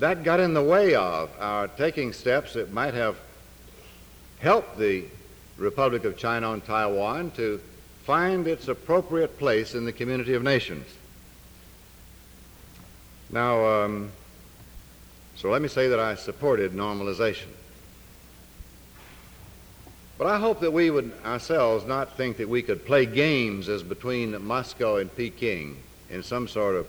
That 0.00 0.24
got 0.24 0.40
in 0.40 0.54
the 0.54 0.62
way 0.64 0.96
of 0.96 1.30
our 1.38 1.68
taking 1.68 2.12
steps 2.12 2.54
that 2.54 2.72
might 2.72 2.94
have 2.94 3.16
helped 4.40 4.76
the 4.76 5.04
Republic 5.58 6.04
of 6.04 6.16
China 6.16 6.50
on 6.50 6.60
Taiwan 6.60 7.30
to 7.32 7.60
find 8.04 8.46
its 8.46 8.68
appropriate 8.68 9.38
place 9.38 9.74
in 9.74 9.84
the 9.84 9.92
community 9.92 10.34
of 10.34 10.42
nations. 10.42 10.86
Now, 13.30 13.66
um, 13.66 14.10
so 15.36 15.50
let 15.50 15.60
me 15.60 15.68
say 15.68 15.88
that 15.88 16.00
I 16.00 16.14
supported 16.14 16.72
normalization. 16.72 17.48
But 20.16 20.26
I 20.26 20.38
hope 20.38 20.60
that 20.60 20.72
we 20.72 20.90
would 20.90 21.12
ourselves 21.24 21.84
not 21.84 22.16
think 22.16 22.38
that 22.38 22.48
we 22.48 22.62
could 22.62 22.84
play 22.84 23.06
games 23.06 23.68
as 23.68 23.82
between 23.82 24.42
Moscow 24.44 24.96
and 24.96 25.14
Peking 25.14 25.76
in 26.10 26.22
some 26.22 26.48
sort 26.48 26.74
of 26.74 26.88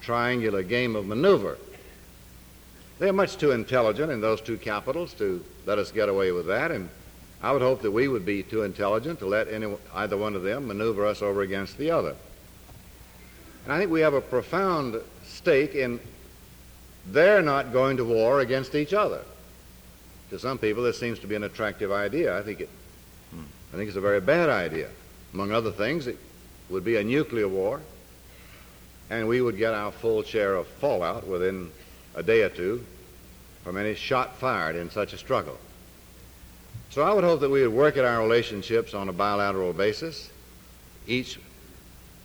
triangular 0.00 0.62
game 0.62 0.96
of 0.96 1.06
maneuver. 1.06 1.58
They're 2.98 3.12
much 3.12 3.36
too 3.36 3.50
intelligent 3.50 4.12
in 4.12 4.20
those 4.20 4.40
two 4.40 4.56
capitals 4.56 5.12
to 5.14 5.44
let 5.66 5.78
us 5.78 5.90
get 5.92 6.08
away 6.08 6.32
with 6.32 6.46
that, 6.46 6.70
and 6.70 6.88
I 7.42 7.52
would 7.52 7.62
hope 7.62 7.82
that 7.82 7.90
we 7.90 8.06
would 8.06 8.26
be 8.26 8.42
too 8.42 8.62
intelligent 8.62 9.18
to 9.20 9.26
let 9.26 9.48
any, 9.48 9.74
either 9.94 10.16
one 10.16 10.34
of 10.34 10.42
them 10.42 10.66
maneuver 10.66 11.06
us 11.06 11.22
over 11.22 11.40
against 11.40 11.78
the 11.78 11.90
other. 11.90 12.14
And 13.64 13.72
I 13.72 13.78
think 13.78 13.90
we 13.90 14.00
have 14.00 14.14
a 14.14 14.20
profound 14.20 15.00
stake 15.24 15.74
in 15.74 16.00
their 17.06 17.40
not 17.40 17.72
going 17.72 17.96
to 17.96 18.04
war 18.04 18.40
against 18.40 18.74
each 18.74 18.92
other. 18.92 19.22
To 20.30 20.38
some 20.38 20.58
people, 20.58 20.82
this 20.82 20.98
seems 20.98 21.18
to 21.20 21.26
be 21.26 21.34
an 21.34 21.44
attractive 21.44 21.90
idea. 21.90 22.38
I 22.38 22.42
think 22.42 22.60
it, 22.60 22.68
I 23.72 23.76
think 23.76 23.88
it's 23.88 23.96
a 23.96 24.02
very 24.02 24.20
bad 24.20 24.48
idea. 24.48 24.88
Among 25.32 25.50
other 25.50 25.72
things, 25.72 26.06
it 26.06 26.18
would 26.68 26.84
be 26.84 26.96
a 26.96 27.04
nuclear 27.04 27.48
war, 27.48 27.80
and 29.08 29.26
we 29.26 29.40
would 29.40 29.56
get 29.56 29.74
our 29.74 29.92
full 29.92 30.22
share 30.22 30.54
of 30.54 30.66
fallout 30.66 31.26
within 31.26 31.70
a 32.14 32.22
day 32.22 32.42
or 32.42 32.48
two 32.48 32.84
from 33.64 33.76
any 33.76 33.94
shot 33.94 34.36
fired 34.36 34.76
in 34.76 34.90
such 34.90 35.12
a 35.12 35.18
struggle. 35.18 35.58
So 36.90 37.02
I 37.02 37.14
would 37.14 37.22
hope 37.22 37.40
that 37.40 37.50
we 37.50 37.62
would 37.62 37.72
work 37.72 37.96
at 37.96 38.04
our 38.04 38.20
relationships 38.20 38.94
on 38.94 39.08
a 39.08 39.12
bilateral 39.12 39.72
basis, 39.72 40.28
each 41.06 41.38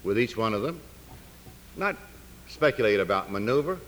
with 0.04 0.18
each 0.18 0.36
one 0.36 0.56
of 0.56 0.64
them, 0.64 0.80
not 1.78 1.96
speculate 2.48 3.00
about 3.00 3.32
maneuver, 3.32 3.80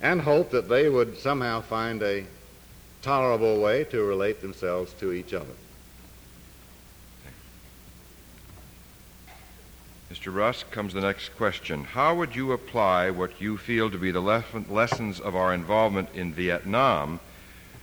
and 0.00 0.20
hope 0.20 0.50
that 0.50 0.68
they 0.68 0.88
would 0.90 1.16
somehow 1.18 1.62
find 1.62 2.02
a 2.02 2.24
tolerable 3.00 3.60
way 3.60 3.84
to 3.84 4.02
relate 4.02 4.42
themselves 4.42 4.92
to 4.94 5.12
each 5.12 5.32
other. 5.32 5.54
Mr. 10.12 10.34
Rusk 10.34 10.70
comes 10.70 10.92
the 10.92 11.00
next 11.00 11.30
question. 11.36 11.84
How 11.84 12.14
would 12.14 12.36
you 12.36 12.52
apply 12.52 13.08
what 13.08 13.40
you 13.40 13.56
feel 13.56 13.90
to 13.90 13.96
be 13.96 14.10
the 14.10 14.20
lessons 14.20 15.18
of 15.18 15.34
our 15.34 15.54
involvement 15.54 16.10
in 16.14 16.34
Vietnam 16.34 17.20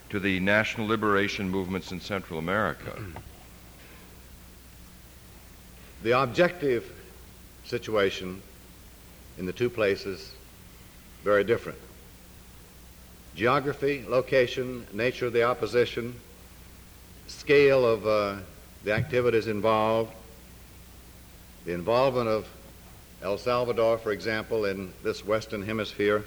to 0.10 0.20
the 0.20 0.40
national 0.40 0.88
liberation 0.88 1.50
movements 1.50 1.92
in 1.92 2.00
Central 2.00 2.40
America? 2.40 2.98
The 6.02 6.18
objective 6.18 6.90
situation 7.66 8.42
in 9.38 9.46
the 9.46 9.52
two 9.52 9.70
places 9.70 10.32
very 11.24 11.44
different 11.44 11.78
geography, 13.36 14.04
location, 14.08 14.86
nature 14.92 15.28
of 15.28 15.34
the 15.34 15.44
opposition, 15.44 16.14
scale 17.28 17.86
of 17.86 18.06
uh, 18.06 18.36
the 18.84 18.92
activities 18.92 19.48
involved, 19.48 20.12
the 21.66 21.74
involvement 21.74 22.28
of 22.28 22.48
El 23.22 23.38
Salvador, 23.38 23.98
for 23.98 24.12
example, 24.12 24.66
in 24.66 24.92
this 25.04 25.24
Western 25.24 25.62
Hemisphere, 25.62 26.24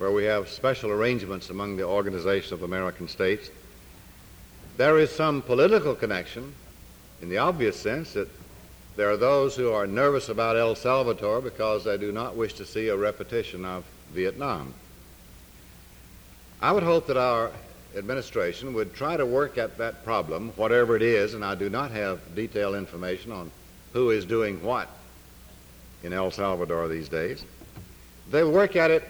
where 0.00 0.10
we 0.10 0.24
have 0.24 0.48
special 0.48 0.90
arrangements 0.90 1.50
among 1.50 1.76
the 1.76 1.82
Organization 1.82 2.54
of 2.54 2.62
American 2.62 3.06
States. 3.06 3.50
There 4.78 4.98
is 4.98 5.10
some 5.10 5.42
political 5.42 5.94
connection 5.94 6.54
in 7.20 7.28
the 7.28 7.36
obvious 7.36 7.78
sense 7.78 8.14
that 8.14 8.30
there 8.96 9.10
are 9.10 9.18
those 9.18 9.54
who 9.54 9.70
are 9.72 9.86
nervous 9.86 10.30
about 10.30 10.56
El 10.56 10.74
Salvador 10.74 11.42
because 11.42 11.84
they 11.84 11.98
do 11.98 12.12
not 12.12 12.34
wish 12.34 12.54
to 12.54 12.64
see 12.64 12.88
a 12.88 12.96
repetition 12.96 13.66
of 13.66 13.84
Vietnam. 14.14 14.72
I 16.62 16.72
would 16.72 16.82
hope 16.82 17.06
that 17.08 17.18
our 17.18 17.50
administration 17.94 18.72
would 18.72 18.94
try 18.94 19.18
to 19.18 19.26
work 19.26 19.58
at 19.58 19.76
that 19.76 20.02
problem, 20.02 20.54
whatever 20.56 20.96
it 20.96 21.02
is, 21.02 21.34
and 21.34 21.44
I 21.44 21.54
do 21.56 21.68
not 21.68 21.90
have 21.90 22.34
detailed 22.34 22.74
information 22.74 23.32
on 23.32 23.50
who 23.92 24.08
is 24.08 24.24
doing 24.24 24.62
what 24.62 24.88
in 26.02 26.14
El 26.14 26.30
Salvador 26.30 26.88
these 26.88 27.10
days. 27.10 27.44
They 28.30 28.44
work 28.44 28.76
at 28.76 28.90
it 28.90 29.04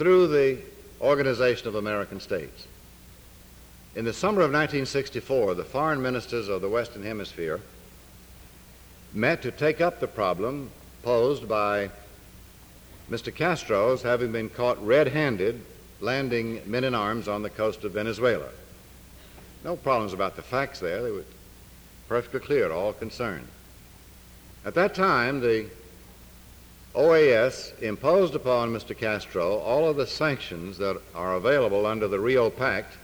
through 0.00 0.26
the 0.28 0.56
Organization 1.02 1.68
of 1.68 1.74
American 1.74 2.20
States. 2.20 2.66
In 3.94 4.06
the 4.06 4.14
summer 4.14 4.40
of 4.40 4.50
1964, 4.50 5.54
the 5.54 5.62
foreign 5.62 6.00
ministers 6.00 6.48
of 6.48 6.62
the 6.62 6.70
Western 6.70 7.02
Hemisphere 7.02 7.60
met 9.12 9.42
to 9.42 9.50
take 9.50 9.82
up 9.82 10.00
the 10.00 10.08
problem 10.08 10.70
posed 11.02 11.46
by 11.46 11.90
Mr. 13.10 13.34
Castro's 13.34 14.00
having 14.00 14.32
been 14.32 14.48
caught 14.48 14.82
red 14.82 15.08
handed 15.08 15.60
landing 16.00 16.62
men 16.64 16.84
in 16.84 16.94
arms 16.94 17.28
on 17.28 17.42
the 17.42 17.50
coast 17.50 17.84
of 17.84 17.92
Venezuela. 17.92 18.48
No 19.64 19.76
problems 19.76 20.14
about 20.14 20.34
the 20.34 20.40
facts 20.40 20.80
there, 20.80 21.02
they 21.02 21.10
were 21.10 21.24
perfectly 22.08 22.40
clear 22.40 22.68
to 22.68 22.74
all 22.74 22.94
concerned. 22.94 23.48
At 24.64 24.72
that 24.76 24.94
time, 24.94 25.40
the 25.40 25.66
OAS 26.94 27.72
imposed 27.80 28.34
upon 28.34 28.72
Mr. 28.72 28.96
Castro 28.96 29.58
all 29.58 29.88
of 29.88 29.96
the 29.96 30.06
sanctions 30.06 30.76
that 30.78 31.00
are 31.14 31.34
available 31.34 31.86
under 31.86 32.08
the 32.08 32.18
Rio 32.18 32.50
Pact, 32.50 32.96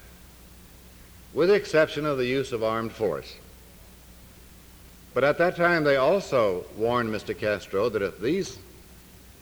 with 1.33 1.49
the 1.49 1.55
exception 1.55 2.05
of 2.05 2.19
the 2.19 2.27
use 2.27 2.51
of 2.53 2.65
armed 2.65 2.93
force. 2.93 3.37
But 5.15 5.25
at 5.25 5.39
that 5.39 5.57
time, 5.57 5.85
they 5.85 5.97
also 5.97 6.67
warned 6.77 7.11
Mr. 7.11 7.37
Castro 7.37 7.89
that 7.89 8.03
if 8.03 8.19
these 8.19 8.59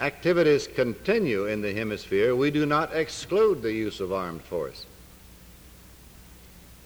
activities 0.01 0.67
continue 0.67 1.47
in 1.47 1.63
the 1.63 1.73
hemisphere, 1.73 2.37
we 2.37 2.51
do 2.51 2.67
not 2.67 2.95
exclude 2.95 3.63
the 3.63 3.73
use 3.73 3.99
of 3.99 4.13
armed 4.13 4.43
force. 4.43 4.85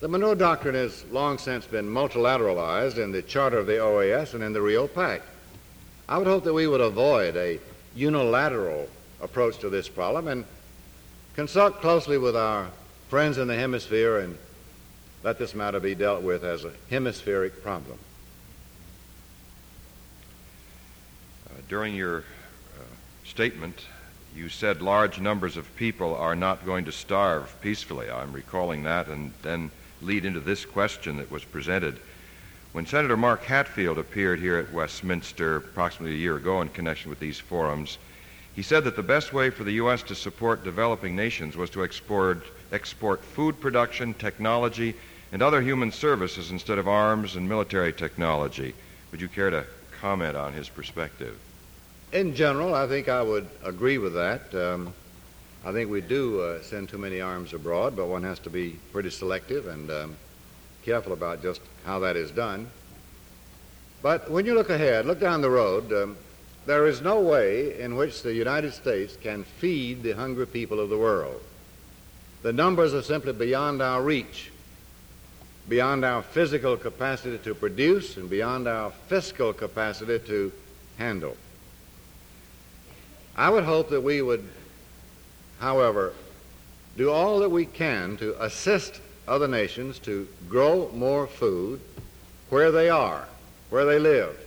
The 0.00 0.08
Monroe 0.08 0.36
Doctrine 0.36 0.76
has 0.76 1.04
long 1.06 1.38
since 1.38 1.66
been 1.66 1.88
multilateralized 1.88 2.98
in 2.98 3.10
the 3.10 3.22
Charter 3.22 3.58
of 3.58 3.66
the 3.66 3.78
OAS 3.78 4.34
and 4.34 4.44
in 4.44 4.52
the 4.52 4.62
Rio 4.62 4.86
Pact. 4.86 5.24
I 6.08 6.16
would 6.16 6.26
hope 6.26 6.44
that 6.44 6.54
we 6.54 6.66
would 6.66 6.80
avoid 6.80 7.36
a 7.36 7.60
unilateral 7.94 8.88
approach 9.20 9.58
to 9.58 9.68
this 9.68 9.88
problem 9.88 10.28
and 10.28 10.44
consult 11.34 11.80
closely 11.80 12.16
with 12.16 12.34
our 12.34 12.68
friends 13.08 13.36
in 13.36 13.46
the 13.46 13.54
hemisphere 13.54 14.18
and 14.18 14.38
let 15.22 15.38
this 15.38 15.54
matter 15.54 15.80
be 15.80 15.94
dealt 15.94 16.22
with 16.22 16.44
as 16.44 16.64
a 16.64 16.72
hemispheric 16.88 17.62
problem. 17.62 17.98
Uh, 21.46 21.60
during 21.68 21.94
your 21.94 22.18
uh, 22.20 22.82
statement, 23.24 23.84
you 24.34 24.48
said 24.48 24.80
large 24.80 25.20
numbers 25.20 25.56
of 25.56 25.76
people 25.76 26.14
are 26.14 26.36
not 26.36 26.64
going 26.64 26.86
to 26.86 26.92
starve 26.92 27.54
peacefully. 27.60 28.10
I'm 28.10 28.32
recalling 28.32 28.84
that 28.84 29.08
and 29.08 29.32
then 29.42 29.70
lead 30.00 30.24
into 30.24 30.40
this 30.40 30.64
question 30.64 31.18
that 31.18 31.30
was 31.30 31.44
presented. 31.44 31.98
When 32.72 32.84
Senator 32.84 33.16
Mark 33.16 33.44
Hatfield 33.44 33.98
appeared 33.98 34.40
here 34.40 34.58
at 34.58 34.72
Westminster 34.72 35.56
approximately 35.56 36.14
a 36.14 36.18
year 36.18 36.36
ago 36.36 36.60
in 36.60 36.68
connection 36.68 37.08
with 37.08 37.18
these 37.18 37.38
forums, 37.38 37.96
he 38.54 38.62
said 38.62 38.84
that 38.84 38.94
the 38.94 39.02
best 39.02 39.32
way 39.32 39.50
for 39.50 39.64
the 39.64 39.72
U.S. 39.72 40.02
to 40.02 40.14
support 40.14 40.64
developing 40.64 41.16
nations 41.16 41.56
was 41.56 41.70
to 41.70 41.82
export, 41.82 42.42
export 42.70 43.24
food 43.24 43.58
production, 43.58 44.12
technology, 44.14 44.94
and 45.32 45.42
other 45.42 45.62
human 45.62 45.90
services 45.90 46.50
instead 46.50 46.78
of 46.78 46.88
arms 46.88 47.36
and 47.36 47.48
military 47.48 47.92
technology. 47.92 48.74
Would 49.12 49.20
you 49.20 49.28
care 49.28 49.48
to 49.48 49.64
comment 50.00 50.36
on 50.36 50.52
his 50.52 50.68
perspective? 50.68 51.38
In 52.12 52.34
general, 52.34 52.74
I 52.74 52.86
think 52.86 53.08
I 53.08 53.22
would 53.22 53.48
agree 53.64 53.98
with 53.98 54.14
that. 54.14 54.54
Um, 54.54 54.92
I 55.64 55.72
think 55.72 55.90
we 55.90 56.00
do 56.00 56.40
uh, 56.40 56.62
send 56.62 56.88
too 56.88 56.98
many 56.98 57.20
arms 57.20 57.54
abroad, 57.54 57.96
but 57.96 58.06
one 58.06 58.22
has 58.24 58.38
to 58.40 58.50
be 58.50 58.78
pretty 58.92 59.10
selective 59.10 59.66
and 59.66 59.90
um, 59.90 60.16
careful 60.84 61.12
about 61.12 61.42
just 61.42 61.60
how 61.88 61.98
that 62.00 62.16
is 62.16 62.30
done. 62.30 62.68
But 64.02 64.30
when 64.30 64.44
you 64.44 64.54
look 64.54 64.68
ahead, 64.68 65.06
look 65.06 65.18
down 65.18 65.40
the 65.40 65.48
road, 65.48 65.90
um, 65.90 66.18
there 66.66 66.86
is 66.86 67.00
no 67.00 67.18
way 67.20 67.80
in 67.80 67.96
which 67.96 68.20
the 68.20 68.34
United 68.34 68.74
States 68.74 69.16
can 69.16 69.42
feed 69.42 70.02
the 70.02 70.12
hungry 70.12 70.46
people 70.46 70.80
of 70.80 70.90
the 70.90 70.98
world. 70.98 71.40
The 72.42 72.52
numbers 72.52 72.92
are 72.92 73.02
simply 73.02 73.32
beyond 73.32 73.80
our 73.80 74.02
reach, 74.02 74.50
beyond 75.66 76.04
our 76.04 76.20
physical 76.20 76.76
capacity 76.76 77.38
to 77.38 77.54
produce, 77.54 78.18
and 78.18 78.28
beyond 78.28 78.68
our 78.68 78.90
fiscal 79.08 79.54
capacity 79.54 80.18
to 80.26 80.52
handle. 80.98 81.38
I 83.34 83.48
would 83.48 83.64
hope 83.64 83.88
that 83.88 84.02
we 84.02 84.20
would, 84.20 84.46
however, 85.58 86.12
do 86.98 87.10
all 87.10 87.38
that 87.38 87.50
we 87.50 87.64
can 87.64 88.18
to 88.18 88.44
assist 88.44 89.00
other 89.28 89.48
nations 89.48 89.98
to 90.00 90.26
grow 90.48 90.90
more 90.94 91.26
food 91.26 91.80
where 92.50 92.70
they 92.70 92.88
are, 92.88 93.28
where 93.70 93.84
they 93.84 93.98
live. 93.98 94.38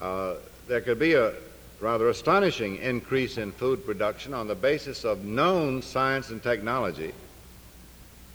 Uh, 0.00 0.34
there 0.68 0.80
could 0.80 0.98
be 0.98 1.14
a 1.14 1.32
rather 1.80 2.08
astonishing 2.08 2.76
increase 2.76 3.38
in 3.38 3.52
food 3.52 3.84
production 3.84 4.34
on 4.34 4.46
the 4.46 4.54
basis 4.54 5.04
of 5.04 5.24
known 5.24 5.82
science 5.82 6.30
and 6.30 6.42
technology 6.42 7.12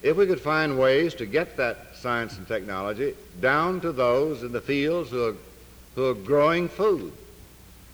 if 0.06 0.16
we 0.18 0.28
could 0.28 0.40
find 0.40 0.78
ways 0.78 1.16
to 1.16 1.26
get 1.26 1.58
that 1.58 1.78
science 1.96 2.38
and 2.38 2.48
technology 2.48 3.16
down 3.42 3.82
to 3.82 3.92
those 3.92 4.44
in 4.44 4.52
the 4.52 4.62
fields 4.62 5.10
who 5.10 5.30
are, 5.30 5.36
who 5.96 6.10
are 6.10 6.14
growing 6.14 6.70
food. 6.70 7.12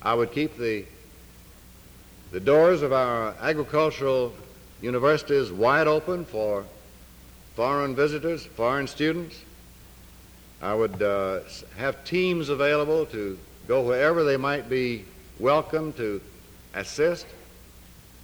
I 0.01 0.13
would 0.13 0.33
keep 0.33 0.57
the, 0.57 0.83
the 2.31 2.41
doors 2.41 2.81
of 2.81 2.91
our 2.91 3.33
agricultural 3.39 4.33
universities 4.81 5.51
wide 5.51 5.87
open 5.87 6.25
for 6.25 6.65
foreign 7.55 7.95
visitors, 7.95 8.45
foreign 8.45 8.87
students. 8.87 9.39
I 10.61 10.73
would 10.73 11.01
uh, 11.01 11.41
have 11.77 12.03
teams 12.05 12.49
available 12.49 13.05
to 13.07 13.37
go 13.67 13.81
wherever 13.81 14.23
they 14.23 14.37
might 14.37 14.69
be 14.69 15.05
welcome 15.39 15.93
to 15.93 16.21
assist. 16.73 17.25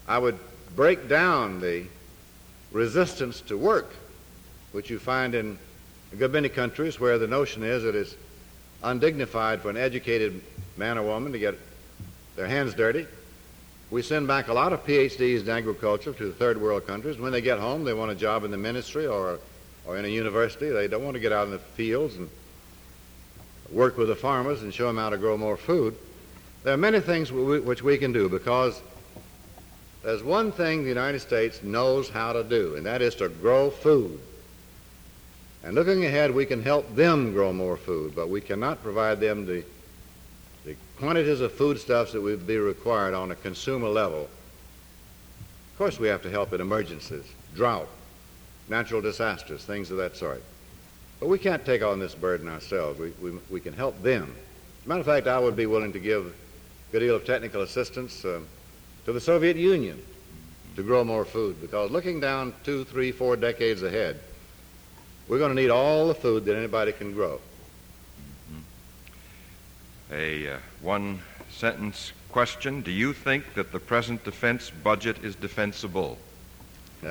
I 0.07 0.17
would 0.17 0.39
break 0.75 1.07
down 1.07 1.59
the 1.59 1.85
resistance 2.71 3.41
to 3.41 3.57
work, 3.57 3.93
which 4.71 4.89
you 4.89 4.99
find 4.99 5.35
in 5.35 5.57
a 6.13 6.15
good 6.15 6.31
many 6.31 6.49
countries 6.49 6.99
where 6.99 7.17
the 7.17 7.27
notion 7.27 7.63
is 7.63 7.83
that 7.83 7.95
it's 7.95 8.15
undignified 8.83 9.61
for 9.61 9.69
an 9.69 9.77
educated 9.77 10.41
man 10.77 10.97
or 10.97 11.03
woman 11.03 11.31
to 11.31 11.39
get 11.39 11.55
their 12.35 12.47
hands 12.47 12.73
dirty. 12.73 13.07
We 13.89 14.01
send 14.01 14.27
back 14.27 14.49
a 14.49 14.53
lot 14.53 14.73
of 14.73 14.85
PhDs 14.85 15.41
in 15.41 15.49
agriculture 15.49 16.11
to 16.11 16.31
third 16.33 16.59
world 16.59 16.85
countries. 16.85 17.17
When 17.17 17.31
they 17.31 17.41
get 17.41 17.57
home, 17.57 17.85
they 17.85 17.93
want 17.93 18.11
a 18.11 18.15
job 18.15 18.43
in 18.43 18.51
the 18.51 18.57
ministry 18.57 19.07
or, 19.07 19.39
or 19.85 19.97
in 19.97 20.03
a 20.03 20.09
university. 20.09 20.69
They 20.69 20.89
don't 20.89 21.05
want 21.05 21.13
to 21.13 21.21
get 21.21 21.31
out 21.31 21.45
in 21.45 21.51
the 21.51 21.59
fields 21.59 22.15
and 22.17 22.29
work 23.71 23.97
with 23.97 24.09
the 24.09 24.15
farmers 24.15 24.61
and 24.61 24.73
show 24.73 24.87
them 24.87 24.97
how 24.97 25.09
to 25.09 25.17
grow 25.17 25.37
more 25.37 25.55
food. 25.55 25.95
There 26.63 26.73
are 26.73 26.77
many 26.77 26.99
things 26.99 27.31
which 27.31 27.81
we 27.81 27.97
can 27.97 28.11
do 28.11 28.27
because 28.27 28.81
there's 30.03 30.23
one 30.23 30.51
thing 30.51 30.83
the 30.83 30.89
United 30.89 31.19
States 31.19 31.63
knows 31.63 32.09
how 32.09 32.33
to 32.33 32.43
do, 32.43 32.75
and 32.75 32.85
that 32.85 33.01
is 33.01 33.15
to 33.15 33.29
grow 33.29 33.69
food. 33.69 34.19
And 35.63 35.75
looking 35.75 36.03
ahead, 36.05 36.31
we 36.31 36.45
can 36.45 36.61
help 36.61 36.93
them 36.93 37.31
grow 37.31 37.53
more 37.53 37.77
food, 37.77 38.15
but 38.15 38.27
we 38.29 38.41
cannot 38.41 38.83
provide 38.83 39.21
them 39.21 39.45
the 39.45 39.63
the 39.63 39.76
quantities 40.97 41.41
of 41.41 41.51
foodstuffs 41.51 42.13
that 42.13 42.21
would 42.21 42.47
be 42.47 42.57
required 42.57 43.13
on 43.13 43.31
a 43.31 43.35
consumer 43.35 43.87
level. 43.87 44.21
Of 44.21 45.77
course, 45.77 45.99
we 45.99 46.07
have 46.07 46.23
to 46.23 46.29
help 46.29 46.53
in 46.53 46.61
emergencies, 46.61 47.25
drought, 47.55 47.87
natural 48.67 49.01
disasters, 49.01 49.63
things 49.63 49.91
of 49.91 49.97
that 49.97 50.17
sort. 50.17 50.41
But 51.19 51.29
we 51.29 51.37
can't 51.37 51.63
take 51.65 51.83
on 51.83 51.99
this 51.99 52.15
burden 52.15 52.47
ourselves. 52.47 52.99
We, 52.99 53.11
we, 53.21 53.37
we 53.49 53.59
can 53.59 53.73
help 53.73 54.01
them. 54.01 54.23
As 54.23 54.85
a 54.85 54.89
matter 54.89 55.01
of 55.01 55.05
fact, 55.05 55.27
I 55.27 55.39
would 55.39 55.55
be 55.55 55.67
willing 55.67 55.93
to 55.93 55.99
give 55.99 56.25
a 56.25 56.91
good 56.91 56.99
deal 56.99 57.15
of 57.15 57.25
technical 57.25 57.61
assistance 57.61 58.25
uh, 58.25 58.39
to 59.05 59.13
the 59.13 59.21
Soviet 59.21 59.55
Union 59.55 60.03
to 60.75 60.83
grow 60.83 61.03
more 61.03 61.25
food 61.25 61.61
because 61.61 61.91
looking 61.91 62.19
down 62.19 62.53
two, 62.63 62.83
three, 62.85 63.11
four 63.11 63.35
decades 63.35 63.83
ahead, 63.83 64.19
we're 65.27 65.39
going 65.39 65.55
to 65.55 65.61
need 65.61 65.69
all 65.69 66.07
the 66.07 66.15
food 66.15 66.45
that 66.45 66.55
anybody 66.55 66.91
can 66.91 67.13
grow 67.13 67.39
a 70.11 70.53
uh, 70.53 70.57
one 70.81 71.19
sentence 71.49 72.13
question. 72.31 72.81
Do 72.81 72.91
you 72.91 73.13
think 73.13 73.53
that 73.55 73.71
the 73.71 73.79
present 73.79 74.23
defense 74.23 74.69
budget 74.69 75.23
is 75.23 75.35
defensible? 75.35 76.17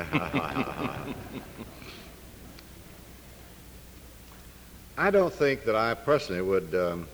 I 4.98 5.10
don't 5.10 5.32
think 5.32 5.64
that 5.64 5.76
I 5.76 5.94
personally 5.94 6.42
would 6.42 6.74
um, 6.74 7.06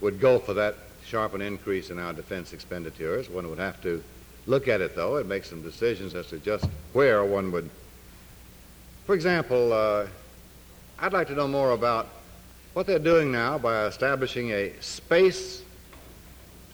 would 0.00 0.20
go 0.20 0.38
for 0.38 0.54
that 0.54 0.76
sharp 1.04 1.34
an 1.34 1.40
increase 1.40 1.90
in 1.90 1.98
our 1.98 2.12
defense 2.12 2.52
expenditures. 2.52 3.30
One 3.30 3.48
would 3.48 3.58
have 3.58 3.80
to 3.82 4.02
look 4.46 4.68
at 4.68 4.80
it, 4.80 4.94
though, 4.94 5.16
and 5.16 5.28
make 5.28 5.44
some 5.44 5.62
decisions 5.62 6.14
as 6.14 6.26
to 6.28 6.38
just 6.38 6.66
where 6.92 7.24
one 7.24 7.52
would. 7.52 7.70
For 9.06 9.14
example, 9.14 9.72
uh, 9.72 10.06
I'd 10.98 11.12
like 11.12 11.28
to 11.28 11.34
know 11.34 11.48
more 11.48 11.72
about 11.72 12.08
what 12.74 12.86
they're 12.86 12.98
doing 12.98 13.30
now 13.30 13.56
by 13.56 13.86
establishing 13.86 14.50
a 14.50 14.72
space 14.80 15.62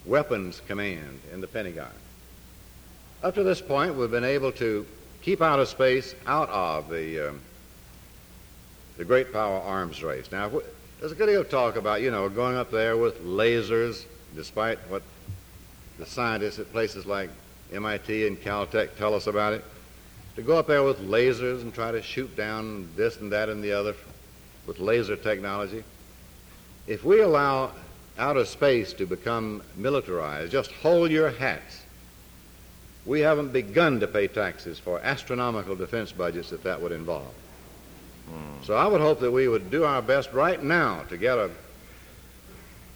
weapons 0.06 0.62
command 0.66 1.20
in 1.32 1.42
the 1.42 1.46
Pentagon. 1.46 1.92
Up 3.22 3.34
to 3.34 3.42
this 3.42 3.60
point, 3.60 3.94
we've 3.94 4.10
been 4.10 4.24
able 4.24 4.50
to 4.52 4.86
keep 5.20 5.42
outer 5.42 5.66
space 5.66 6.14
out 6.26 6.48
of 6.48 6.88
the, 6.88 7.28
um, 7.28 7.40
the 8.96 9.04
great 9.04 9.30
power 9.30 9.60
arms 9.60 10.02
race. 10.02 10.32
Now, 10.32 10.50
there's 10.98 11.12
a 11.12 11.14
good 11.14 11.26
deal 11.26 11.42
of 11.42 11.50
talk 11.50 11.76
about, 11.76 12.00
you 12.00 12.10
know, 12.10 12.30
going 12.30 12.56
up 12.56 12.70
there 12.70 12.96
with 12.96 13.22
lasers, 13.22 14.06
despite 14.34 14.78
what 14.88 15.02
the 15.98 16.06
scientists 16.06 16.58
at 16.58 16.72
places 16.72 17.04
like 17.04 17.28
MIT 17.74 18.26
and 18.26 18.40
Caltech 18.40 18.96
tell 18.96 19.14
us 19.14 19.26
about 19.26 19.52
it. 19.52 19.62
To 20.36 20.42
go 20.42 20.56
up 20.56 20.66
there 20.66 20.82
with 20.82 20.98
lasers 21.00 21.60
and 21.60 21.74
try 21.74 21.92
to 21.92 22.00
shoot 22.00 22.34
down 22.36 22.88
this 22.96 23.20
and 23.20 23.30
that 23.32 23.50
and 23.50 23.62
the 23.62 23.72
other 23.72 23.94
with 24.70 24.78
laser 24.78 25.16
technology. 25.16 25.82
If 26.86 27.04
we 27.04 27.22
allow 27.22 27.72
outer 28.16 28.44
space 28.44 28.92
to 28.92 29.04
become 29.04 29.62
militarized, 29.74 30.52
just 30.52 30.70
hold 30.70 31.10
your 31.10 31.28
hats. 31.28 31.82
We 33.04 33.18
haven't 33.18 33.52
begun 33.52 33.98
to 33.98 34.06
pay 34.06 34.28
taxes 34.28 34.78
for 34.78 35.00
astronomical 35.00 35.74
defense 35.74 36.12
budgets 36.12 36.50
that 36.50 36.62
that 36.62 36.80
would 36.80 36.92
involve. 36.92 37.34
Mm. 38.30 38.64
So 38.64 38.76
I 38.76 38.86
would 38.86 39.00
hope 39.00 39.18
that 39.18 39.32
we 39.32 39.48
would 39.48 39.72
do 39.72 39.82
our 39.82 40.02
best 40.02 40.32
right 40.32 40.62
now 40.62 41.02
to 41.08 41.16
get 41.16 41.36
a 41.36 41.50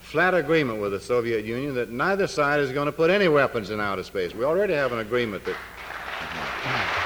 flat 0.01 0.33
agreement 0.33 0.81
with 0.81 0.93
the 0.93 1.01
Soviet 1.01 1.45
Union 1.45 1.75
that 1.75 1.91
neither 1.91 2.29
side 2.29 2.61
is 2.61 2.71
going 2.71 2.87
to 2.87 2.93
put 2.93 3.11
any 3.11 3.27
weapons 3.27 3.71
in 3.71 3.81
outer 3.81 4.05
space. 4.05 4.33
We 4.33 4.45
already 4.45 4.75
have 4.75 4.93
an 4.93 5.01
agreement 5.01 5.45
that. 5.45 7.01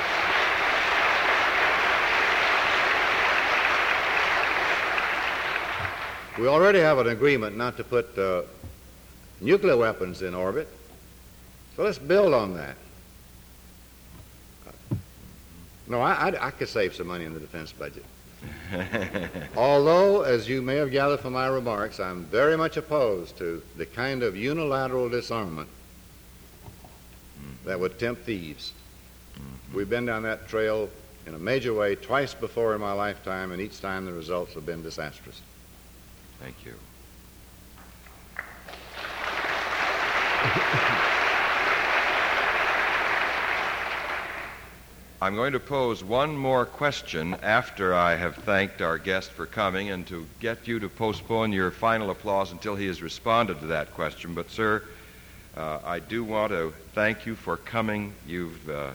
We 6.39 6.47
already 6.47 6.79
have 6.79 6.99
an 6.99 7.09
agreement 7.09 7.57
not 7.57 7.77
to 7.79 7.85
put 7.85 8.17
uh, 8.17 8.43
nuclear 9.41 9.77
weapons 9.77 10.23
in 10.23 10.35
orbit. 10.35 10.69
So 11.75 11.83
let's 11.83 11.99
build 11.99 12.33
on 12.33 12.55
that. 12.55 12.77
No, 15.89 16.01
I, 16.01 16.29
I, 16.29 16.47
I 16.47 16.51
could 16.53 16.69
save 16.69 16.95
some 16.95 17.09
money 17.09 17.25
in 17.25 17.35
the 17.35 17.41
defense 17.41 17.73
budget. 17.73 18.05
Although, 19.57 20.23
as 20.23 20.49
you 20.49 20.63
may 20.63 20.77
have 20.77 20.93
gathered 20.93 21.21
from 21.21 21.33
my 21.33 21.49
remarks, 21.49 21.99
I'm 21.99 22.25
very 22.25 22.57
much 22.57 22.77
opposed 22.77 23.37
to 23.39 23.61
the 23.77 23.87
kind 23.87 24.23
of 24.23 24.37
unilateral 24.37 25.09
disarmament 25.09 25.69
that 27.65 27.81
would 27.81 27.99
tempt 27.99 28.23
thieves. 28.25 28.73
Mm-hmm. 29.35 29.77
We've 29.77 29.91
been 29.91 30.07
down 30.07 30.23
that 30.23 30.49
trail 30.49 30.89
in 31.27 31.35
a 31.35 31.39
major 31.39 31.75
way 31.75 31.97
twice 31.97 32.33
before 32.33 32.75
in 32.75 32.81
my 32.81 32.93
lifetime, 32.93 33.51
and 33.51 33.61
each 33.61 33.81
time 33.81 34.07
the 34.07 34.13
results 34.13 34.55
have 34.55 34.65
been 34.65 34.83
disastrous. 34.83 35.41
Thank 36.41 36.65
you. 36.65 36.75
I'm 45.21 45.35
going 45.35 45.53
to 45.53 45.59
pose 45.59 46.05
one 46.05 46.37
more 46.37 46.65
question 46.65 47.35
after 47.43 47.93
I 47.93 48.15
have 48.15 48.37
thanked 48.37 48.81
our 48.81 48.99
guest 48.99 49.33
for 49.33 49.47
coming 49.47 49.91
and 49.91 50.07
to 50.07 50.25
get 50.39 50.69
you 50.69 50.79
to 50.79 50.89
postpone 50.89 51.53
your 51.53 51.73
final 51.73 52.11
applause 52.11 52.53
until 52.53 52.77
he 52.77 52.87
has 52.87 53.03
responded 53.03 53.59
to 53.59 53.67
that 53.67 53.93
question. 53.95 54.35
But, 54.35 54.49
sir, 54.49 54.85
uh, 55.57 55.81
I 55.85 55.99
do 55.99 56.23
want 56.23 56.53
to 56.53 56.73
thank 56.95 57.27
you 57.27 57.35
for 57.35 57.57
coming. 57.57 58.15
You've, 58.29 58.71
uh, 58.71 58.93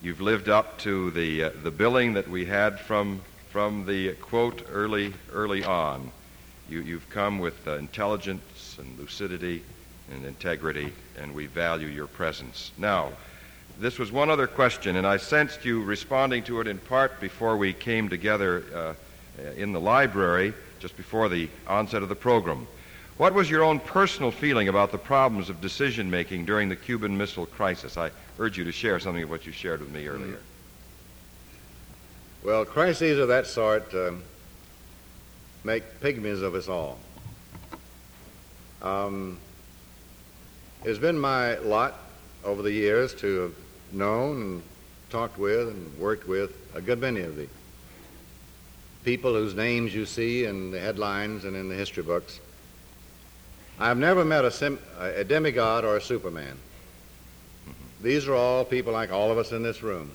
you've 0.00 0.20
lived 0.20 0.48
up 0.48 0.78
to 0.78 1.10
the, 1.10 1.42
uh, 1.42 1.50
the 1.64 1.72
billing 1.72 2.12
that 2.12 2.30
we 2.30 2.44
had 2.44 2.78
from, 2.78 3.20
from 3.50 3.84
the 3.84 4.12
quote 4.12 4.64
early, 4.70 5.12
early 5.32 5.64
on. 5.64 6.12
You, 6.68 6.80
you've 6.80 7.08
come 7.10 7.38
with 7.38 7.66
uh, 7.66 7.76
intelligence 7.76 8.76
and 8.78 8.98
lucidity 8.98 9.62
and 10.12 10.24
integrity, 10.24 10.92
and 11.18 11.34
we 11.34 11.46
value 11.46 11.88
your 11.88 12.06
presence. 12.06 12.72
Now, 12.76 13.12
this 13.80 13.98
was 13.98 14.10
one 14.10 14.28
other 14.30 14.46
question, 14.46 14.96
and 14.96 15.06
I 15.06 15.18
sensed 15.18 15.64
you 15.64 15.82
responding 15.82 16.42
to 16.44 16.60
it 16.60 16.66
in 16.66 16.78
part 16.78 17.20
before 17.20 17.56
we 17.56 17.72
came 17.72 18.08
together 18.08 18.64
uh, 18.74 18.94
in 19.56 19.72
the 19.72 19.80
library, 19.80 20.52
just 20.80 20.96
before 20.96 21.28
the 21.28 21.48
onset 21.66 22.02
of 22.02 22.08
the 22.08 22.16
program. 22.16 22.66
What 23.18 23.34
was 23.34 23.50
your 23.50 23.64
own 23.64 23.80
personal 23.80 24.30
feeling 24.30 24.68
about 24.68 24.92
the 24.92 24.98
problems 24.98 25.48
of 25.48 25.60
decision 25.60 26.10
making 26.10 26.44
during 26.44 26.68
the 26.68 26.76
Cuban 26.76 27.16
Missile 27.16 27.46
Crisis? 27.46 27.96
I 27.96 28.10
urge 28.38 28.58
you 28.58 28.64
to 28.64 28.72
share 28.72 29.00
something 29.00 29.22
of 29.22 29.30
what 29.30 29.46
you 29.46 29.52
shared 29.52 29.80
with 29.80 29.90
me 29.90 30.06
earlier. 30.06 30.38
Well, 32.44 32.64
crises 32.64 33.18
of 33.18 33.28
that 33.28 33.46
sort 33.46 33.92
um, 33.94 34.22
make 35.64 36.00
pygmies 36.00 36.42
of 36.42 36.54
us 36.54 36.68
all. 36.68 36.98
Um, 38.82 39.38
it's 40.84 40.98
been 40.98 41.18
my 41.18 41.58
lot 41.58 41.94
over 42.44 42.62
the 42.62 42.72
years 42.72 43.14
to 43.14 43.40
have 43.40 43.54
known 43.92 44.42
and 44.42 44.62
talked 45.10 45.38
with 45.38 45.68
and 45.68 45.98
worked 45.98 46.28
with 46.28 46.56
a 46.74 46.80
good 46.80 47.00
many 47.00 47.20
of 47.20 47.36
the 47.36 47.48
people 49.04 49.32
whose 49.32 49.54
names 49.54 49.94
you 49.94 50.06
see 50.06 50.44
in 50.44 50.70
the 50.70 50.78
headlines 50.78 51.44
and 51.44 51.56
in 51.56 51.68
the 51.68 51.74
history 51.74 52.02
books. 52.02 52.40
I've 53.80 53.96
never 53.96 54.24
met 54.24 54.44
a, 54.44 54.50
sim- 54.50 54.80
a 54.98 55.24
demigod 55.24 55.84
or 55.84 55.96
a 55.96 56.00
superman. 56.00 56.58
These 58.02 58.28
are 58.28 58.34
all 58.34 58.64
people 58.64 58.92
like 58.92 59.12
all 59.12 59.30
of 59.30 59.38
us 59.38 59.52
in 59.52 59.62
this 59.62 59.82
room, 59.82 60.10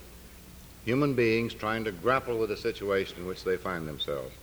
human 0.86 1.14
beings 1.14 1.54
trying 1.54 1.84
to 1.86 1.92
grapple 1.92 2.38
with 2.38 2.50
the 2.50 2.58
situation 2.58 3.18
in 3.18 3.26
which 3.26 3.44
they 3.44 3.58
find 3.58 3.88
themselves. 3.88 4.34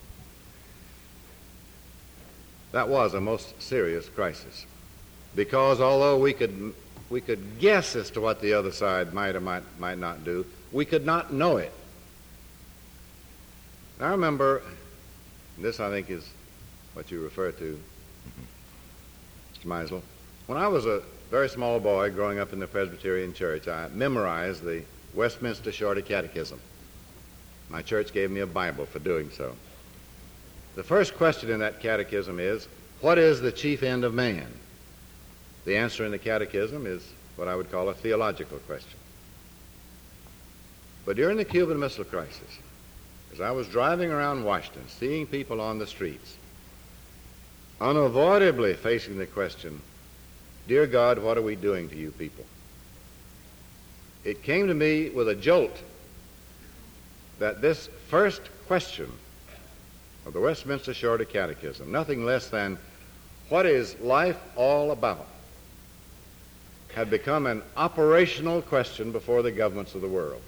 That 2.72 2.88
was 2.88 3.14
a 3.14 3.20
most 3.20 3.60
serious 3.60 4.08
crisis 4.08 4.66
because 5.34 5.80
although 5.80 6.18
we 6.18 6.32
could 6.32 6.74
we 7.10 7.20
could 7.20 7.58
guess 7.58 7.96
as 7.96 8.10
to 8.12 8.20
what 8.20 8.40
the 8.40 8.52
other 8.52 8.70
side 8.70 9.12
might 9.12 9.34
or 9.34 9.40
might, 9.40 9.64
might 9.80 9.98
not 9.98 10.24
do. 10.24 10.46
We 10.72 10.84
could 10.84 11.04
not 11.04 11.32
know 11.32 11.56
it. 11.56 11.72
I 14.00 14.10
remember, 14.10 14.62
this 15.58 15.80
I 15.80 15.90
think 15.90 16.08
is 16.08 16.26
what 16.94 17.10
you 17.10 17.20
refer 17.20 17.50
to, 17.50 17.80
Mr. 19.54 19.66
Meisel. 19.66 20.02
When 20.46 20.56
I 20.56 20.68
was 20.68 20.86
a 20.86 21.02
very 21.30 21.48
small 21.48 21.80
boy 21.80 22.10
growing 22.10 22.38
up 22.38 22.52
in 22.52 22.60
the 22.60 22.66
Presbyterian 22.66 23.34
Church, 23.34 23.66
I 23.66 23.88
memorized 23.88 24.62
the 24.62 24.84
Westminster 25.12 25.72
Shorter 25.72 26.00
Catechism. 26.00 26.60
My 27.68 27.82
church 27.82 28.12
gave 28.12 28.30
me 28.30 28.40
a 28.40 28.46
Bible 28.46 28.86
for 28.86 29.00
doing 29.00 29.30
so. 29.30 29.54
The 30.80 30.84
first 30.84 31.14
question 31.18 31.50
in 31.50 31.60
that 31.60 31.80
catechism 31.80 32.40
is, 32.40 32.66
What 33.02 33.18
is 33.18 33.42
the 33.42 33.52
chief 33.52 33.82
end 33.82 34.02
of 34.02 34.14
man? 34.14 34.46
The 35.66 35.76
answer 35.76 36.06
in 36.06 36.10
the 36.10 36.16
Catechism 36.16 36.86
is 36.86 37.06
what 37.36 37.48
I 37.48 37.54
would 37.54 37.70
call 37.70 37.90
a 37.90 37.94
theological 37.94 38.56
question. 38.60 38.98
But 41.04 41.16
during 41.16 41.36
the 41.36 41.44
Cuban 41.44 41.78
Missile 41.78 42.04
Crisis, 42.04 42.58
as 43.30 43.42
I 43.42 43.50
was 43.50 43.68
driving 43.68 44.10
around 44.10 44.42
Washington, 44.42 44.88
seeing 44.88 45.26
people 45.26 45.60
on 45.60 45.78
the 45.78 45.86
streets, 45.86 46.34
unavoidably 47.78 48.72
facing 48.72 49.18
the 49.18 49.26
question, 49.26 49.82
Dear 50.66 50.86
God, 50.86 51.18
what 51.18 51.36
are 51.36 51.42
we 51.42 51.56
doing 51.56 51.90
to 51.90 51.96
you 51.96 52.10
people? 52.12 52.46
It 54.24 54.42
came 54.42 54.66
to 54.68 54.74
me 54.74 55.10
with 55.10 55.28
a 55.28 55.34
jolt 55.34 55.76
that 57.38 57.60
this 57.60 57.90
first 58.08 58.40
question 58.66 59.12
of 60.26 60.32
the 60.32 60.40
Westminster 60.40 60.94
Shorter 60.94 61.24
Catechism, 61.24 61.90
nothing 61.90 62.24
less 62.24 62.48
than, 62.48 62.78
What 63.48 63.66
is 63.66 63.98
life 64.00 64.38
all 64.56 64.90
about? 64.90 65.26
had 66.94 67.08
become 67.08 67.46
an 67.46 67.62
operational 67.76 68.62
question 68.62 69.12
before 69.12 69.42
the 69.42 69.52
governments 69.52 69.94
of 69.94 70.00
the 70.00 70.08
world. 70.08 70.42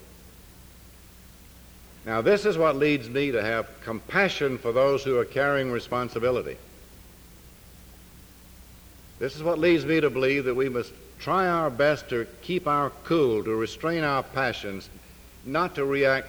Now, 2.04 2.20
this 2.20 2.44
is 2.44 2.58
what 2.58 2.76
leads 2.76 3.08
me 3.08 3.30
to 3.30 3.42
have 3.42 3.68
compassion 3.82 4.58
for 4.58 4.72
those 4.72 5.04
who 5.04 5.18
are 5.18 5.24
carrying 5.24 5.70
responsibility. 5.70 6.56
This 9.20 9.36
is 9.36 9.42
what 9.42 9.60
leads 9.60 9.86
me 9.86 10.00
to 10.00 10.10
believe 10.10 10.44
that 10.46 10.54
we 10.54 10.68
must 10.68 10.92
try 11.20 11.46
our 11.46 11.70
best 11.70 12.08
to 12.08 12.26
keep 12.42 12.66
our 12.66 12.90
cool, 13.04 13.44
to 13.44 13.54
restrain 13.54 14.02
our 14.02 14.24
passions, 14.24 14.88
not 15.44 15.76
to 15.76 15.84
react 15.84 16.28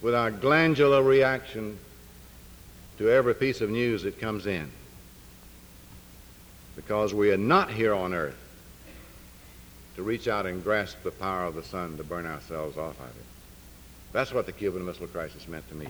with 0.00 0.14
our 0.14 0.30
glandular 0.30 1.02
reaction 1.02 1.78
to 2.98 3.10
every 3.10 3.34
piece 3.34 3.60
of 3.60 3.70
news 3.70 4.02
that 4.02 4.20
comes 4.20 4.46
in. 4.46 4.70
Because 6.76 7.12
we 7.12 7.30
are 7.32 7.38
not 7.38 7.70
here 7.70 7.94
on 7.94 8.14
earth 8.14 8.38
to 9.96 10.02
reach 10.02 10.28
out 10.28 10.46
and 10.46 10.62
grasp 10.64 11.02
the 11.02 11.10
power 11.10 11.44
of 11.44 11.54
the 11.54 11.62
sun 11.62 11.96
to 11.96 12.04
burn 12.04 12.26
ourselves 12.26 12.76
off 12.78 12.98
of 12.98 13.06
it. 13.06 13.24
That's 14.12 14.32
what 14.32 14.46
the 14.46 14.52
Cuban 14.52 14.84
Missile 14.84 15.06
Crisis 15.06 15.46
meant 15.48 15.68
to 15.68 15.74
me. 15.74 15.88